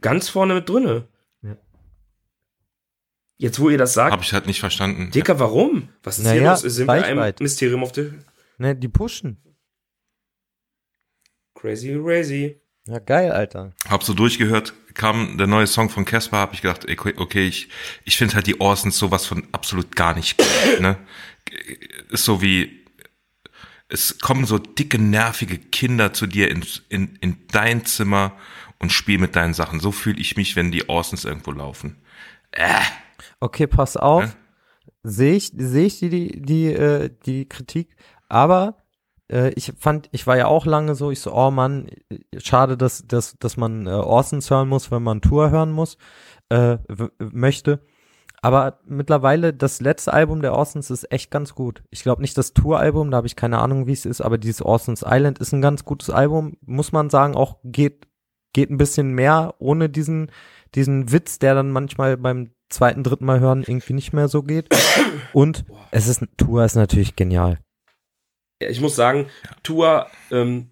ganz 0.02 0.30
vorne 0.30 0.54
mit 0.54 0.70
drinne. 0.70 1.08
Ja. 1.42 1.56
Jetzt, 3.38 3.60
wo 3.60 3.70
ihr 3.72 3.80
das 3.80 3.94
sagt, 3.94 4.12
Habe 4.12 4.22
ich 4.24 4.32
halt 4.34 4.46
nicht 4.46 4.60
verstanden. 4.60 5.10
Dicker, 5.10 5.40
warum? 5.40 5.90
Was 6.04 6.20
ist 6.20 6.30
hier 6.30 6.42
Naja, 6.42 6.52
los? 6.52 6.62
Sind 6.62 6.86
wir 6.88 6.94
einem 6.94 7.18
Reichweite. 7.18 7.44
Mysterium 7.44 7.84
auf 7.84 7.92
der 7.92 8.12
Ne, 8.60 8.76
die 8.76 8.90
pushen. 8.90 9.38
Crazy 11.60 12.00
Crazy. 12.02 12.62
Ja, 12.88 13.00
geil, 13.00 13.32
Alter. 13.32 13.74
Hab 13.88 14.04
so 14.04 14.14
durchgehört, 14.14 14.74
kam 14.94 15.38
der 15.38 15.48
neue 15.48 15.68
Song 15.68 15.90
von 15.90 16.06
Casper, 16.06 16.38
hab 16.38 16.54
ich 16.54 16.62
gedacht, 16.62 16.88
okay, 17.18 17.48
ich, 17.48 17.70
ich 18.06 18.18
finde 18.18 18.36
halt 18.36 18.48
die 18.48 18.60
Orsons 18.60 18.98
sowas 18.98 19.26
von 19.26 19.48
absolut 19.52 19.96
gar 19.96 20.16
nicht 20.16 20.38
gut, 20.38 20.48
ne? 20.80 20.98
Ist 22.10 22.26
so 22.26 22.42
wie, 22.42 22.86
es 23.90 24.20
kommen 24.20 24.46
so 24.46 24.58
dicke, 24.58 24.98
nervige 25.00 25.58
Kinder 25.58 26.14
zu 26.14 26.26
dir 26.26 26.50
in, 26.50 26.66
in, 26.88 27.18
in 27.22 27.38
dein 27.52 27.86
Zimmer 27.86 28.36
und 28.80 28.92
spielen 28.92 29.22
mit 29.22 29.36
deinen 29.36 29.54
Sachen. 29.54 29.80
So 29.80 29.92
fühle 29.92 30.20
ich 30.20 30.38
mich, 30.38 30.56
wenn 30.56 30.72
die 30.72 30.90
Orsons 30.90 31.26
irgendwo 31.26 31.52
laufen. 31.52 32.02
Äh. 32.52 32.82
Okay, 33.40 33.68
pass 33.68 33.98
auf. 33.98 34.24
Ja? 34.24 34.34
Sehe 35.04 35.36
ich, 35.36 35.52
sehe 35.56 35.86
ich 35.86 36.00
die, 36.00 36.10
die, 36.10 36.42
die, 36.42 36.66
äh, 36.68 37.10
die 37.26 37.48
Kritik, 37.48 37.96
aber 38.28 38.79
äh, 39.32 39.50
ich 39.56 39.74
fand, 39.78 40.10
ich 40.12 40.28
war 40.28 40.38
ja 40.38 40.48
auch 40.48 40.66
lange 40.66 40.96
so, 40.96 41.12
ich 41.12 41.22
so, 41.22 41.34
oh 41.34 41.52
Mann, 41.52 41.90
schade, 42.38 42.78
dass, 42.78 43.06
dass, 43.08 43.38
dass 43.40 43.58
man 43.58 43.88
äh, 43.88 43.92
Orsons 43.92 44.50
hören 44.50 44.70
muss, 44.70 44.92
wenn 44.92 45.04
man 45.04 45.22
Tour 45.22 45.52
hören 45.52 45.72
muss, 45.72 45.98
äh, 46.50 46.78
möchte. 47.20 47.82
Aber 48.42 48.80
mittlerweile, 48.86 49.54
das 49.54 49.82
letzte 49.82 50.14
Album 50.14 50.42
der 50.42 50.54
Orsons 50.54 50.90
ist 50.90 51.12
echt 51.12 51.30
ganz 51.30 51.56
gut. 51.56 51.84
Ich 51.90 52.04
glaube 52.04 52.22
nicht 52.22 52.38
das 52.38 52.54
Tour-Album, 52.54 53.12
da 53.12 53.18
habe 53.18 53.28
ich 53.28 53.36
keine 53.36 53.60
Ahnung, 53.60 53.86
wie 53.86 53.92
es 53.92 54.06
ist, 54.06 54.22
aber 54.22 54.38
dieses 54.38 54.62
Orsons 54.62 55.04
Island 55.06 55.40
ist 55.40 55.52
ein 55.52 55.62
ganz 55.62 55.84
gutes 55.84 56.10
Album, 56.10 56.56
muss 56.62 56.94
man 56.94 57.10
sagen, 57.10 57.36
auch 57.36 57.58
geht, 57.66 58.08
geht 58.54 58.70
ein 58.70 58.78
bisschen 58.78 59.12
mehr 59.12 59.56
ohne 59.60 59.90
diesen, 59.90 60.32
diesen 60.74 61.12
Witz, 61.12 61.40
der 61.40 61.54
dann 61.54 61.72
manchmal 61.72 62.16
beim 62.16 62.52
zweiten, 62.70 63.04
dritten 63.04 63.26
Mal 63.26 63.42
hören 63.42 63.64
irgendwie 63.68 63.94
nicht 63.94 64.14
mehr 64.14 64.30
so 64.30 64.42
geht. 64.42 64.70
Und 65.34 65.66
es 65.92 66.08
ist, 66.08 66.24
Tour 66.38 66.64
ist 66.64 66.76
natürlich 66.76 67.18
genial. 67.18 67.60
Ich 68.60 68.82
muss 68.82 68.96
sagen, 68.96 69.30
Tour, 69.64 70.08
ähm, 70.32 70.72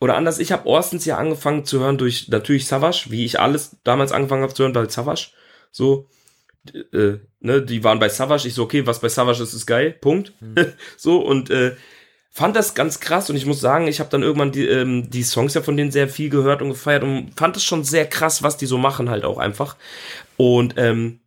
oder 0.00 0.16
anders, 0.16 0.38
ich 0.38 0.52
habe 0.52 0.66
Orstens 0.66 1.04
ja 1.04 1.18
angefangen 1.18 1.64
zu 1.64 1.80
hören 1.80 1.98
durch 1.98 2.28
natürlich 2.28 2.66
Savage, 2.66 3.06
wie 3.08 3.24
ich 3.24 3.38
alles 3.38 3.76
damals 3.84 4.12
angefangen 4.12 4.42
habe 4.42 4.54
zu 4.54 4.62
hören, 4.62 4.74
weil 4.74 4.90
Savage, 4.90 5.28
so, 5.70 6.08
äh, 6.92 7.18
ne, 7.40 7.62
die 7.62 7.84
waren 7.84 7.98
bei 7.98 8.08
Savage, 8.08 8.48
ich 8.48 8.54
so, 8.54 8.64
okay, 8.64 8.86
was 8.86 9.00
bei 9.00 9.08
Savage 9.08 9.42
ist, 9.42 9.52
ist 9.52 9.66
geil, 9.66 9.92
Punkt. 9.92 10.32
so, 10.96 11.18
und 11.20 11.50
äh, 11.50 11.76
fand 12.30 12.56
das 12.56 12.74
ganz 12.74 13.00
krass 13.00 13.28
und 13.28 13.36
ich 13.36 13.46
muss 13.46 13.60
sagen, 13.60 13.88
ich 13.88 14.00
habe 14.00 14.10
dann 14.10 14.22
irgendwann 14.22 14.52
die, 14.52 14.66
ähm, 14.66 15.10
die 15.10 15.22
Songs 15.22 15.54
ja 15.54 15.62
von 15.62 15.76
denen 15.76 15.90
sehr 15.90 16.08
viel 16.08 16.30
gehört 16.30 16.62
und 16.62 16.70
gefeiert 16.70 17.02
und 17.02 17.32
fand 17.36 17.56
es 17.56 17.64
schon 17.64 17.84
sehr 17.84 18.06
krass, 18.06 18.42
was 18.42 18.56
die 18.56 18.66
so 18.66 18.78
machen 18.78 19.10
halt 19.10 19.24
auch 19.24 19.38
einfach. 19.38 19.76
Und 20.36 20.74
ähm, 20.76 21.20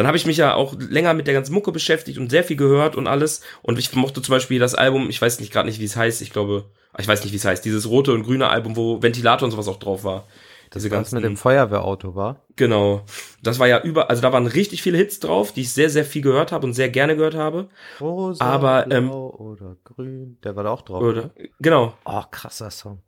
dann 0.00 0.06
habe 0.06 0.16
ich 0.16 0.24
mich 0.24 0.38
ja 0.38 0.54
auch 0.54 0.74
länger 0.78 1.12
mit 1.12 1.26
der 1.26 1.34
ganzen 1.34 1.52
Mucke 1.52 1.72
beschäftigt 1.72 2.16
und 2.16 2.30
sehr 2.30 2.42
viel 2.42 2.56
gehört 2.56 2.96
und 2.96 3.06
alles. 3.06 3.42
Und 3.60 3.78
ich 3.78 3.94
mochte 3.94 4.22
zum 4.22 4.32
Beispiel 4.32 4.58
das 4.58 4.74
Album, 4.74 5.10
ich 5.10 5.20
weiß 5.20 5.40
nicht 5.40 5.52
gerade 5.52 5.68
nicht, 5.68 5.78
wie 5.78 5.84
es 5.84 5.94
heißt, 5.94 6.22
ich 6.22 6.32
glaube, 6.32 6.64
ich 6.96 7.06
weiß 7.06 7.22
nicht, 7.22 7.32
wie 7.32 7.36
es 7.36 7.44
heißt, 7.44 7.62
dieses 7.66 7.86
rote 7.86 8.14
und 8.14 8.22
grüne 8.22 8.48
Album, 8.48 8.76
wo 8.76 9.02
Ventilator 9.02 9.44
und 9.44 9.50
sowas 9.50 9.68
auch 9.68 9.78
drauf 9.78 10.02
war. 10.02 10.26
Diese 10.74 10.90
Was 10.90 10.96
ganzen, 10.96 11.16
mit 11.16 11.24
dem 11.24 11.36
Feuerwehrauto 11.36 12.14
war. 12.14 12.46
genau. 12.56 13.04
Das 13.42 13.58
war 13.58 13.68
ja 13.68 13.82
über, 13.82 14.08
also 14.08 14.22
da 14.22 14.32
waren 14.32 14.46
richtig 14.46 14.80
viele 14.80 14.96
Hits 14.96 15.20
drauf, 15.20 15.52
die 15.52 15.60
ich 15.60 15.72
sehr, 15.74 15.90
sehr 15.90 16.06
viel 16.06 16.22
gehört 16.22 16.50
habe 16.50 16.66
und 16.66 16.72
sehr 16.72 16.88
gerne 16.88 17.14
gehört 17.14 17.34
habe. 17.34 17.68
Rosa, 18.00 18.42
Aber, 18.42 18.90
ähm, 18.90 19.08
blau 19.08 19.34
oder 19.36 19.76
grün. 19.84 20.38
Der 20.42 20.56
war 20.56 20.64
da 20.64 20.70
auch 20.70 20.80
drauf. 20.80 21.02
Oder, 21.02 21.22
ne? 21.24 21.30
genau. 21.58 21.92
Oh, 22.06 22.22
krasser 22.30 22.70
Song. 22.70 23.02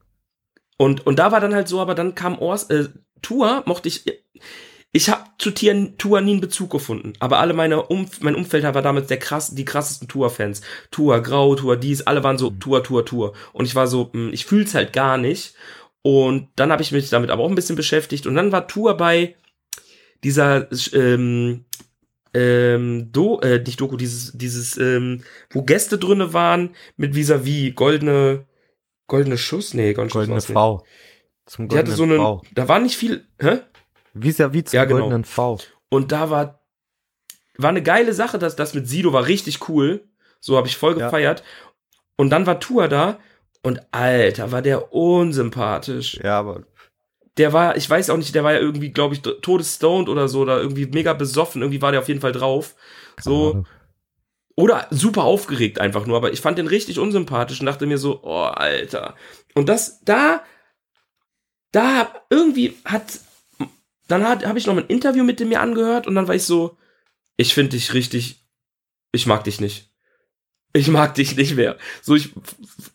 Und, 0.76 1.06
und 1.06 1.18
da 1.18 1.32
war 1.32 1.40
dann 1.40 1.54
halt 1.54 1.68
so, 1.68 1.80
aber 1.80 1.94
dann 1.94 2.14
kam 2.14 2.38
Ors, 2.38 2.64
äh, 2.64 2.90
Tour, 3.22 3.62
mochte 3.64 3.88
ich, 3.88 4.04
ich 4.92 5.08
habe 5.08 5.24
zu 5.38 5.50
Tieren, 5.50 5.96
Tour 5.96 6.20
nie 6.20 6.32
einen 6.32 6.40
Bezug 6.42 6.70
gefunden. 6.70 7.14
Aber 7.18 7.38
alle 7.38 7.54
meine 7.54 7.82
Umf 7.82 8.20
mein 8.20 8.34
Umfeld 8.34 8.62
war 8.64 8.82
damals 8.82 9.06
der 9.06 9.18
krass, 9.18 9.54
die 9.54 9.64
krassesten 9.64 10.06
Tour-Fans. 10.06 10.60
Tour 10.90 11.20
Grau, 11.22 11.54
Tour 11.54 11.76
dies, 11.76 12.02
alle 12.02 12.22
waren 12.22 12.36
so 12.36 12.50
Tour, 12.50 12.84
Tour, 12.84 13.04
Tour. 13.06 13.32
Und 13.54 13.64
ich 13.64 13.74
war 13.74 13.86
so, 13.86 14.10
mh, 14.12 14.32
ich 14.32 14.44
fühl's 14.44 14.74
halt 14.74 14.92
gar 14.92 15.16
nicht. 15.16 15.54
Und 16.02 16.48
dann 16.56 16.70
habe 16.70 16.82
ich 16.82 16.92
mich 16.92 17.08
damit 17.08 17.30
aber 17.30 17.42
auch 17.42 17.48
ein 17.48 17.54
bisschen 17.54 17.76
beschäftigt. 17.76 18.26
Und 18.26 18.34
dann 18.34 18.52
war 18.52 18.68
Tour 18.68 18.96
bei 18.96 19.34
dieser, 20.24 20.68
ähm, 20.92 21.64
ähm, 22.34 23.08
Do, 23.12 23.40
äh, 23.40 23.60
nicht 23.60 23.80
Doku, 23.80 23.96
dieses, 23.96 24.32
dieses, 24.32 24.76
ähm, 24.76 25.22
wo 25.50 25.62
Gäste 25.62 25.98
drinne 25.98 26.32
waren 26.34 26.74
mit 26.96 27.14
vis-à-vis, 27.14 27.74
goldene, 27.74 28.46
goldene 29.06 29.38
Schuss, 29.38 29.74
nee, 29.74 29.94
goldene, 29.94 30.12
Goldene 30.12 30.40
Schuss. 30.40 30.52
V. 30.52 30.84
Zum 31.46 31.68
Die 31.68 31.76
hatte 31.76 31.92
so 31.92 32.04
einen, 32.04 32.16
V. 32.16 32.42
da 32.54 32.68
war 32.68 32.78
nicht 32.78 32.96
viel, 32.96 33.26
hä? 33.40 33.60
Vis-à-vis 34.14 34.64
zum 34.70 34.76
Ja, 34.76 34.84
genau. 34.84 35.00
goldenen 35.00 35.24
V. 35.24 35.58
Und 35.88 36.12
da 36.12 36.30
war, 36.30 36.60
war 37.58 37.70
eine 37.70 37.82
geile 37.82 38.12
Sache, 38.12 38.38
dass 38.38 38.56
das 38.56 38.74
mit 38.74 38.88
Sido 38.88 39.12
war 39.12 39.26
richtig 39.26 39.68
cool. 39.68 40.08
So 40.40 40.56
habe 40.56 40.68
ich 40.68 40.76
voll 40.76 40.98
Ja. 40.98 41.06
gefeiert. 41.06 41.42
Und 42.16 42.30
dann 42.30 42.46
war 42.46 42.60
Tour 42.60 42.88
da 42.88 43.18
und 43.62 43.80
Alter, 43.92 44.52
war 44.52 44.62
der 44.62 44.92
unsympathisch. 44.92 46.18
Ja, 46.22 46.38
aber 46.38 46.64
Der 47.38 47.52
war, 47.54 47.76
ich 47.76 47.88
weiß 47.88 48.10
auch 48.10 48.16
nicht, 48.18 48.34
der 48.34 48.44
war 48.44 48.52
ja 48.52 48.58
irgendwie, 48.58 48.90
glaube 48.90 49.14
ich, 49.14 49.22
todesstoned 49.22 50.08
oder 50.10 50.28
so, 50.28 50.40
oder 50.40 50.60
irgendwie 50.60 50.84
mega 50.86 51.14
besoffen, 51.14 51.62
irgendwie 51.62 51.80
war 51.80 51.90
der 51.92 52.00
auf 52.00 52.08
jeden 52.08 52.20
Fall 52.20 52.32
drauf. 52.32 52.74
So, 53.20 53.64
oder 54.54 54.86
super 54.90 55.24
aufgeregt 55.24 55.80
einfach 55.80 56.04
nur, 56.06 56.16
aber 56.18 56.32
ich 56.32 56.40
fand 56.42 56.58
den 56.58 56.66
richtig 56.66 56.98
unsympathisch 56.98 57.60
und 57.60 57.66
dachte 57.66 57.86
mir 57.86 57.96
so, 57.96 58.20
oh, 58.22 58.42
Alter. 58.42 59.14
Und 59.54 59.70
das, 59.70 60.00
da, 60.04 60.42
da 61.72 62.12
irgendwie 62.28 62.76
hat, 62.84 63.20
dann 64.12 64.24
habe 64.26 64.58
ich 64.58 64.66
noch 64.66 64.76
ein 64.76 64.86
Interview 64.86 65.24
mit 65.24 65.40
dem 65.40 65.48
mir 65.48 65.60
angehört 65.60 66.06
und 66.06 66.14
dann 66.14 66.28
war 66.28 66.34
ich 66.34 66.44
so, 66.44 66.76
ich 67.36 67.54
finde 67.54 67.70
dich 67.70 67.94
richtig, 67.94 68.46
ich 69.12 69.26
mag 69.26 69.44
dich 69.44 69.60
nicht. 69.60 69.90
Ich 70.74 70.88
mag 70.88 71.14
dich 71.14 71.36
nicht 71.36 71.56
mehr. 71.56 71.76
So, 72.00 72.14
ich, 72.14 72.32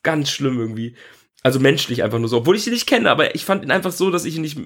ganz 0.03 0.29
schlimm 0.31 0.59
irgendwie. 0.59 0.95
Also 1.43 1.59
menschlich 1.59 2.03
einfach 2.03 2.17
nur 2.19 2.27
so, 2.29 2.37
obwohl 2.37 2.55
ich 2.55 2.65
ihn 2.65 2.73
nicht 2.73 2.87
kenne, 2.87 3.09
aber 3.11 3.35
ich 3.35 3.45
fand 3.45 3.63
ihn 3.63 3.71
einfach 3.71 3.91
so, 3.91 4.09
dass 4.09 4.25
ich 4.25 4.35
ihn 4.35 4.41
nicht 4.41 4.59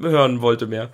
hören 0.00 0.40
wollte 0.40 0.66
mehr. 0.66 0.92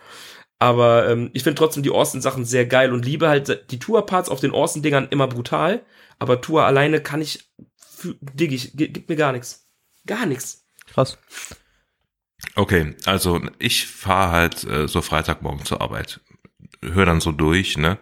Aber 0.59 1.09
ähm, 1.09 1.30
ich 1.32 1.42
finde 1.42 1.57
trotzdem 1.59 1.82
die 1.82 1.90
Orson-Sachen 1.90 2.44
sehr 2.44 2.66
geil 2.66 2.92
und 2.92 3.05
liebe 3.05 3.28
halt 3.28 3.70
die 3.70 3.78
Tour-Parts 3.78 4.28
auf 4.28 4.40
den 4.40 4.53
Orson-Dingern 4.53 5.09
immer 5.11 5.26
brutal. 5.28 5.84
Aber 6.18 6.40
Tour 6.40 6.64
alleine 6.64 7.00
kann 7.00 7.20
ich, 7.20 7.48
fü- 7.96 8.16
dig 8.20 8.53
ich, 8.53 8.76
gi- 8.76 8.88
gibt 8.88 9.09
mir 9.09 9.16
gar 9.16 9.32
nichts. 9.32 9.68
Gar 10.07 10.26
nichts. 10.26 10.64
krass. 10.86 11.18
Okay, 12.55 12.95
also 13.07 13.40
ich 13.59 13.86
fahre 13.86 14.32
halt 14.32 14.64
äh, 14.64 14.88
so 14.88 15.01
Freitagmorgen 15.03 15.64
zur 15.64 15.80
Arbeit, 15.80 16.20
höre 16.82 17.07
dann 17.07 17.20
so 17.20 17.32
durch, 17.32 17.78
ne? 17.78 17.99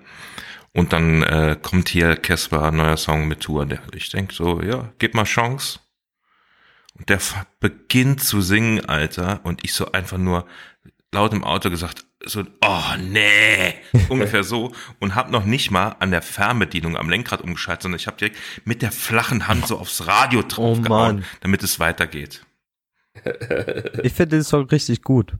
Und 0.72 0.92
dann 0.92 1.22
äh, 1.22 1.56
kommt 1.60 1.88
hier 1.88 2.16
Casper, 2.16 2.70
neuer 2.70 2.96
Song 2.96 3.26
mit 3.26 3.40
Tour. 3.40 3.66
Der, 3.66 3.80
ich 3.92 4.10
denk 4.10 4.32
so, 4.32 4.62
ja, 4.62 4.92
gib 4.98 5.14
mal 5.14 5.24
Chance. 5.24 5.80
Und 6.96 7.08
der 7.08 7.18
beginnt 7.58 8.22
zu 8.22 8.40
singen, 8.40 8.84
Alter. 8.84 9.40
Und 9.42 9.64
ich 9.64 9.72
so 9.72 9.90
einfach 9.92 10.18
nur 10.18 10.46
laut 11.12 11.32
im 11.32 11.42
Auto 11.42 11.70
gesagt, 11.70 12.04
so, 12.24 12.44
oh 12.60 12.96
nee, 12.98 13.74
ungefähr 14.08 14.44
so. 14.44 14.72
Und 15.00 15.14
hab 15.14 15.30
noch 15.30 15.44
nicht 15.44 15.70
mal 15.70 15.96
an 15.98 16.10
der 16.10 16.22
Fernbedienung 16.22 16.96
am 16.96 17.08
Lenkrad 17.08 17.40
umgeschaltet, 17.40 17.82
sondern 17.82 17.98
ich 17.98 18.06
habe 18.06 18.18
direkt 18.18 18.38
mit 18.64 18.82
der 18.82 18.92
flachen 18.92 19.48
Hand 19.48 19.66
so 19.66 19.78
aufs 19.78 20.06
Radio 20.06 20.42
draufgehauen, 20.42 21.16
Mann. 21.16 21.24
damit 21.40 21.62
es 21.62 21.80
weitergeht. 21.80 22.44
Ich 24.02 24.12
finde 24.12 24.36
den 24.36 24.44
Song 24.44 24.66
richtig 24.66 25.02
gut. 25.02 25.36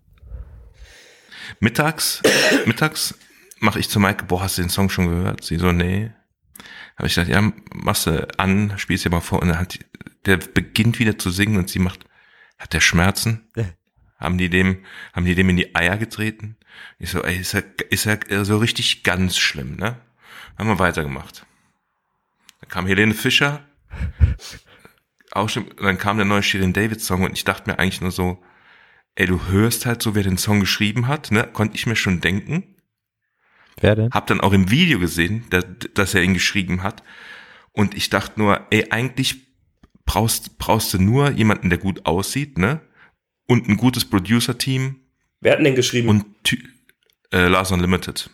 Mittags, 1.61 2.23
mittags 2.67 3.15
mache 3.59 3.79
ich 3.79 3.89
zu 3.89 4.01
Maike, 4.01 4.25
boah, 4.25 4.43
hast 4.43 4.59
du 4.59 4.63
den 4.63 4.71
Song 4.71 4.91
schon 4.91 5.09
gehört? 5.09 5.45
Sie 5.45 5.57
so, 5.57 5.73
nee. 5.73 6.13
Habe 6.97 7.07
ich 7.07 7.15
gesagt, 7.15 7.31
ja, 7.31 7.53
machst 7.73 8.07
du 8.07 8.29
an, 8.39 8.75
spielst 8.77 9.05
dir 9.05 9.11
mal 9.11 9.21
vor. 9.21 9.41
Und 9.41 9.49
dann 9.49 9.59
hat 9.59 9.75
die, 9.75 9.85
der 10.27 10.37
beginnt 10.37 10.99
wieder 10.99 11.19
zu 11.19 11.31
singen 11.31 11.57
und 11.57 11.71
sie 11.71 11.79
macht, 11.79 12.05
hat 12.59 12.73
der 12.73 12.81
Schmerzen? 12.81 13.51
Haben 14.19 14.37
die 14.37 14.51
dem, 14.51 14.85
haben 15.15 15.25
die 15.25 15.35
dem 15.35 15.49
in 15.49 15.57
die 15.57 15.75
Eier 15.75 15.97
getreten? 15.97 16.59
Ich 16.99 17.09
so, 17.09 17.23
ey, 17.23 17.39
ist 17.39 17.55
ja, 17.55 17.63
ist 17.89 18.05
ja 18.05 18.45
so 18.45 18.59
richtig 18.59 19.03
ganz 19.03 19.39
schlimm, 19.39 19.77
ne? 19.77 19.97
Haben 20.59 20.69
wir 20.69 20.79
weitergemacht. 20.79 21.47
Dann 22.61 22.69
kam 22.69 22.87
Helene 22.87 23.15
Fischer, 23.15 23.65
auch 25.33 25.49
schon, 25.49 25.67
dann 25.81 25.99
kam 25.99 26.17
der 26.17 26.27
neue 26.27 26.43
Shirin 26.43 26.73
David 26.73 27.01
Song 27.01 27.23
und 27.23 27.33
ich 27.33 27.45
dachte 27.45 27.71
mir 27.71 27.79
eigentlich 27.79 28.01
nur 28.01 28.11
so, 28.11 28.43
ey, 29.15 29.27
du 29.27 29.47
hörst 29.49 29.87
halt 29.87 30.03
so, 30.03 30.15
wer 30.15 30.23
den 30.23 30.39
Song 30.39 30.61
geschrieben 30.61 31.07
hat, 31.09 31.31
ne? 31.31 31.49
Konnte 31.53 31.77
ich 31.77 31.87
mir 31.87 31.97
schon 31.97 32.21
denken. 32.21 32.77
Wer 33.81 33.95
denn? 33.97 34.11
Hab 34.13 34.27
dann 34.27 34.41
auch 34.41 34.53
im 34.53 34.71
Video 34.71 34.99
gesehen, 34.99 35.45
dass, 35.51 35.65
dass 35.95 36.15
er 36.15 36.23
ihn 36.23 36.35
geschrieben 36.35 36.83
hat. 36.83 37.03
Und 37.73 37.95
ich 37.95 38.11
dachte 38.11 38.41
nur, 38.41 38.67
ey, 38.71 38.91
eigentlich 38.91 39.47
brauchst, 40.05 40.59
brauchst 40.59 40.93
du 40.93 40.99
nur 40.99 41.31
jemanden, 41.31 41.71
der 41.71 41.79
gut 41.79 42.07
aussieht, 42.07 42.59
ne? 42.59 42.81
Und 43.47 43.69
ein 43.69 43.77
gutes 43.77 44.05
Producer-Team 44.05 44.97
Wer 45.41 45.53
hat 45.53 45.59
denn 45.59 45.65
den 45.65 45.75
geschrieben? 45.75 46.09
und 46.09 46.27
äh, 47.33 47.49
Lars 47.49 47.71
Unlimited. 47.73 48.31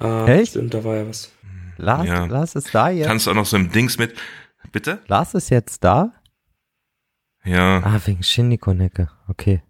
ah, 0.00 0.26
Echt? 0.26 0.50
Stimmt, 0.50 0.74
da 0.74 0.84
war 0.84 0.96
ja 0.96 1.08
was. 1.08 1.32
Lars, 1.76 2.06
Ja. 2.06 2.24
Lars 2.26 2.54
ist 2.54 2.72
da 2.74 2.90
jetzt. 2.90 3.06
Kannst 3.06 3.26
du 3.26 3.30
auch 3.30 3.34
noch 3.34 3.46
so 3.46 3.56
im 3.56 3.70
Dings 3.72 3.98
mit. 3.98 4.14
Bitte? 4.70 5.00
Lars 5.06 5.34
ist 5.34 5.50
jetzt 5.50 5.82
da? 5.82 6.12
Ja. 7.44 7.82
Ah, 7.84 8.00
wegen 8.04 8.22
Shindy-Konecke. 8.22 9.10
Okay. 9.28 9.62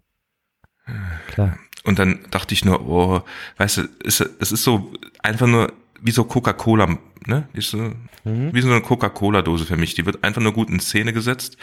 Klar. 1.27 1.57
Und 1.83 1.99
dann 1.99 2.25
dachte 2.31 2.53
ich 2.53 2.65
nur, 2.65 2.87
oh, 2.87 3.21
weißt 3.57 3.77
du, 3.77 3.89
es, 4.03 4.19
es 4.19 4.51
ist 4.51 4.63
so 4.63 4.93
einfach 5.21 5.47
nur 5.47 5.71
wie 6.01 6.11
so 6.11 6.23
Coca-Cola, 6.23 6.97
ne? 7.25 7.47
Ist 7.53 7.71
so, 7.71 7.91
Wie 8.23 8.61
so 8.61 8.69
eine 8.69 8.81
Coca-Cola-Dose 8.81 9.65
für 9.65 9.77
mich. 9.77 9.95
Die 9.95 10.05
wird 10.05 10.23
einfach 10.23 10.41
nur 10.41 10.53
gut 10.53 10.69
in 10.69 10.79
Szene 10.79 11.13
gesetzt. 11.13 11.57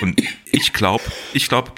Und 0.00 0.20
ich 0.46 0.72
glaube, 0.72 1.04
ich 1.32 1.48
glaube, 1.48 1.72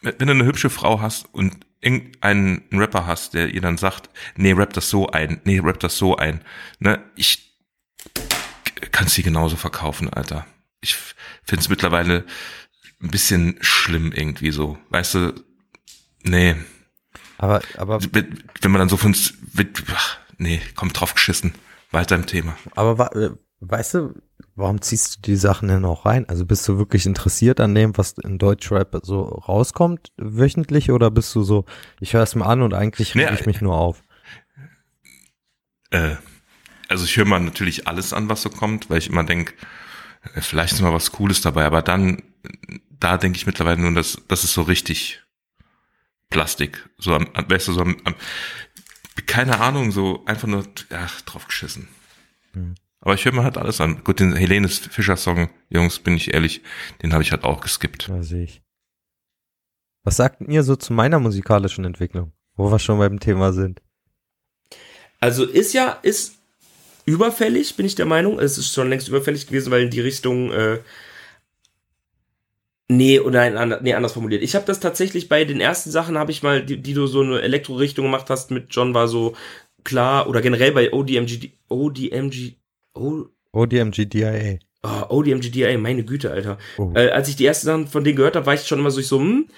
wenn 0.00 0.26
du 0.26 0.32
eine 0.32 0.44
hübsche 0.44 0.70
Frau 0.70 1.00
hast 1.00 1.32
und 1.32 1.58
irgendeinen 1.80 2.62
Rapper 2.72 3.06
hast, 3.06 3.34
der 3.34 3.48
ihr 3.48 3.60
dann 3.60 3.78
sagt, 3.78 4.10
nee, 4.36 4.52
rap 4.52 4.72
das 4.72 4.90
so 4.90 5.08
ein, 5.08 5.40
nee, 5.44 5.58
rap 5.58 5.80
das 5.80 5.96
so 5.96 6.16
ein, 6.16 6.42
ne, 6.78 7.02
ich 7.16 7.58
kann 8.92 9.08
sie 9.08 9.22
genauso 9.22 9.56
verkaufen, 9.56 10.12
Alter. 10.12 10.46
Ich 10.80 10.96
finde 11.50 11.62
es 11.62 11.68
mittlerweile 11.68 12.24
ein 13.02 13.10
bisschen 13.10 13.56
schlimm 13.60 14.12
irgendwie 14.12 14.52
so, 14.52 14.78
weißt 14.90 15.14
du, 15.14 15.34
nee. 16.22 16.54
Aber, 17.38 17.60
aber, 17.76 18.00
wenn 18.00 18.70
man 18.70 18.78
dann 18.78 18.88
so 18.88 18.96
von, 18.96 19.14
ach, 19.92 20.18
nee, 20.38 20.60
kommt 20.76 20.98
drauf 20.98 21.14
geschissen, 21.14 21.52
weiter 21.90 22.14
im 22.14 22.26
Thema. 22.26 22.56
aber 22.76 23.16
äh, 23.16 23.30
weißt 23.60 23.94
du, 23.94 24.14
warum 24.54 24.80
ziehst 24.80 25.16
du 25.16 25.20
die 25.22 25.36
Sachen 25.36 25.68
denn 25.68 25.84
auch 25.84 26.06
rein? 26.06 26.28
Also 26.28 26.46
bist 26.46 26.68
du 26.68 26.78
wirklich 26.78 27.04
interessiert 27.04 27.58
an 27.58 27.74
dem, 27.74 27.98
was 27.98 28.12
in 28.12 28.38
Deutschrap 28.38 29.00
so 29.02 29.22
rauskommt, 29.22 30.12
wöchentlich, 30.16 30.92
oder 30.92 31.10
bist 31.10 31.34
du 31.34 31.42
so, 31.42 31.64
ich 31.98 32.14
höre 32.14 32.22
es 32.22 32.36
mal 32.36 32.46
an 32.46 32.62
und 32.62 32.74
eigentlich 32.74 33.16
reg 33.16 33.28
Nee, 33.28 33.34
ich 33.34 33.46
mich 33.46 33.60
nur 33.60 33.74
auf? 33.74 34.04
Äh, 35.90 36.14
also 36.88 37.04
ich 37.04 37.16
höre 37.16 37.24
mal 37.24 37.40
natürlich 37.40 37.88
alles 37.88 38.12
an, 38.12 38.28
was 38.28 38.42
so 38.42 38.50
kommt, 38.50 38.88
weil 38.88 38.98
ich 38.98 39.08
immer 39.08 39.24
denk, 39.24 39.50
äh, 39.50 39.79
vielleicht 40.36 40.72
ist 40.72 40.80
mal 40.80 40.92
was 40.92 41.12
Cooles 41.12 41.40
dabei, 41.40 41.64
aber 41.64 41.82
dann, 41.82 42.22
da 42.90 43.16
denke 43.16 43.36
ich 43.36 43.46
mittlerweile 43.46 43.80
nur, 43.80 43.92
dass 43.92 44.18
das 44.28 44.44
ist 44.44 44.52
so 44.52 44.62
richtig 44.62 45.22
Plastik. 46.28 46.88
So 46.98 47.14
am, 47.14 47.28
am 47.34 47.50
weißt 47.50 47.68
du, 47.68 47.72
so 47.72 47.80
am, 47.80 47.96
am 48.04 48.14
keine 49.26 49.60
Ahnung, 49.60 49.92
so 49.92 50.24
einfach 50.26 50.48
nur, 50.48 50.64
ach, 50.90 51.20
drauf 51.22 51.46
geschissen. 51.46 51.88
Hm. 52.52 52.74
Aber 53.00 53.14
ich 53.14 53.24
höre 53.24 53.32
mir 53.32 53.44
halt 53.44 53.58
alles 53.58 53.80
an. 53.80 54.04
Gut, 54.04 54.20
den 54.20 54.36
Helenes 54.36 54.78
Fischer-Song, 54.78 55.50
Jungs, 55.70 55.98
bin 55.98 56.16
ich 56.16 56.34
ehrlich, 56.34 56.62
den 57.02 57.12
habe 57.12 57.22
ich 57.22 57.32
halt 57.32 57.44
auch 57.44 57.60
geskippt. 57.60 58.08
Da 58.08 58.22
sehe 58.22 58.44
ich. 58.44 58.62
Was 60.02 60.16
sagt 60.16 60.40
ihr 60.42 60.62
so 60.62 60.76
zu 60.76 60.92
meiner 60.92 61.18
musikalischen 61.18 61.84
Entwicklung, 61.84 62.32
wo 62.56 62.70
wir 62.70 62.78
schon 62.78 62.98
beim 62.98 63.20
Thema 63.20 63.52
sind? 63.52 63.82
Also 65.18 65.44
ist 65.44 65.72
ja, 65.72 65.90
ist 66.02 66.39
überfällig, 67.10 67.76
bin 67.76 67.86
ich 67.86 67.94
der 67.94 68.06
Meinung. 68.06 68.38
Es 68.38 68.58
ist 68.58 68.72
schon 68.72 68.88
längst 68.88 69.08
überfällig 69.08 69.46
gewesen, 69.46 69.70
weil 69.70 69.82
in 69.82 69.90
die 69.90 70.00
Richtung, 70.00 70.52
äh, 70.52 70.78
nee, 72.88 73.20
oder 73.20 73.42
ander, 73.42 73.80
nee, 73.82 73.94
anders 73.94 74.12
formuliert. 74.12 74.42
Ich 74.42 74.54
habe 74.54 74.66
das 74.66 74.80
tatsächlich 74.80 75.28
bei 75.28 75.44
den 75.44 75.60
ersten 75.60 75.90
Sachen, 75.90 76.18
habe 76.18 76.30
ich 76.30 76.42
mal, 76.42 76.64
die, 76.64 76.78
die 76.80 76.94
du 76.94 77.06
so 77.06 77.20
eine 77.22 77.40
Elektro-Richtung 77.42 78.04
gemacht 78.04 78.30
hast 78.30 78.50
mit 78.50 78.66
John, 78.70 78.94
war 78.94 79.08
so 79.08 79.34
klar, 79.84 80.28
oder 80.28 80.40
generell 80.42 80.72
bei 80.72 80.92
ODMG, 80.92 81.52
ODMG, 81.68 82.54
O, 82.94 83.24
ODMG 83.52 84.06
DIA. 84.06 84.58
oh, 84.82 85.16
ODMG 85.18 85.50
DA, 85.50 85.78
meine 85.78 86.04
Güte, 86.04 86.30
Alter. 86.30 86.58
Oh. 86.76 86.92
Äh, 86.94 87.10
als 87.10 87.28
ich 87.28 87.36
die 87.36 87.46
ersten 87.46 87.66
Sachen 87.66 87.86
von 87.86 88.04
denen 88.04 88.16
gehört 88.16 88.36
habe, 88.36 88.46
war 88.46 88.54
ich 88.54 88.66
schon 88.66 88.78
immer 88.78 88.90
so, 88.90 89.00
ich 89.00 89.06
so, 89.08 89.18
hm, 89.18 89.48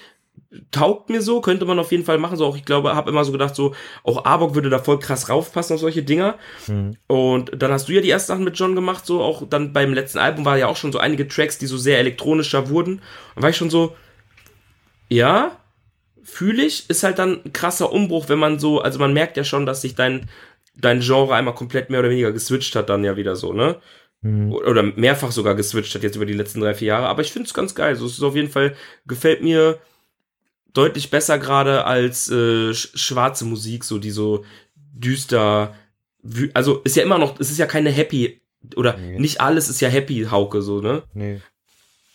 taugt 0.71 1.09
mir 1.09 1.21
so, 1.21 1.41
könnte 1.41 1.65
man 1.65 1.79
auf 1.79 1.91
jeden 1.91 2.05
Fall 2.05 2.17
machen. 2.17 2.37
So 2.37 2.45
auch, 2.45 2.55
ich 2.55 2.65
glaube, 2.65 2.95
habe 2.95 3.09
immer 3.09 3.25
so 3.25 3.31
gedacht, 3.31 3.55
so, 3.55 3.73
auch 4.03 4.25
Arbok 4.25 4.55
würde 4.55 4.69
da 4.69 4.79
voll 4.79 4.99
krass 4.99 5.29
raufpassen 5.29 5.75
auf 5.75 5.79
solche 5.79 6.03
Dinger. 6.03 6.35
Hm. 6.65 6.95
Und 7.07 7.51
dann 7.61 7.71
hast 7.71 7.89
du 7.89 7.93
ja 7.93 8.01
die 8.01 8.09
ersten 8.09 8.27
Sachen 8.33 8.43
mit 8.43 8.57
John 8.57 8.75
gemacht, 8.75 9.05
so 9.05 9.21
auch 9.21 9.47
dann 9.47 9.73
beim 9.73 9.93
letzten 9.93 10.19
Album 10.19 10.45
war 10.45 10.57
ja 10.57 10.67
auch 10.67 10.77
schon 10.77 10.91
so 10.91 10.99
einige 10.99 11.27
Tracks, 11.27 11.57
die 11.57 11.65
so 11.65 11.77
sehr 11.77 11.99
elektronischer 11.99 12.69
wurden. 12.69 13.01
Und 13.35 13.41
war 13.41 13.49
ich 13.49 13.57
schon 13.57 13.69
so, 13.69 13.95
ja, 15.09 15.57
fühle 16.23 16.63
ich, 16.63 16.89
ist 16.89 17.03
halt 17.03 17.19
dann 17.19 17.41
ein 17.45 17.53
krasser 17.53 17.91
Umbruch, 17.91 18.29
wenn 18.29 18.39
man 18.39 18.59
so, 18.59 18.81
also 18.81 18.99
man 18.99 19.13
merkt 19.13 19.37
ja 19.37 19.43
schon, 19.43 19.65
dass 19.65 19.81
sich 19.81 19.95
dein, 19.95 20.29
dein 20.75 21.01
Genre 21.01 21.35
einmal 21.35 21.55
komplett 21.55 21.89
mehr 21.89 21.99
oder 21.99 22.09
weniger 22.09 22.31
geswitcht 22.31 22.75
hat, 22.75 22.89
dann 22.89 23.03
ja 23.03 23.17
wieder 23.17 23.35
so, 23.35 23.53
ne? 23.53 23.77
Hm. 24.21 24.53
Oder 24.53 24.83
mehrfach 24.83 25.31
sogar 25.31 25.55
geswitcht 25.55 25.93
hat 25.95 26.03
jetzt 26.03 26.15
über 26.15 26.25
die 26.25 26.33
letzten 26.33 26.61
drei, 26.61 26.73
vier 26.73 26.89
Jahre. 26.89 27.07
Aber 27.07 27.21
ich 27.21 27.31
finde 27.33 27.47
es 27.47 27.53
ganz 27.53 27.75
geil. 27.75 27.95
So, 27.95 28.05
es 28.05 28.13
ist 28.13 28.23
auf 28.23 28.35
jeden 28.35 28.49
Fall, 28.49 28.75
gefällt 29.05 29.43
mir 29.43 29.79
deutlich 30.73 31.09
besser 31.11 31.39
gerade 31.39 31.85
als 31.85 32.29
äh, 32.29 32.73
sch 32.73 32.91
schwarze 32.95 33.45
Musik, 33.45 33.83
so 33.83 33.99
die 33.99 34.11
so 34.11 34.43
düster, 34.75 35.73
also 36.53 36.79
ist 36.83 36.95
ja 36.95 37.03
immer 37.03 37.17
noch, 37.17 37.39
es 37.39 37.51
ist 37.51 37.57
ja 37.59 37.65
keine 37.65 37.89
Happy, 37.91 38.41
oder 38.75 38.97
Nee. 38.97 39.19
nicht 39.19 39.41
alles 39.41 39.69
ist 39.69 39.81
ja 39.81 39.89
Happy, 39.89 40.27
Hauke, 40.29 40.61
so, 40.61 40.81
ne? 40.81 41.03
Nee. 41.13 41.41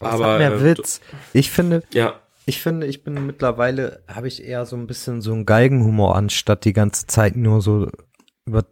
Aber, 0.00 0.12
Aber 0.26 0.38
mehr 0.38 0.52
äh, 0.52 0.62
Witz. 0.64 1.00
Ich 1.32 1.50
finde, 1.50 1.82
Ja, 1.92 2.20
ich 2.46 2.62
finde, 2.62 2.86
ich 2.86 3.02
bin 3.04 3.26
mittlerweile, 3.26 4.02
habe 4.08 4.28
ich 4.28 4.42
eher 4.42 4.64
so 4.64 4.76
ein 4.76 4.86
bisschen 4.86 5.20
so 5.20 5.32
einen 5.32 5.44
Geigenhumor, 5.44 6.16
anstatt 6.16 6.64
die 6.64 6.72
ganze 6.72 7.06
Zeit 7.06 7.36
nur 7.36 7.60
so 7.60 7.88
über, 8.46 8.64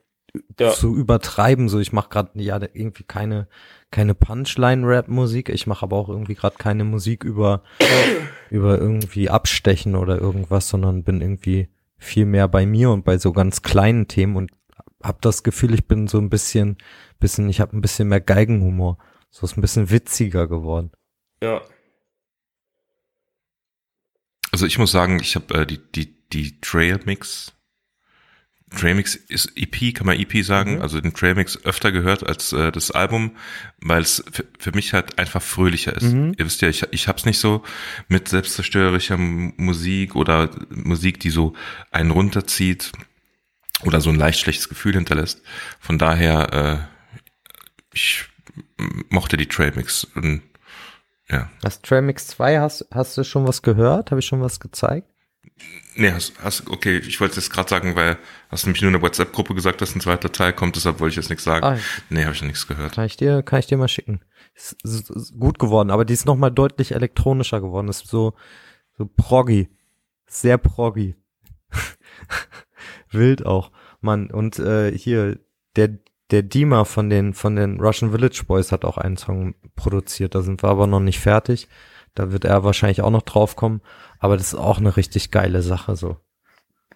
Ja. 0.59 0.73
zu 0.73 0.97
übertreiben. 0.97 1.69
So, 1.69 1.79
ich 1.81 1.93
mache 1.93 2.09
gerade 2.09 2.31
ja 2.41 2.59
irgendwie 2.61 3.05
keine, 3.05 3.49
keine 3.91 4.15
Punchline-Rap-Musik. 4.15 5.49
Ich 5.49 5.67
mache 5.67 5.85
aber 5.85 5.97
auch 5.97 6.09
irgendwie 6.09 6.35
gerade 6.35 6.57
keine 6.57 6.85
Musik 6.85 7.25
über, 7.25 7.63
über 8.51 8.79
irgendwie 8.79 9.31
Abstechen 9.31 9.95
oder 9.95 10.19
irgendwas, 10.19 10.69
sondern 10.69 11.05
bin 11.05 11.21
irgendwie 11.21 11.69
viel 11.99 12.27
mehr 12.27 12.49
bei 12.49 12.67
mir 12.67 12.91
und 12.91 13.05
bei 13.05 13.19
so 13.19 13.33
ganz 13.33 13.63
kleinen 13.63 14.09
Themen 14.09 14.37
und 14.37 14.51
habe 15.03 15.19
das 15.21 15.43
Gefühl, 15.43 15.75
ich 15.75 15.87
bin 15.87 16.09
so 16.09 16.19
ein 16.19 16.31
bisschen, 16.31 16.79
bisschen, 17.21 17.49
ich 17.49 17.61
habe 17.61 17.77
ein 17.77 17.81
bisschen 17.81 18.09
mehr 18.09 18.21
Geigenhumor. 18.21 18.99
So 19.31 19.45
ist 19.47 19.57
ein 19.57 19.61
bisschen 19.61 19.91
witziger 19.91 20.47
geworden. 20.47 20.91
ja. 21.43 21.63
Also 24.53 24.65
ich 24.65 24.79
muss 24.79 24.91
sagen, 24.91 25.21
ich 25.21 25.35
habe 25.35 25.53
äh, 25.55 25.67
die, 25.67 25.79
die, 25.93 26.29
die 26.31 26.61
Trail 26.63 26.99
Mix. 28.71 28.81
Trail 28.81 28.95
Mix 28.95 29.15
ist 29.15 29.53
EP, 29.57 29.95
kann 29.95 30.07
man 30.07 30.19
EP 30.19 30.43
sagen, 30.45 30.77
Mhm. 30.77 30.83
also 30.83 31.01
den 31.01 31.15
Trail 31.15 31.35
Mix 31.35 31.65
öfter 31.65 31.93
gehört 31.93 32.27
als 32.27 32.53
äh, 32.53 32.73
das 32.73 32.91
Album, 32.91 33.33
weil 33.81 34.03
es 34.03 34.25
für, 34.59 34.73
mich 34.73 34.93
halt 34.93 35.19
einfach 35.19 35.43
fröhlicher 35.43 35.95
ist. 35.95 36.13
Mhm. 36.13 36.35
Ihr 36.37 36.47
wisst 36.47 36.63
ja, 36.63 36.69
ich, 36.69 36.85
ich 36.91 37.09
hab's 37.09 37.25
nicht 37.25 37.39
so 37.39 37.63
mit 38.09 38.29
selbstzerstörerischer 38.29 39.17
Musik 39.17 40.17
oder 40.17 40.51
Musik, 40.71 41.21
die 41.21 41.31
so 41.31 41.55
einen 41.93 42.11
runterzieht 42.11 42.93
oder 43.85 44.01
so 44.01 44.11
ein 44.11 44.17
leicht 44.17 44.41
schlechtes 44.41 44.69
Gefühl 44.69 44.95
hinterlässt. 44.95 45.43
Von 45.79 45.99
daher, 45.99 46.53
äh, 46.53 47.59
ich 47.93 48.25
mochte 49.11 49.37
die 49.37 49.47
Trail 49.47 49.73
Mix 49.77 50.05
und 50.15 50.43
ja. 51.29 51.51
Das 51.61 51.83
Tramix 51.83 52.29
2, 52.29 52.61
hast, 52.61 52.87
hast 52.93 53.19
du 53.19 53.25
schon 53.25 53.47
was 53.49 53.63
gehört? 53.63 54.11
Habe 54.11 54.21
ich 54.21 54.27
schon 54.27 54.41
was 54.43 54.61
gezeigt? 54.61 55.09
Nee, 55.95 56.13
hast, 56.13 56.35
hast, 56.43 56.69
okay, 56.69 56.99
ich 56.99 57.19
wollte 57.21 57.39
es 57.39 57.49
gerade 57.49 57.71
sagen, 57.71 57.97
weil 57.97 58.19
hast 58.51 58.65
du 58.65 58.69
nämlich 58.69 58.83
nur 58.83 58.89
in 58.91 58.93
der 58.95 59.03
WhatsApp-Gruppe 59.03 59.55
gesagt, 59.55 59.81
dass 59.81 59.95
ein 59.95 60.03
zweiter 60.03 60.31
Teil 60.31 60.53
kommt, 60.53 60.77
deshalb 60.77 61.01
wollte 61.01 61.13
ich 61.13 61.17
jetzt 61.17 61.31
nichts 61.31 61.45
sagen. 61.45 61.65
Ah, 61.65 61.79
Nee, 62.11 62.25
habe 62.25 62.35
ich 62.35 62.43
noch 62.43 62.49
nichts 62.49 62.67
gehört. 62.67 62.93
kann 62.93 63.07
ich 63.07 63.17
dir, 63.17 63.43
kann 63.43 63.61
ich 63.61 63.67
dir 63.67 63.79
mal 63.79 63.89
schicken. 63.89 64.21
Ist, 64.55 64.77
ist, 64.85 65.11
ist 65.11 65.39
gut 65.39 65.59
geworden, 65.59 65.91
aber 65.91 66.05
die 66.05 66.13
ist 66.13 66.27
nochmal 66.27 66.51
deutlich 66.51 66.93
elektronischer 66.93 67.63
geworden. 67.63 67.89
Ist 67.89 68.07
so, 68.07 68.35
so 68.99 69.07
proggy. 69.17 69.71
Sehr 70.27 70.59
proggy. 70.59 71.15
Wild 73.11 73.47
auch. 73.47 73.71
Mann, 74.01 74.31
und 74.31 74.59
äh, 74.59 74.97
hier, 74.97 75.39
der, 75.77 75.99
der 76.31 76.43
Dima 76.43 76.85
von 76.85 77.09
den, 77.09 77.33
von 77.33 77.57
den 77.57 77.81
Russian 77.81 78.11
Village 78.11 78.43
Boys 78.47 78.73
hat 78.73 78.85
auch 78.85 78.99
einen 78.99 79.17
Song 79.17 79.55
produziert. 79.75 80.35
Da 80.35 80.43
sind 80.43 80.63
wir 80.63 80.69
aber 80.69 80.87
noch 80.87 81.01
nicht 81.01 81.21
fertig. 81.21 81.69
Da 82.17 82.33
wird 82.33 82.45
er 82.45 82.65
wahrscheinlich 82.65 83.03
auch 83.03 83.11
noch 83.11 83.23
drauf 83.23 83.55
kommen. 83.55 83.81
Aber 84.19 84.37
das 84.37 84.49
ist 84.49 84.59
auch 84.59 84.79
eine 84.79 84.97
richtig 84.97 85.31
geile 85.31 85.63
Sache, 85.63 85.97
so. 85.97 86.17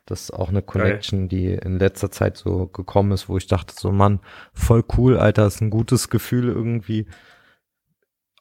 Das 0.07 0.23
ist 0.23 0.31
auch 0.33 0.49
eine 0.49 0.62
Connection, 0.62 1.29
die 1.29 1.47
in 1.53 1.79
letzter 1.79 2.11
Zeit 2.11 2.37
so 2.37 2.66
gekommen 2.66 3.12
ist, 3.12 3.29
wo 3.29 3.37
ich 3.37 3.47
dachte, 3.47 3.75
so 3.79 3.93
Mann, 3.93 4.18
voll 4.53 4.83
cool, 4.97 5.16
Alter, 5.16 5.47
ist 5.47 5.61
ein 5.61 5.71
gutes 5.71 6.11
Gefühl 6.11 6.49
irgendwie 6.49 7.07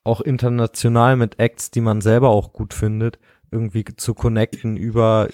auch 0.04 0.22
international 0.22 1.16
mit 1.16 1.38
Acts, 1.40 1.70
die 1.70 1.82
man 1.82 2.02
selber 2.02 2.30
auch 2.30 2.54
gut 2.54 2.74
findet, 2.74 3.20
irgendwie 3.52 3.86
zu 3.86 4.16
connecten 4.16 4.78
über 4.78 5.28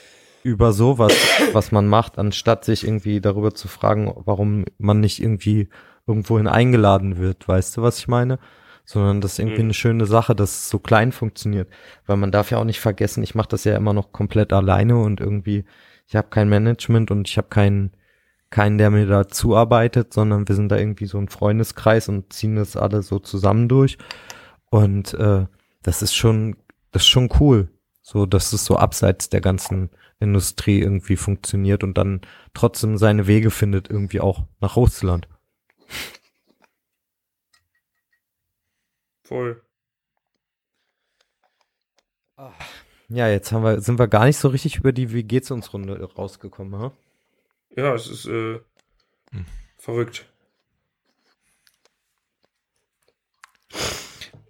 über 0.44 0.74
sowas, 0.74 1.12
was 1.54 1.72
man 1.72 1.88
macht, 1.88 2.20
anstatt 2.20 2.66
sich 2.66 2.86
irgendwie 2.86 3.20
darüber 3.20 3.56
zu 3.56 3.68
fragen, 3.68 4.14
warum 4.26 4.66
man 4.78 5.00
nicht 5.00 5.20
irgendwie 5.20 5.70
irgendwohin 6.06 6.48
eingeladen 6.48 7.18
wird, 7.18 7.48
weißt 7.48 7.78
du, 7.78 7.82
was 7.82 7.98
ich 7.98 8.08
meine? 8.08 8.38
Sondern 8.86 9.20
das 9.22 9.34
ist 9.34 9.40
irgendwie 9.40 9.60
Mhm. 9.60 9.66
eine 9.66 9.74
schöne 9.74 10.06
Sache, 10.06 10.36
dass 10.36 10.52
es 10.52 10.70
so 10.70 10.80
klein 10.80 11.12
funktioniert, 11.12 11.70
weil 12.06 12.18
man 12.18 12.32
darf 12.32 12.52
ja 12.52 12.60
auch 12.60 12.64
nicht 12.66 12.80
vergessen, 12.80 13.24
ich 13.24 13.36
mache 13.36 13.50
das 13.50 13.64
ja 13.64 13.76
immer 13.76 13.94
noch 13.94 14.12
komplett 14.12 14.54
alleine 14.54 14.98
und 14.98 15.20
irgendwie 15.20 15.66
ich 16.08 16.16
habe 16.16 16.28
kein 16.30 16.50
Management 16.50 17.10
und 17.12 17.28
ich 17.28 17.38
habe 17.38 17.48
keinen 17.50 17.92
keinen, 18.52 18.78
der 18.78 18.92
mir 18.92 19.08
da 19.08 19.28
zuarbeitet, 19.28 20.14
sondern 20.14 20.48
wir 20.48 20.56
sind 20.56 20.70
da 20.70 20.78
irgendwie 20.78 21.08
so 21.08 21.18
ein 21.18 21.30
Freundeskreis 21.30 22.08
und 22.10 22.32
ziehen 22.32 22.56
das 22.56 22.78
alle 22.78 23.02
so 23.02 23.20
zusammen 23.20 23.68
durch. 23.68 23.98
Und 24.70 25.14
äh, 25.16 25.46
das 25.84 26.02
ist 26.02 26.14
schon, 26.16 26.56
das 26.92 27.02
ist 27.04 27.10
schon 27.10 27.30
cool. 27.40 27.70
So, 28.02 28.26
dass 28.28 28.54
es 28.54 28.64
so 28.64 28.78
abseits 28.78 29.30
der 29.30 29.42
ganzen 29.42 29.90
Industrie 30.20 30.80
irgendwie 30.80 31.18
funktioniert 31.18 31.84
und 31.84 31.98
dann 31.98 32.22
trotzdem 32.54 32.98
seine 32.98 33.26
Wege 33.28 33.50
findet, 33.52 33.90
irgendwie 33.90 34.22
auch 34.22 34.46
nach 34.62 34.76
Russland. 34.76 35.28
Voll. 39.26 39.62
Ja, 43.10 43.28
jetzt 43.28 43.52
haben 43.52 43.64
wir, 43.64 43.82
sind 43.82 43.98
wir 43.98 44.08
gar 44.08 44.26
nicht 44.26 44.38
so 44.38 44.50
richtig 44.50 44.78
über 44.78 44.92
die 44.92 45.12
Wie 45.14 45.24
geht's 45.24 45.50
uns 45.52 45.74
Runde 45.74 46.00
rausgekommen, 46.16 46.80
ha? 46.80 46.92
Ja, 47.76 47.94
es 47.96 48.08
ist 48.08 48.26
äh, 48.28 48.60
Hm. 49.32 49.46
verrückt. 49.78 50.26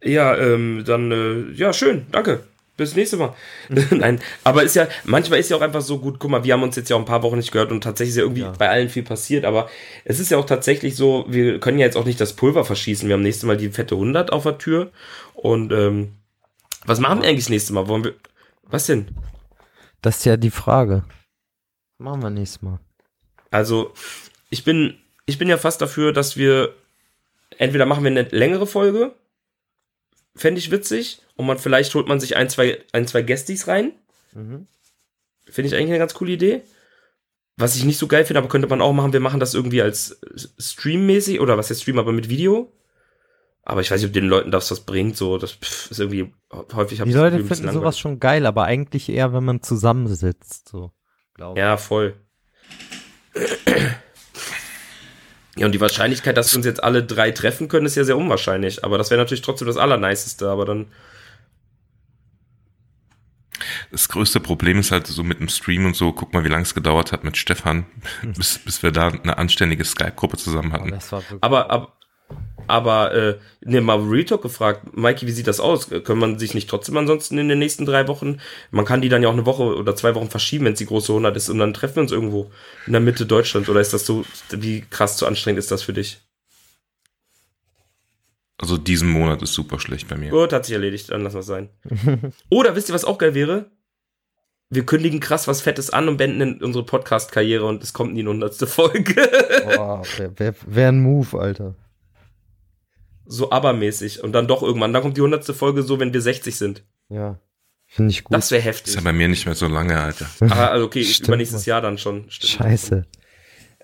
Ja, 0.03 0.37
ähm, 0.37 0.83
dann, 0.85 1.11
äh, 1.11 1.51
ja, 1.53 1.73
schön, 1.73 2.05
danke. 2.11 2.43
Bis 2.77 2.95
nächste 2.95 3.15
Mal. 3.17 3.33
Nein, 3.91 4.19
aber 4.43 4.63
ist 4.63 4.75
ja, 4.75 4.87
manchmal 5.05 5.39
ist 5.39 5.49
ja 5.49 5.55
auch 5.55 5.61
einfach 5.61 5.81
so 5.81 5.99
gut, 5.99 6.19
guck 6.19 6.29
mal, 6.29 6.43
wir 6.43 6.53
haben 6.53 6.63
uns 6.63 6.75
jetzt 6.75 6.89
ja 6.89 6.97
auch 6.97 6.99
ein 6.99 7.05
paar 7.05 7.23
Wochen 7.23 7.37
nicht 7.37 7.51
gehört 7.53 7.71
und 7.71 7.81
tatsächlich 7.81 8.11
ist 8.11 8.17
ja 8.17 8.23
irgendwie 8.23 8.41
Ja. 8.41 8.51
bei 8.51 8.67
allen 8.69 8.89
viel 8.89 9.03
passiert, 9.03 9.45
aber 9.45 9.69
es 10.03 10.19
ist 10.19 10.29
ja 10.29 10.37
auch 10.37 10.45
tatsächlich 10.45 10.95
so, 10.97 11.25
wir 11.29 11.59
können 11.61 11.79
ja 11.79 11.85
jetzt 11.85 11.95
auch 11.95 12.03
nicht 12.05 12.19
das 12.19 12.33
Pulver 12.33 12.65
verschießen. 12.65 13.07
Wir 13.07 13.13
haben 13.15 13.21
nächstes 13.23 13.45
Mal 13.45 13.55
die 13.55 13.69
fette 13.69 13.95
100 13.95 14.33
auf 14.33 14.43
der 14.43 14.57
Tür 14.57 14.91
und 15.35 15.71
ähm, 15.71 16.15
was 16.85 16.99
machen 16.99 17.21
wir 17.21 17.29
eigentlich 17.29 17.45
das 17.45 17.49
nächste 17.49 17.71
Mal? 17.73 17.87
Wollen 17.87 18.03
wir, 18.03 18.13
was 18.63 18.87
denn? 18.87 19.07
Das 20.01 20.17
ist 20.17 20.25
ja 20.25 20.35
die 20.35 20.51
Frage. 20.51 21.05
Machen 21.97 22.21
wir 22.21 22.29
nächstes 22.29 22.61
Mal. 22.61 22.79
Also, 23.51 23.93
ich 24.49 24.65
bin, 24.65 24.97
ich 25.25 25.37
bin 25.37 25.47
ja 25.47 25.57
fast 25.57 25.81
dafür, 25.81 26.11
dass 26.11 26.35
wir 26.35 26.75
entweder 27.57 27.85
machen 27.85 28.03
wir 28.03 28.11
eine 28.11 28.23
längere 28.23 28.67
Folge, 28.67 29.13
fände 30.35 30.59
ich 30.59 30.71
witzig, 30.71 31.21
und 31.35 31.45
man 31.45 31.57
vielleicht 31.57 31.93
holt 31.95 32.07
man 32.07 32.19
sich 32.19 32.35
ein, 32.35 32.49
zwei, 32.49 32.83
ein, 32.91 33.07
zwei 33.07 33.21
Gästis 33.21 33.67
rein. 33.67 33.93
Mhm. 34.33 34.67
Finde 35.45 35.67
ich 35.67 35.75
eigentlich 35.75 35.89
eine 35.89 35.99
ganz 35.99 36.13
coole 36.13 36.31
Idee. 36.31 36.61
Was 37.57 37.75
ich 37.75 37.85
nicht 37.85 37.97
so 37.97 38.07
geil 38.07 38.25
finde, 38.25 38.39
aber 38.39 38.49
könnte 38.49 38.67
man 38.67 38.81
auch 38.81 38.93
machen, 38.93 39.13
wir 39.13 39.19
machen 39.19 39.39
das 39.39 39.53
irgendwie 39.53 39.81
als 39.81 40.19
Stream-mäßig, 40.59 41.39
oder 41.39 41.57
was 41.57 41.69
jetzt 41.69 41.83
Stream, 41.83 41.99
aber 41.99 42.11
mit 42.11 42.27
Video. 42.27 42.73
Aber 43.63 43.81
ich 43.81 43.89
weiß 43.89 44.01
nicht, 44.01 44.09
ob 44.09 44.13
den 44.13 44.27
Leuten 44.27 44.51
das 44.51 44.69
was 44.71 44.81
bringt, 44.81 45.15
so, 45.17 45.37
das 45.37 45.53
pff, 45.53 45.89
ist 45.89 45.99
irgendwie 45.99 46.33
häufig 46.73 47.01
Die 47.01 47.13
Leute 47.13 47.43
finden 47.43 47.71
sowas 47.71 47.97
schon 47.97 48.19
geil, 48.19 48.45
aber 48.45 48.65
eigentlich 48.65 49.09
eher, 49.09 49.33
wenn 49.33 49.43
man 49.43 49.63
zusammensitzt, 49.63 50.69
so. 50.69 50.91
Glaube 51.33 51.59
Ja, 51.59 51.77
voll. 51.77 52.15
Ja, 55.57 55.65
und 55.65 55.71
die 55.71 55.81
Wahrscheinlichkeit, 55.81 56.35
dass 56.35 56.51
wir 56.51 56.57
uns 56.57 56.65
jetzt 56.65 56.83
alle 56.83 57.03
drei 57.03 57.31
treffen 57.31 57.67
können, 57.67 57.85
ist 57.85 57.95
ja 57.95 58.03
sehr 58.03 58.17
unwahrscheinlich. 58.17 58.83
Aber 58.83 58.97
das 58.97 59.09
wäre 59.09 59.21
natürlich 59.21 59.41
trotzdem 59.41 59.67
das 59.67 59.77
Allerniceste. 59.77 60.49
Aber 60.49 60.65
dann, 60.65 60.87
Das 63.95 64.09
größte 64.09 64.41
Problem 64.41 64.77
ist 64.79 64.91
halt 64.91 65.07
so 65.07 65.23
mit 65.23 65.39
dem 65.39 65.47
Stream 65.47 65.85
und 65.85 65.95
so, 65.95 66.11
guck 66.11 66.33
mal, 66.33 66.43
wie 66.43 66.49
lange 66.49 66.63
es 66.63 66.75
gedauert 66.75 67.13
hat 67.13 67.23
mit 67.23 67.37
Stefan, 67.37 67.85
bis, 68.35 68.59
bis 68.59 68.83
wir 68.83 68.91
da 68.91 69.07
eine 69.07 69.37
anständige 69.37 69.85
Skype-Gruppe 69.85 70.35
zusammen 70.35 70.73
hatten. 70.73 70.91
das 70.91 71.13
war 71.13 71.23
aber, 71.39 71.71
aber, 71.71 71.93
aber, 72.67 73.13
äh, 73.13 73.37
ne, 73.61 73.79
mal 73.79 74.01
Real 74.01 74.25
Talk 74.25 74.41
gefragt, 74.41 74.97
Mikey, 74.97 75.27
wie 75.27 75.31
sieht 75.31 75.47
das 75.47 75.61
aus? 75.61 75.89
Können 75.89 76.19
man 76.19 76.39
sich 76.39 76.53
nicht 76.53 76.69
trotzdem 76.69 76.97
ansonsten 76.97 77.37
in 77.37 77.47
den 77.47 77.57
nächsten 77.57 77.85
drei 77.85 78.05
Wochen, 78.09 78.41
man 78.69 78.83
kann 78.83 78.99
die 78.99 79.07
dann 79.07 79.23
ja 79.23 79.29
auch 79.29 79.33
eine 79.33 79.45
Woche 79.45 79.63
oder 79.63 79.95
zwei 79.95 80.13
Wochen 80.13 80.29
verschieben, 80.29 80.65
wenn 80.65 80.73
es 80.73 80.79
die 80.79 80.87
große 80.87 81.13
100 81.13 81.37
ist 81.37 81.47
und 81.47 81.59
dann 81.59 81.73
treffen 81.73 81.95
wir 81.95 82.01
uns 82.01 82.11
irgendwo 82.11 82.51
in 82.87 82.91
der 82.91 83.01
Mitte 83.01 83.25
Deutschlands 83.25 83.69
oder 83.69 83.79
ist 83.79 83.93
das 83.93 84.05
so, 84.05 84.25
wie 84.49 84.81
krass 84.89 85.15
zu 85.15 85.25
anstrengend 85.25 85.59
ist 85.59 85.71
das 85.71 85.83
für 85.83 85.93
dich? 85.93 86.19
Also 88.57 88.77
diesen 88.77 89.09
Monat 89.09 89.41
ist 89.41 89.53
super 89.53 89.79
schlecht 89.79 90.09
bei 90.09 90.17
mir. 90.17 90.31
Gut, 90.31 90.51
hat 90.51 90.65
sich 90.65 90.73
erledigt, 90.73 91.11
dann 91.11 91.23
lassen 91.23 91.35
wir 91.35 91.39
es 91.39 91.45
sein. 91.45 91.69
Oder 92.49 92.75
wisst 92.75 92.89
ihr, 92.89 92.95
was 92.95 93.05
auch 93.05 93.17
geil 93.17 93.33
wäre? 93.33 93.71
Wir 94.75 94.85
kündigen 94.85 95.19
krass 95.19 95.47
was 95.47 95.61
Fettes 95.61 95.89
an 95.89 96.07
und 96.09 96.17
beenden 96.17 96.61
unsere 96.63 96.85
Podcast-Karriere 96.85 97.65
und 97.65 97.81
es 97.81 97.93
kommt 97.93 98.11
in 98.11 98.15
die 98.17 98.27
hundertste 98.27 98.67
Folge. 98.67 99.15
Boah, 99.75 100.03
wär, 100.37 100.53
wär, 100.67 100.89
ein 100.89 101.01
Move, 101.01 101.39
Alter. 101.39 101.75
so 103.25 103.49
abermäßig. 103.51 104.21
Und 104.23 104.33
dann 104.33 104.47
doch 104.47 104.61
irgendwann. 104.61 104.93
Dann 104.93 105.01
kommt 105.01 105.17
die 105.17 105.21
hundertste 105.21 105.53
Folge 105.53 105.83
so, 105.83 105.99
wenn 105.99 106.13
wir 106.13 106.21
60 106.21 106.55
sind. 106.55 106.83
Ja. 107.09 107.39
Finde 107.87 108.11
ich 108.11 108.23
gut. 108.23 108.35
Das 108.35 108.51
wäre 108.51 108.59
Ist 108.59 108.65
heftig. 108.65 108.95
ja 108.95 109.01
bei 109.01 109.13
mir 109.13 109.27
nicht 109.27 109.45
mehr 109.45 109.55
so 109.55 109.67
lange, 109.67 109.99
Alter. 109.99 110.27
Ah, 110.49 110.67
also 110.67 110.85
okay, 110.85 111.03
Stimmt, 111.03 111.29
übernächstes 111.29 111.61
Mann. 111.61 111.69
Jahr 111.69 111.81
dann 111.81 111.97
schon. 111.97 112.29
Stimmt. 112.29 112.51
Scheiße. 112.51 113.05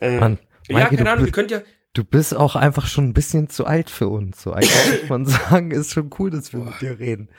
Äh, 0.02 0.20
Mann. 0.20 0.40
ja, 0.68 0.74
Maike, 0.76 0.96
keine 0.98 1.04
du 1.06 1.10
Ahnung, 1.12 1.20
wir 1.20 1.26
bist- 1.26 1.34
könnt 1.34 1.52
ja. 1.52 1.62
Du 1.94 2.04
bist 2.04 2.36
auch 2.36 2.56
einfach 2.56 2.88
schon 2.88 3.10
ein 3.10 3.14
bisschen 3.14 3.50
zu 3.50 3.66
alt 3.66 3.90
für 3.90 4.08
uns. 4.08 4.42
So, 4.42 4.54
eigentlich 4.54 5.02
muss 5.02 5.10
man 5.10 5.26
sagen, 5.26 5.72
ist 5.72 5.94
schon 5.94 6.10
cool, 6.20 6.32
dass 6.32 6.52
wir 6.54 6.62
mit 6.62 6.82
dir 6.82 7.00
reden. 7.00 7.30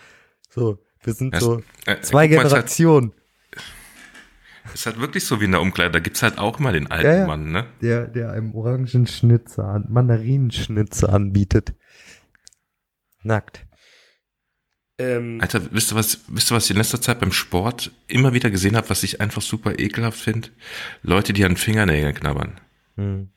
So, 0.51 0.79
wir 1.03 1.13
sind 1.15 1.35
Das- 1.35 1.43
so 1.43 1.63
Äh, 1.87 2.01
zwei 2.01 2.29
Generationen. 2.29 3.13
Ist 4.75 4.87
halt 4.87 4.99
wirklich 5.01 5.25
so 5.25 5.41
wie 5.41 5.45
in 5.45 5.53
der 5.53 5.61
Umkleide, 5.61 5.93
da 5.93 5.99
gibt's 5.99 6.23
halt 6.23 6.39
auch 6.39 6.59
immer 6.59 6.73
den 6.73 6.91
alten 6.91 7.07
Ja, 7.07 7.17
ja. 7.19 7.27
Mann, 7.27 7.51
ne? 7.53 7.67
Der, 7.81 8.07
der 8.07 8.33
einem 8.33 8.55
Orangenschnitzer 8.55 9.65
an, 9.65 9.87
Mandarinenschnitzer 9.89 11.13
anbietet. 11.13 11.75
Nackt. 13.23 13.67
Ähm, 14.99 15.39
Alter, 15.41 15.63
wisst 15.73 15.93
ihr 15.93 15.97
was, 15.97 16.21
wisst 16.29 16.51
ihr 16.51 16.57
was 16.57 16.65
ich 16.67 16.73
in 16.73 16.77
letzter 16.77 17.01
Zeit 17.01 17.21
beim 17.21 17.33
Sport 17.33 17.93
immer 18.09 18.33
wieder 18.35 18.51
gesehen 18.51 18.77
habe, 18.77 18.91
was 18.91 19.03
ich 19.03 19.21
einfach 19.21 19.43
super 19.43 19.79
ekelhaft 19.79 20.21
finde? 20.21 20.49
Leute, 21.03 21.33
die 21.33 21.45
an 21.45 21.57
Fingernägeln 21.57 22.15
knabbern. 22.15 22.61
Hm. 22.97 23.31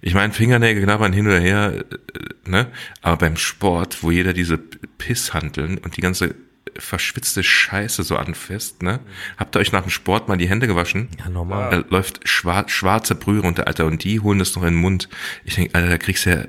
Ich 0.00 0.14
meine, 0.14 0.32
Fingernägel 0.32 0.82
knabbern 0.84 1.12
hin 1.12 1.26
oder 1.26 1.40
her, 1.40 1.84
äh, 1.90 2.50
ne? 2.50 2.70
Aber 3.02 3.16
beim 3.16 3.36
Sport, 3.36 4.02
wo 4.02 4.10
jeder 4.10 4.32
diese 4.32 4.58
Pisshanteln 4.58 5.78
und 5.78 5.96
die 5.96 6.00
ganze 6.00 6.34
verschwitzte 6.78 7.42
Scheiße 7.42 8.02
so 8.02 8.16
anfasst, 8.16 8.82
ne? 8.82 9.00
Habt 9.36 9.56
ihr 9.56 9.60
euch 9.60 9.72
nach 9.72 9.82
dem 9.82 9.90
Sport 9.90 10.28
mal 10.28 10.36
die 10.36 10.48
Hände 10.48 10.66
gewaschen? 10.66 11.08
Ja, 11.18 11.28
normal. 11.28 11.70
Da 11.70 11.88
läuft 11.88 12.28
schwar 12.28 12.68
schwarze 12.68 13.14
Brühe 13.14 13.40
runter, 13.40 13.66
Alter, 13.66 13.86
und 13.86 14.04
die 14.04 14.20
holen 14.20 14.38
das 14.38 14.54
noch 14.56 14.62
in 14.62 14.74
den 14.74 14.80
Mund. 14.80 15.08
Ich 15.44 15.54
denke, 15.56 15.74
Alter, 15.74 15.88
da 15.90 15.98
kriegst 15.98 16.26
du 16.26 16.30
ja 16.30 16.44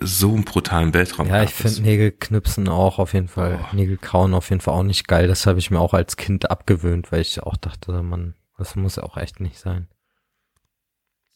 so 0.00 0.34
einen 0.34 0.44
brutalen 0.44 0.94
Weltraum. 0.94 1.28
Ja, 1.28 1.42
ich 1.42 1.54
finde 1.54 1.82
Nägelknipsen 1.82 2.68
auch 2.68 2.98
auf 2.98 3.14
jeden 3.14 3.28
Fall, 3.28 3.64
Nägelkauen 3.72 4.34
auf 4.34 4.50
jeden 4.50 4.60
Fall 4.60 4.74
auch 4.74 4.82
nicht 4.82 5.08
geil. 5.08 5.28
Das 5.28 5.46
habe 5.46 5.58
ich 5.58 5.70
mir 5.70 5.80
auch 5.80 5.94
als 5.94 6.16
Kind 6.16 6.50
abgewöhnt, 6.50 7.10
weil 7.10 7.20
ich 7.22 7.42
auch 7.42 7.56
dachte, 7.56 8.02
man, 8.02 8.34
das 8.58 8.76
muss 8.76 8.98
auch 8.98 9.16
echt 9.16 9.40
nicht 9.40 9.58
sein. 9.58 9.88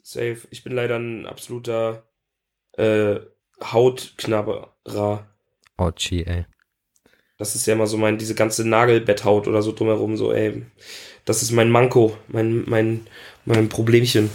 safe. 0.02 0.46
Ich 0.50 0.64
bin 0.64 0.72
leider 0.74 0.96
ein 0.96 1.26
absoluter 1.26 2.04
äh, 2.72 3.20
Hautknabberer. 3.62 5.26
Ouchie, 5.76 6.24
ey. 6.24 6.46
Das 7.42 7.56
ist 7.56 7.66
ja 7.66 7.72
immer 7.72 7.88
so 7.88 7.96
mein, 7.96 8.18
diese 8.18 8.36
ganze 8.36 8.64
Nagelbetthaut 8.64 9.48
oder 9.48 9.62
so 9.62 9.72
drumherum, 9.72 10.16
so, 10.16 10.32
ey. 10.32 10.62
Das 11.24 11.42
ist 11.42 11.50
mein 11.50 11.72
Manko, 11.72 12.16
mein, 12.28 12.62
mein, 12.68 13.04
mein 13.44 13.68
Problemchen. 13.68 14.30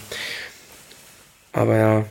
Aber 1.54 1.78
ja. 1.78 2.06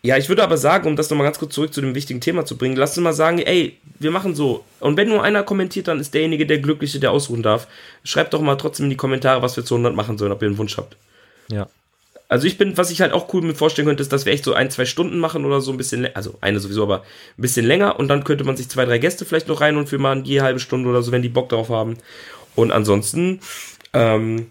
Ja, 0.00 0.16
ich 0.16 0.30
würde 0.30 0.42
aber 0.42 0.56
sagen, 0.56 0.88
um 0.88 0.96
das 0.96 1.10
nochmal 1.10 1.26
ganz 1.26 1.38
kurz 1.38 1.52
zurück 1.52 1.74
zu 1.74 1.82
dem 1.82 1.94
wichtigen 1.94 2.22
Thema 2.22 2.46
zu 2.46 2.56
bringen, 2.56 2.76
lasst 2.76 2.96
uns 2.96 3.04
mal 3.04 3.12
sagen, 3.12 3.40
ey, 3.40 3.76
wir 3.98 4.10
machen 4.10 4.34
so. 4.34 4.64
Und 4.80 4.96
wenn 4.96 5.10
nur 5.10 5.22
einer 5.22 5.42
kommentiert, 5.42 5.86
dann 5.86 6.00
ist 6.00 6.14
derjenige 6.14 6.46
der 6.46 6.58
Glückliche, 6.58 6.98
der 6.98 7.10
ausruhen 7.10 7.42
darf. 7.42 7.68
Schreibt 8.04 8.32
doch 8.32 8.40
mal 8.40 8.56
trotzdem 8.56 8.84
in 8.84 8.90
die 8.90 8.96
Kommentare, 8.96 9.42
was 9.42 9.54
wir 9.54 9.66
zu 9.66 9.74
100 9.74 9.94
machen 9.94 10.16
sollen, 10.16 10.32
ob 10.32 10.40
ihr 10.40 10.48
einen 10.48 10.56
Wunsch 10.56 10.78
habt. 10.78 10.96
Ja. 11.50 11.68
Also 12.32 12.46
ich 12.46 12.56
bin, 12.56 12.78
was 12.78 12.90
ich 12.90 13.02
halt 13.02 13.12
auch 13.12 13.34
cool 13.34 13.42
mir 13.42 13.54
vorstellen 13.54 13.86
könnte, 13.86 14.02
ist, 14.02 14.10
dass 14.10 14.24
wir 14.24 14.32
echt 14.32 14.44
so 14.44 14.54
ein, 14.54 14.70
zwei 14.70 14.86
Stunden 14.86 15.18
machen 15.18 15.44
oder 15.44 15.60
so 15.60 15.70
ein 15.70 15.76
bisschen, 15.76 16.08
also 16.16 16.38
eine 16.40 16.60
sowieso, 16.60 16.82
aber 16.82 17.00
ein 17.36 17.42
bisschen 17.42 17.66
länger 17.66 18.00
und 18.00 18.08
dann 18.08 18.24
könnte 18.24 18.42
man 18.44 18.56
sich 18.56 18.70
zwei, 18.70 18.86
drei 18.86 18.96
Gäste 18.96 19.26
vielleicht 19.26 19.48
noch 19.48 19.60
rein 19.60 19.76
und 19.76 19.86
für 19.86 19.98
mal 19.98 20.18
je 20.22 20.40
halbe 20.40 20.58
Stunde 20.58 20.88
oder 20.88 21.02
so, 21.02 21.12
wenn 21.12 21.20
die 21.20 21.28
Bock 21.28 21.50
drauf 21.50 21.68
haben. 21.68 21.98
Und 22.54 22.72
ansonsten, 22.72 23.40
ähm, 23.92 24.50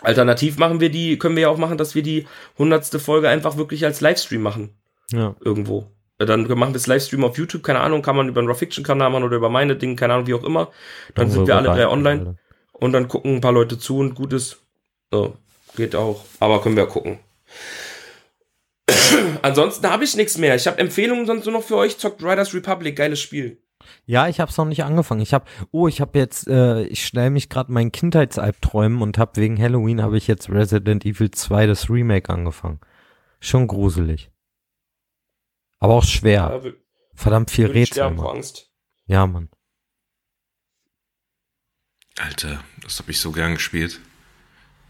alternativ 0.00 0.56
machen 0.56 0.80
wir 0.80 0.88
die, 0.88 1.18
können 1.18 1.36
wir 1.36 1.42
ja 1.42 1.48
auch 1.50 1.58
machen, 1.58 1.76
dass 1.76 1.94
wir 1.94 2.02
die 2.02 2.26
hundertste 2.56 2.98
Folge 2.98 3.28
einfach 3.28 3.58
wirklich 3.58 3.84
als 3.84 4.00
Livestream 4.00 4.40
machen. 4.40 4.70
Ja. 5.12 5.36
Irgendwo. 5.44 5.88
Dann 6.16 6.48
machen 6.48 6.70
wir 6.70 6.72
das 6.72 6.86
Livestream 6.86 7.22
auf 7.22 7.36
YouTube, 7.36 7.64
keine 7.64 7.80
Ahnung, 7.80 8.00
kann 8.00 8.16
man 8.16 8.30
über 8.30 8.40
einen 8.40 8.48
Raw 8.48 8.58
Fiction 8.58 8.82
Kanal 8.82 9.10
machen 9.10 9.24
oder 9.24 9.36
über 9.36 9.50
meine 9.50 9.76
Dinge, 9.76 9.96
keine 9.96 10.14
Ahnung, 10.14 10.26
wie 10.26 10.32
auch 10.32 10.42
immer. 10.42 10.70
Dann 11.14 11.30
sind 11.30 11.46
wir 11.46 11.54
alle 11.54 11.68
drei 11.68 11.86
online 11.86 12.38
und 12.72 12.92
dann 12.94 13.08
gucken 13.08 13.34
ein 13.34 13.40
paar 13.42 13.52
Leute 13.52 13.78
zu 13.78 13.98
und 13.98 14.14
gut 14.14 14.32
ist. 14.32 14.62
So, 15.10 15.36
geht 15.76 15.94
auch. 15.94 16.24
Aber 16.40 16.62
können 16.62 16.76
wir 16.76 16.84
ja 16.84 16.90
gucken. 16.90 17.18
Ansonsten 19.42 19.88
habe 19.90 20.04
ich 20.04 20.16
nichts 20.16 20.38
mehr. 20.38 20.54
Ich 20.54 20.66
habe 20.66 20.78
Empfehlungen 20.78 21.26
sonst 21.26 21.44
nur 21.44 21.54
noch 21.54 21.62
für 21.62 21.76
euch. 21.76 21.98
Zockt 21.98 22.22
Riders 22.22 22.54
Republic, 22.54 22.96
geiles 22.96 23.20
Spiel. 23.20 23.62
Ja, 24.06 24.28
ich 24.28 24.40
habe 24.40 24.50
es 24.50 24.56
noch 24.56 24.64
nicht 24.64 24.84
angefangen. 24.84 25.20
Ich 25.20 25.34
habe, 25.34 25.44
oh, 25.70 25.88
ich 25.88 26.00
habe 26.00 26.18
jetzt, 26.18 26.48
äh, 26.48 26.82
ich 26.84 27.06
stelle 27.06 27.30
mich 27.30 27.48
gerade 27.48 27.72
meinen 27.72 27.92
Kindheitsalbträumen 27.92 29.02
und 29.02 29.18
habe 29.18 29.36
wegen 29.36 29.60
Halloween 29.60 30.02
habe 30.02 30.16
ich 30.16 30.26
jetzt 30.26 30.50
Resident 30.50 31.04
Evil 31.04 31.30
2 31.30 31.66
das 31.66 31.88
Remake 31.90 32.32
angefangen. 32.32 32.80
Schon 33.40 33.66
gruselig. 33.66 34.30
Aber 35.78 35.94
auch 35.94 36.04
schwer. 36.04 36.60
Ja, 36.64 36.72
Verdammt 37.14 37.50
viel 37.50 37.66
Rätsel. 37.66 38.16
Ja, 39.06 39.26
Mann. 39.26 39.48
Alter, 42.18 42.62
das 42.82 42.98
habe 42.98 43.10
ich 43.10 43.20
so 43.20 43.32
gern 43.32 43.54
gespielt. 43.54 44.00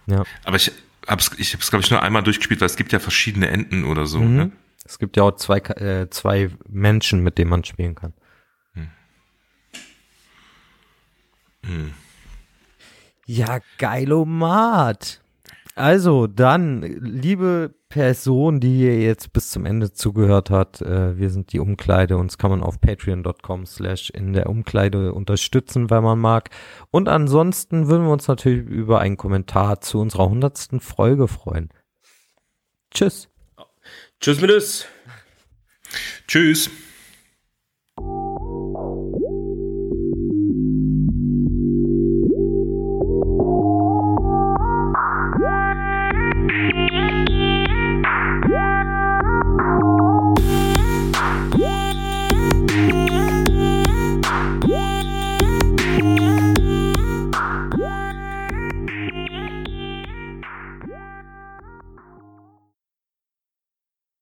Ja. 0.09 0.25
Aber 0.45 0.57
ich 0.57 0.73
hab's, 1.07 1.31
ich 1.39 1.55
hab's, 1.55 1.71
glaube 1.71 1.85
ich, 1.85 1.91
nur 1.91 2.03
einmal 2.03 2.23
durchgespielt, 2.23 2.61
weil 2.61 2.67
es 2.67 2.77
gibt 2.77 2.93
ja 2.93 2.99
verschiedene 2.99 3.49
Enden 3.49 3.85
oder 3.85 4.07
so. 4.07 4.21
Mhm. 4.21 4.37
Ne? 4.37 4.53
Es 4.85 4.99
gibt 4.99 5.17
ja 5.17 5.25
auch 5.25 5.37
zwei, 5.37 5.59
äh, 5.59 6.09
zwei 6.11 6.51
Menschen, 6.69 7.23
mit 7.23 7.39
denen 7.39 7.51
man 7.51 7.65
spielen 7.65 7.95
kann. 7.95 8.15
Hm. 11.65 11.93
Ja, 13.27 13.61
geilomat. 13.77 15.21
Also 15.79 16.27
dann, 16.27 16.83
liebe 16.83 17.73
Person, 17.89 18.59
die 18.59 18.77
hier 18.77 19.01
jetzt 19.01 19.33
bis 19.33 19.51
zum 19.51 19.65
Ende 19.65 19.93
zugehört 19.93 20.51
hat, 20.51 20.83
äh, 20.83 21.17
wir 21.17 21.31
sind 21.31 21.53
die 21.53 21.61
Umkleide. 21.61 22.17
Uns 22.17 22.37
kann 22.37 22.51
man 22.51 22.63
auf 22.63 22.81
patreon.com 22.81 23.65
slash 23.65 24.11
in 24.11 24.33
der 24.33 24.49
Umkleide 24.49 25.13
unterstützen, 25.13 25.89
wenn 25.89 26.03
man 26.03 26.19
mag. 26.19 26.51
Und 26.91 27.09
ansonsten 27.09 27.87
würden 27.87 28.07
wir 28.07 28.13
uns 28.13 28.27
natürlich 28.27 28.67
über 28.67 28.99
einen 28.99 29.17
Kommentar 29.17 29.81
zu 29.81 30.01
unserer 30.01 30.29
hundertsten 30.29 30.81
Folge 30.81 31.29
freuen. 31.29 31.69
Tschüss. 32.93 33.29
Tschüss 34.21 34.41
mit. 34.41 34.89
Tschüss. 36.27 36.71